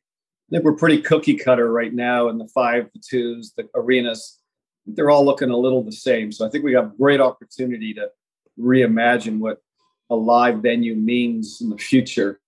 I 0.53 0.57
think 0.57 0.67
we're 0.67 0.75
pretty 0.75 1.01
cookie 1.01 1.37
cutter 1.37 1.73
right 1.73 1.95
now 1.95 2.29
in 2.29 2.37
the 2.37 2.47
five, 2.47 2.91
the 2.93 3.01
twos, 3.01 3.55
the 3.57 3.71
arenas. 3.75 4.39
They're 4.85 5.09
all 5.09 5.25
looking 5.25 5.49
a 5.49 5.57
little 5.57 5.83
the 5.83 5.93
same. 5.93 6.31
So 6.31 6.47
I 6.47 6.51
think 6.51 6.63
we 6.63 6.75
have 6.75 6.93
a 6.93 6.97
great 6.99 7.21
opportunity 7.23 7.95
to 7.95 8.11
reimagine 8.61 9.39
what 9.39 9.63
a 10.11 10.15
live 10.15 10.59
venue 10.59 10.95
means 10.95 11.63
in 11.63 11.71
the 11.71 11.79
future. 11.79 12.39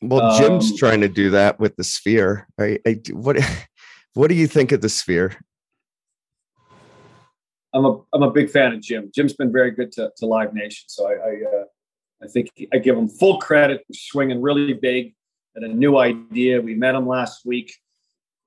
Well, 0.00 0.36
Jim's 0.36 0.72
um, 0.72 0.76
trying 0.76 1.02
to 1.02 1.08
do 1.08 1.30
that 1.30 1.60
with 1.60 1.76
the 1.76 1.84
sphere. 1.84 2.48
I, 2.58 2.80
I, 2.84 3.00
what 3.12 3.38
what 4.14 4.26
do 4.26 4.34
you 4.34 4.48
think 4.48 4.72
of 4.72 4.80
the 4.80 4.88
sphere? 4.88 5.36
I'm 7.72 7.84
a 7.84 8.00
I'm 8.12 8.24
a 8.24 8.30
big 8.32 8.50
fan 8.50 8.72
of 8.72 8.80
Jim. 8.80 9.12
Jim's 9.14 9.34
been 9.34 9.52
very 9.52 9.70
good 9.70 9.92
to, 9.92 10.10
to 10.16 10.26
Live 10.26 10.52
Nation, 10.52 10.86
so 10.88 11.06
I 11.06 11.12
I, 11.12 11.58
uh, 11.60 11.64
I 12.24 12.26
think 12.26 12.50
I 12.72 12.78
give 12.78 12.98
him 12.98 13.08
full 13.08 13.38
credit 13.38 13.84
for 13.86 13.94
swinging 13.94 14.42
really 14.42 14.72
big 14.72 15.14
and 15.54 15.64
a 15.64 15.68
new 15.68 15.98
idea. 15.98 16.60
We 16.60 16.74
met 16.74 16.94
him 16.94 17.06
last 17.06 17.44
week. 17.44 17.74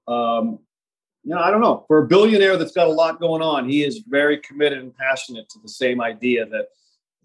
Um, 0.07 0.59
you 1.23 1.33
know, 1.33 1.39
I 1.39 1.49
don't 1.49 1.61
know. 1.61 1.85
For 1.87 1.99
a 1.99 2.07
billionaire 2.07 2.55
that's 2.57 2.71
got 2.71 2.87
a 2.87 2.91
lot 2.91 3.19
going 3.19 3.41
on, 3.41 3.67
he 3.67 3.83
is 3.83 4.03
very 4.07 4.37
committed 4.37 4.79
and 4.79 4.95
passionate 4.95 5.49
to 5.49 5.59
the 5.59 5.69
same 5.69 6.01
idea 6.01 6.45
that 6.45 6.67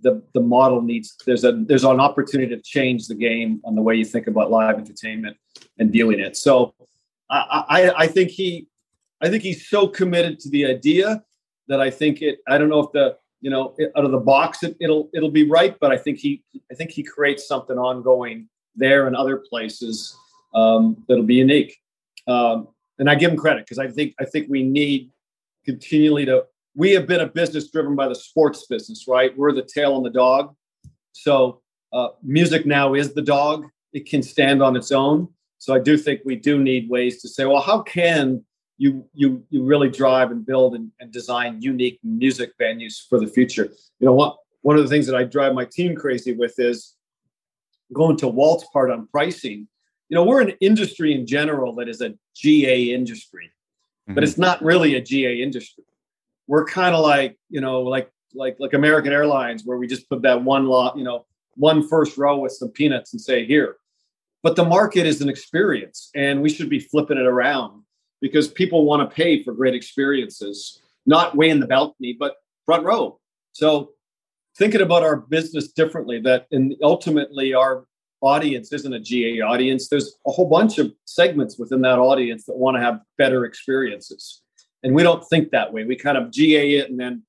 the 0.01 0.23
the 0.33 0.41
model 0.41 0.81
needs. 0.81 1.15
There's 1.27 1.45
a 1.45 1.53
there's 1.53 1.85
an 1.85 2.01
opportunity 2.01 2.55
to 2.57 2.63
change 2.63 3.07
the 3.07 3.15
game 3.15 3.61
on 3.65 3.75
the 3.75 3.83
way 3.83 3.95
you 3.97 4.07
think 4.07 4.27
about 4.27 4.51
live 4.51 4.79
entertainment 4.79 5.37
and 5.79 5.93
viewing 5.93 6.19
it. 6.19 6.37
So, 6.37 6.75
I, 7.29 7.65
I, 7.69 7.93
I 8.05 8.07
think 8.07 8.31
he, 8.31 8.69
I 9.21 9.29
think 9.29 9.43
he's 9.43 9.69
so 9.69 9.87
committed 9.87 10.41
to 10.41 10.51
the 10.51 10.65
idea 10.67 11.23
that 11.69 11.81
I 11.81 11.91
think 11.91 12.23
it. 12.23 12.39
I 12.49 12.57
don't 12.57 12.71
know 12.71 12.81
if 12.81 12.93
the 12.93 13.19
you 13.43 13.51
know 13.51 13.77
out 13.97 14.05
of 14.07 14.11
the 14.11 14.19
box 14.19 14.63
it, 14.63 14.79
it'll 14.81 15.11
it'll 15.13 15.31
be 15.31 15.49
right, 15.49 15.77
but 15.79 15.93
I 15.93 15.99
think 15.99 16.19
he 16.19 16.43
I 16.71 16.75
think 16.75 16.91
he 16.91 17.03
creates 17.03 17.47
something 17.47 17.77
ongoing 17.77 18.49
there 18.77 19.07
and 19.07 19.17
other 19.17 19.37
places 19.37 20.17
um, 20.55 21.05
that'll 21.09 21.25
be 21.25 21.35
unique. 21.37 21.77
Um, 22.27 22.69
and 22.99 23.09
I 23.09 23.15
give 23.15 23.31
them 23.31 23.39
credit 23.39 23.65
because 23.65 23.79
I 23.79 23.89
think 23.89 24.15
I 24.21 24.25
think 24.25 24.49
we 24.49 24.63
need 24.63 25.11
continually 25.65 26.25
to. 26.27 26.45
We 26.75 26.93
have 26.93 27.07
been 27.07 27.21
a 27.21 27.27
business 27.27 27.71
driven 27.71 27.97
by 27.97 28.09
the 28.09 28.15
sports 28.15 28.67
business, 28.67 29.07
right? 29.09 29.37
We're 29.37 29.53
the 29.53 29.63
tail 29.63 29.95
on 29.95 30.03
the 30.03 30.11
dog. 30.11 30.55
So 31.13 31.63
uh, 31.93 32.09
music 32.23 32.67
now 32.67 32.95
is 32.95 33.13
the 33.13 33.23
dog. 33.23 33.67
It 33.93 34.07
can 34.07 34.23
stand 34.23 34.63
on 34.63 34.77
its 34.77 34.93
own. 34.93 35.29
So 35.59 35.75
I 35.75 35.79
do 35.79 35.97
think 35.97 36.21
we 36.25 36.37
do 36.37 36.59
need 36.59 36.89
ways 36.89 37.21
to 37.23 37.29
say, 37.29 37.45
well, 37.45 37.61
how 37.61 37.83
can 37.83 38.45
you 38.79 39.05
you 39.13 39.45
you 39.51 39.65
really 39.65 39.91
drive 39.91 40.31
and 40.31 40.45
build 40.45 40.75
and, 40.75 40.91
and 41.01 41.11
design 41.13 41.61
unique 41.61 41.99
music 42.05 42.53
venues 42.59 43.07
for 43.09 43.19
the 43.19 43.27
future? 43.27 43.65
You 43.99 44.07
know 44.07 44.15
what? 44.15 44.37
One 44.63 44.77
of 44.77 44.83
the 44.83 44.89
things 44.89 45.07
that 45.07 45.17
I 45.17 45.25
drive 45.25 45.55
my 45.55 45.65
team 45.65 45.97
crazy 45.97 46.35
with 46.35 46.59
is 46.59 46.95
going 47.93 48.17
to 48.19 48.29
Walt's 48.29 48.67
part 48.73 48.91
on 48.91 49.07
pricing, 49.09 49.69
you 50.09 50.15
know, 50.15 50.25
we're 50.25 50.41
an 50.41 50.55
industry 50.61 51.15
in 51.15 51.27
general 51.27 51.75
that 51.77 51.89
is 51.89 52.01
a 52.01 52.15
GA 52.35 52.93
industry, 52.93 53.47
mm-hmm. 53.47 54.15
but 54.15 54.25
it's 54.25 54.39
not 54.39 54.63
really 54.63 54.95
a 54.97 55.01
GA 55.01 55.43
industry. 55.43 55.85
We're 56.47 56.65
kind 56.65 56.95
of 56.95 57.03
like, 57.03 57.39
you 57.49 57.61
know, 57.61 57.83
like 57.83 58.11
like 58.35 58.57
like 58.59 58.75
American 58.75 59.13
Airlines, 59.13 59.63
where 59.65 59.79
we 59.79 59.87
just 59.87 60.09
put 60.09 60.23
that 60.23 60.43
one 60.43 60.67
lot, 60.67 60.97
you 60.97 61.05
know, 61.05 61.27
one 61.55 61.87
first 61.87 62.19
row 62.19 62.39
with 62.39 62.53
some 62.53 62.69
peanuts 62.71 63.13
and 63.13 63.21
say 63.21 63.45
here. 63.45 63.77
But 64.43 64.57
the 64.57 64.65
market 64.65 65.07
is 65.07 65.21
an 65.21 65.29
experience, 65.29 66.11
and 66.15 66.43
we 66.43 66.49
should 66.49 66.71
be 66.71 66.81
flipping 66.81 67.19
it 67.19 67.27
around 67.27 67.83
because 68.21 68.49
people 68.49 68.85
want 68.85 69.09
to 69.09 69.15
pay 69.15 69.43
for 69.43 69.53
great 69.53 69.75
experiences, 69.75 70.83
not 71.07 71.37
way 71.37 71.51
in 71.51 71.61
the 71.61 71.67
balcony, 71.67 72.17
but 72.19 72.37
front 72.67 72.85
row. 72.85 73.19
So 73.53 73.93
thinking 74.57 74.81
about 74.81 75.03
our 75.03 75.17
business 75.17 75.69
differently 75.69 76.21
that 76.21 76.47
and 76.51 76.75
ultimately 76.83 77.55
our 77.55 77.85
audience 78.21 78.73
isn't 78.73 78.93
a 78.93 79.01
GA 79.01 79.41
audience. 79.41 79.89
There's 79.89 80.15
a 80.27 80.31
whole 80.31 80.49
bunch 80.49 80.79
of 80.79 80.93
segments 81.05 81.59
within 81.59 81.81
that 81.83 81.99
audience 81.99 82.45
that 82.45 82.57
want 82.57 82.77
to 82.77 82.83
have 82.83 83.01
better 83.17 83.45
experiences. 83.45 84.43
And 84.83 84.95
we 84.95 85.03
don't 85.03 85.25
think 85.29 85.51
that 85.51 85.73
way. 85.73 85.85
We 85.85 85.97
kind 85.97 86.19
of 86.19 86.31
GA 86.31 86.77
it 86.77 86.91
and 86.91 86.99
then 86.99 87.23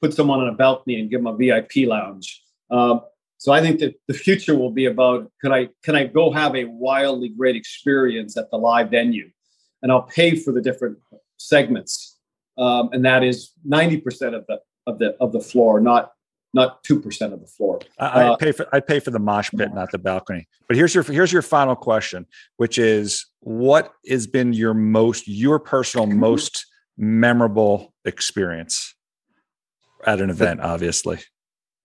put 0.00 0.14
someone 0.14 0.40
on 0.40 0.48
a 0.48 0.52
balcony 0.52 1.00
and 1.00 1.10
give 1.10 1.22
them 1.22 1.26
a 1.26 1.36
VIP 1.36 1.88
lounge. 1.88 2.42
Um, 2.70 3.00
so 3.38 3.52
I 3.52 3.60
think 3.60 3.80
that 3.80 3.94
the 4.08 4.14
future 4.14 4.56
will 4.56 4.70
be 4.70 4.86
about 4.86 5.30
can 5.42 5.52
I 5.52 5.68
can 5.84 5.94
I 5.94 6.04
go 6.04 6.32
have 6.32 6.56
a 6.56 6.64
wildly 6.64 7.28
great 7.28 7.54
experience 7.54 8.36
at 8.36 8.50
the 8.50 8.56
live 8.56 8.90
venue, 8.90 9.30
and 9.82 9.92
I'll 9.92 10.02
pay 10.02 10.36
for 10.36 10.52
the 10.52 10.62
different 10.62 10.98
segments, 11.36 12.18
um, 12.56 12.88
and 12.92 13.04
that 13.04 13.22
is 13.22 13.52
ninety 13.62 14.00
percent 14.00 14.34
of 14.34 14.46
the 14.48 14.60
of 14.86 14.98
the 14.98 15.16
of 15.20 15.32
the 15.32 15.40
floor, 15.40 15.80
not 15.80 16.12
not 16.56 16.82
two 16.82 16.98
percent 16.98 17.32
of 17.32 17.40
the 17.40 17.46
floor. 17.46 17.78
I, 18.00 18.24
uh, 18.24 18.36
pay 18.36 18.50
for 18.50 18.66
I 18.74 18.80
pay 18.80 18.98
for 18.98 19.12
the 19.12 19.20
mosh 19.20 19.50
pit, 19.56 19.72
not 19.72 19.92
the 19.92 19.98
balcony. 19.98 20.48
But 20.66 20.76
here's 20.76 20.94
your 20.94 21.04
here's 21.04 21.32
your 21.32 21.42
final 21.42 21.76
question, 21.76 22.26
which 22.56 22.78
is 22.78 23.26
what 23.40 23.92
has 24.08 24.26
been 24.26 24.52
your 24.52 24.74
most 24.74 25.28
your 25.28 25.60
personal 25.60 26.06
most 26.06 26.66
memorable 26.96 27.94
experience 28.04 28.94
at 30.04 30.20
an 30.20 30.30
event, 30.30 30.60
obviously. 30.60 31.18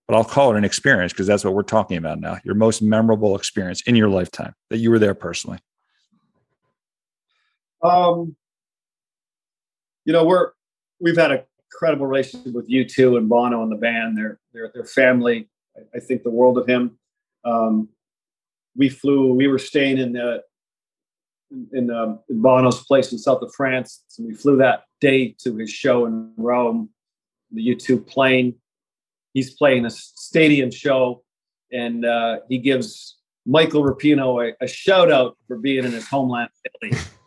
But 0.07 0.15
I'll 0.15 0.23
call 0.23 0.53
it 0.53 0.57
an 0.57 0.63
experience 0.63 1.13
because 1.13 1.27
that's 1.27 1.43
what 1.43 1.53
we're 1.53 1.63
talking 1.63 1.97
about 1.97 2.19
now. 2.19 2.37
Your 2.43 2.55
most 2.55 2.81
memorable 2.81 3.35
experience 3.35 3.81
in 3.85 3.95
your 3.95 4.09
lifetime 4.09 4.53
that 4.69 4.77
you 4.77 4.89
were 4.89 4.99
there 4.99 5.13
personally. 5.13 5.59
Um, 7.83 8.35
you 10.05 10.13
know, 10.13 10.25
we're 10.25 10.51
we've 10.99 11.17
had 11.17 11.31
a 11.31 11.45
incredible 11.71 12.05
relationship 12.05 12.53
with 12.53 12.69
U2 12.69 13.17
and 13.17 13.29
Bono 13.29 13.63
and 13.63 13.71
the 13.71 13.77
band. 13.77 14.17
Their 14.17 14.39
their 14.53 14.71
their 14.73 14.85
family. 14.85 15.49
I, 15.75 15.97
I 15.97 15.99
think 15.99 16.23
the 16.23 16.31
world 16.31 16.57
of 16.57 16.67
him. 16.67 16.97
Um, 17.45 17.89
we 18.75 18.89
flew. 18.89 19.33
We 19.33 19.47
were 19.47 19.59
staying 19.59 19.97
in 19.97 20.17
uh, 20.17 20.39
in, 21.73 21.89
um, 21.91 22.19
in 22.29 22.41
Bono's 22.41 22.83
place 22.83 23.11
in 23.11 23.17
south 23.17 23.41
of 23.41 23.53
France. 23.53 24.03
So 24.07 24.23
we 24.23 24.33
flew 24.33 24.57
that 24.57 24.83
day 24.99 25.35
to 25.43 25.55
his 25.57 25.69
show 25.69 26.05
in 26.05 26.31
Rome. 26.37 26.89
The 27.51 27.75
U2 27.75 28.07
plane. 28.07 28.55
He's 29.33 29.53
playing 29.53 29.85
a 29.85 29.89
stadium 29.89 30.71
show, 30.71 31.23
and 31.71 32.05
uh, 32.05 32.39
he 32.49 32.57
gives 32.57 33.17
Michael 33.45 33.83
Rapino 33.83 34.45
a, 34.45 34.63
a, 34.63 34.67
shout 34.67 35.11
out 35.11 35.37
for 35.47 35.57
being 35.57 35.85
in 35.85 35.91
his 35.91 36.07
homeland, 36.07 36.49
Italy. 36.83 37.01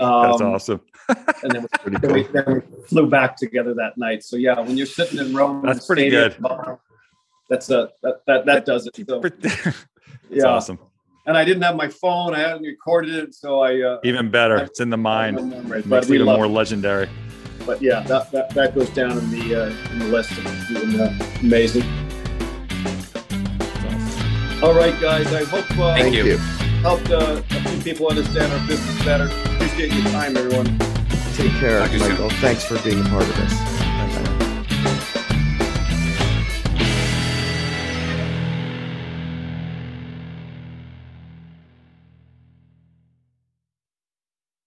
Um, 0.00 0.22
That's 0.22 0.40
awesome. 0.40 0.80
and 1.42 1.52
then 1.52 1.62
we, 1.62 1.96
then, 1.98 2.12
we, 2.12 2.22
then 2.24 2.44
we, 2.46 2.84
flew 2.86 3.08
back 3.08 3.36
together 3.36 3.74
that 3.74 3.96
night. 3.96 4.22
So 4.22 4.36
yeah, 4.36 4.58
when 4.60 4.76
you're 4.76 4.86
sitting 4.86 5.18
in 5.18 5.34
Rome, 5.34 5.62
that's 5.64 5.86
pretty 5.86 6.10
good. 6.10 6.36
That's 7.48 7.70
a 7.70 7.90
that 8.02 8.26
that, 8.26 8.44
that 8.46 8.66
does 8.66 8.86
it. 8.86 8.96
So, 9.08 9.20
that's 9.40 9.86
yeah. 10.28 10.44
awesome. 10.44 10.78
And 11.26 11.36
I 11.36 11.44
didn't 11.44 11.62
have 11.62 11.76
my 11.76 11.88
phone. 11.88 12.34
I 12.34 12.40
hadn't 12.40 12.62
recorded 12.62 13.14
it, 13.14 13.34
so 13.34 13.60
I 13.60 13.80
uh, 13.80 14.00
even 14.04 14.30
better. 14.30 14.58
I, 14.58 14.62
it's 14.62 14.80
in 14.80 14.90
the 14.90 14.98
mind. 14.98 15.36
Memory, 15.50 15.82
Makes 15.84 16.10
it 16.10 16.14
even 16.14 16.26
more 16.26 16.44
it. 16.44 16.48
legendary. 16.48 17.08
But 17.66 17.82
yeah, 17.82 18.00
that, 18.00 18.30
that, 18.32 18.50
that 18.50 18.74
goes 18.74 18.88
down 18.90 19.18
in 19.18 19.30
the 19.30 19.54
uh, 19.54 19.92
in 19.92 19.98
the 19.98 20.06
list. 20.06 20.32
Even, 20.70 21.00
uh, 21.00 21.18
amazing. 21.40 21.82
All 24.62 24.74
right, 24.74 24.98
guys. 25.00 25.32
I 25.32 25.44
hope 25.44 25.70
uh, 25.78 25.94
Thank 25.96 26.14
you. 26.14 26.38
Helped 26.80 27.10
uh, 27.10 27.42
a 27.50 27.60
few 27.68 27.82
people 27.82 28.08
understand 28.08 28.52
our 28.52 28.66
business 28.66 29.04
better. 29.04 29.28
Appreciate 29.54 29.92
your 29.92 30.04
time, 30.12 30.36
everyone. 30.36 30.66
Take 31.34 31.52
care, 31.52 31.80
Michael. 31.98 32.30
Thanks 32.30 32.64
for 32.64 32.78
being 32.82 33.00
a 33.04 33.08
part 33.08 33.22
of 33.22 33.36
this. 33.36 33.77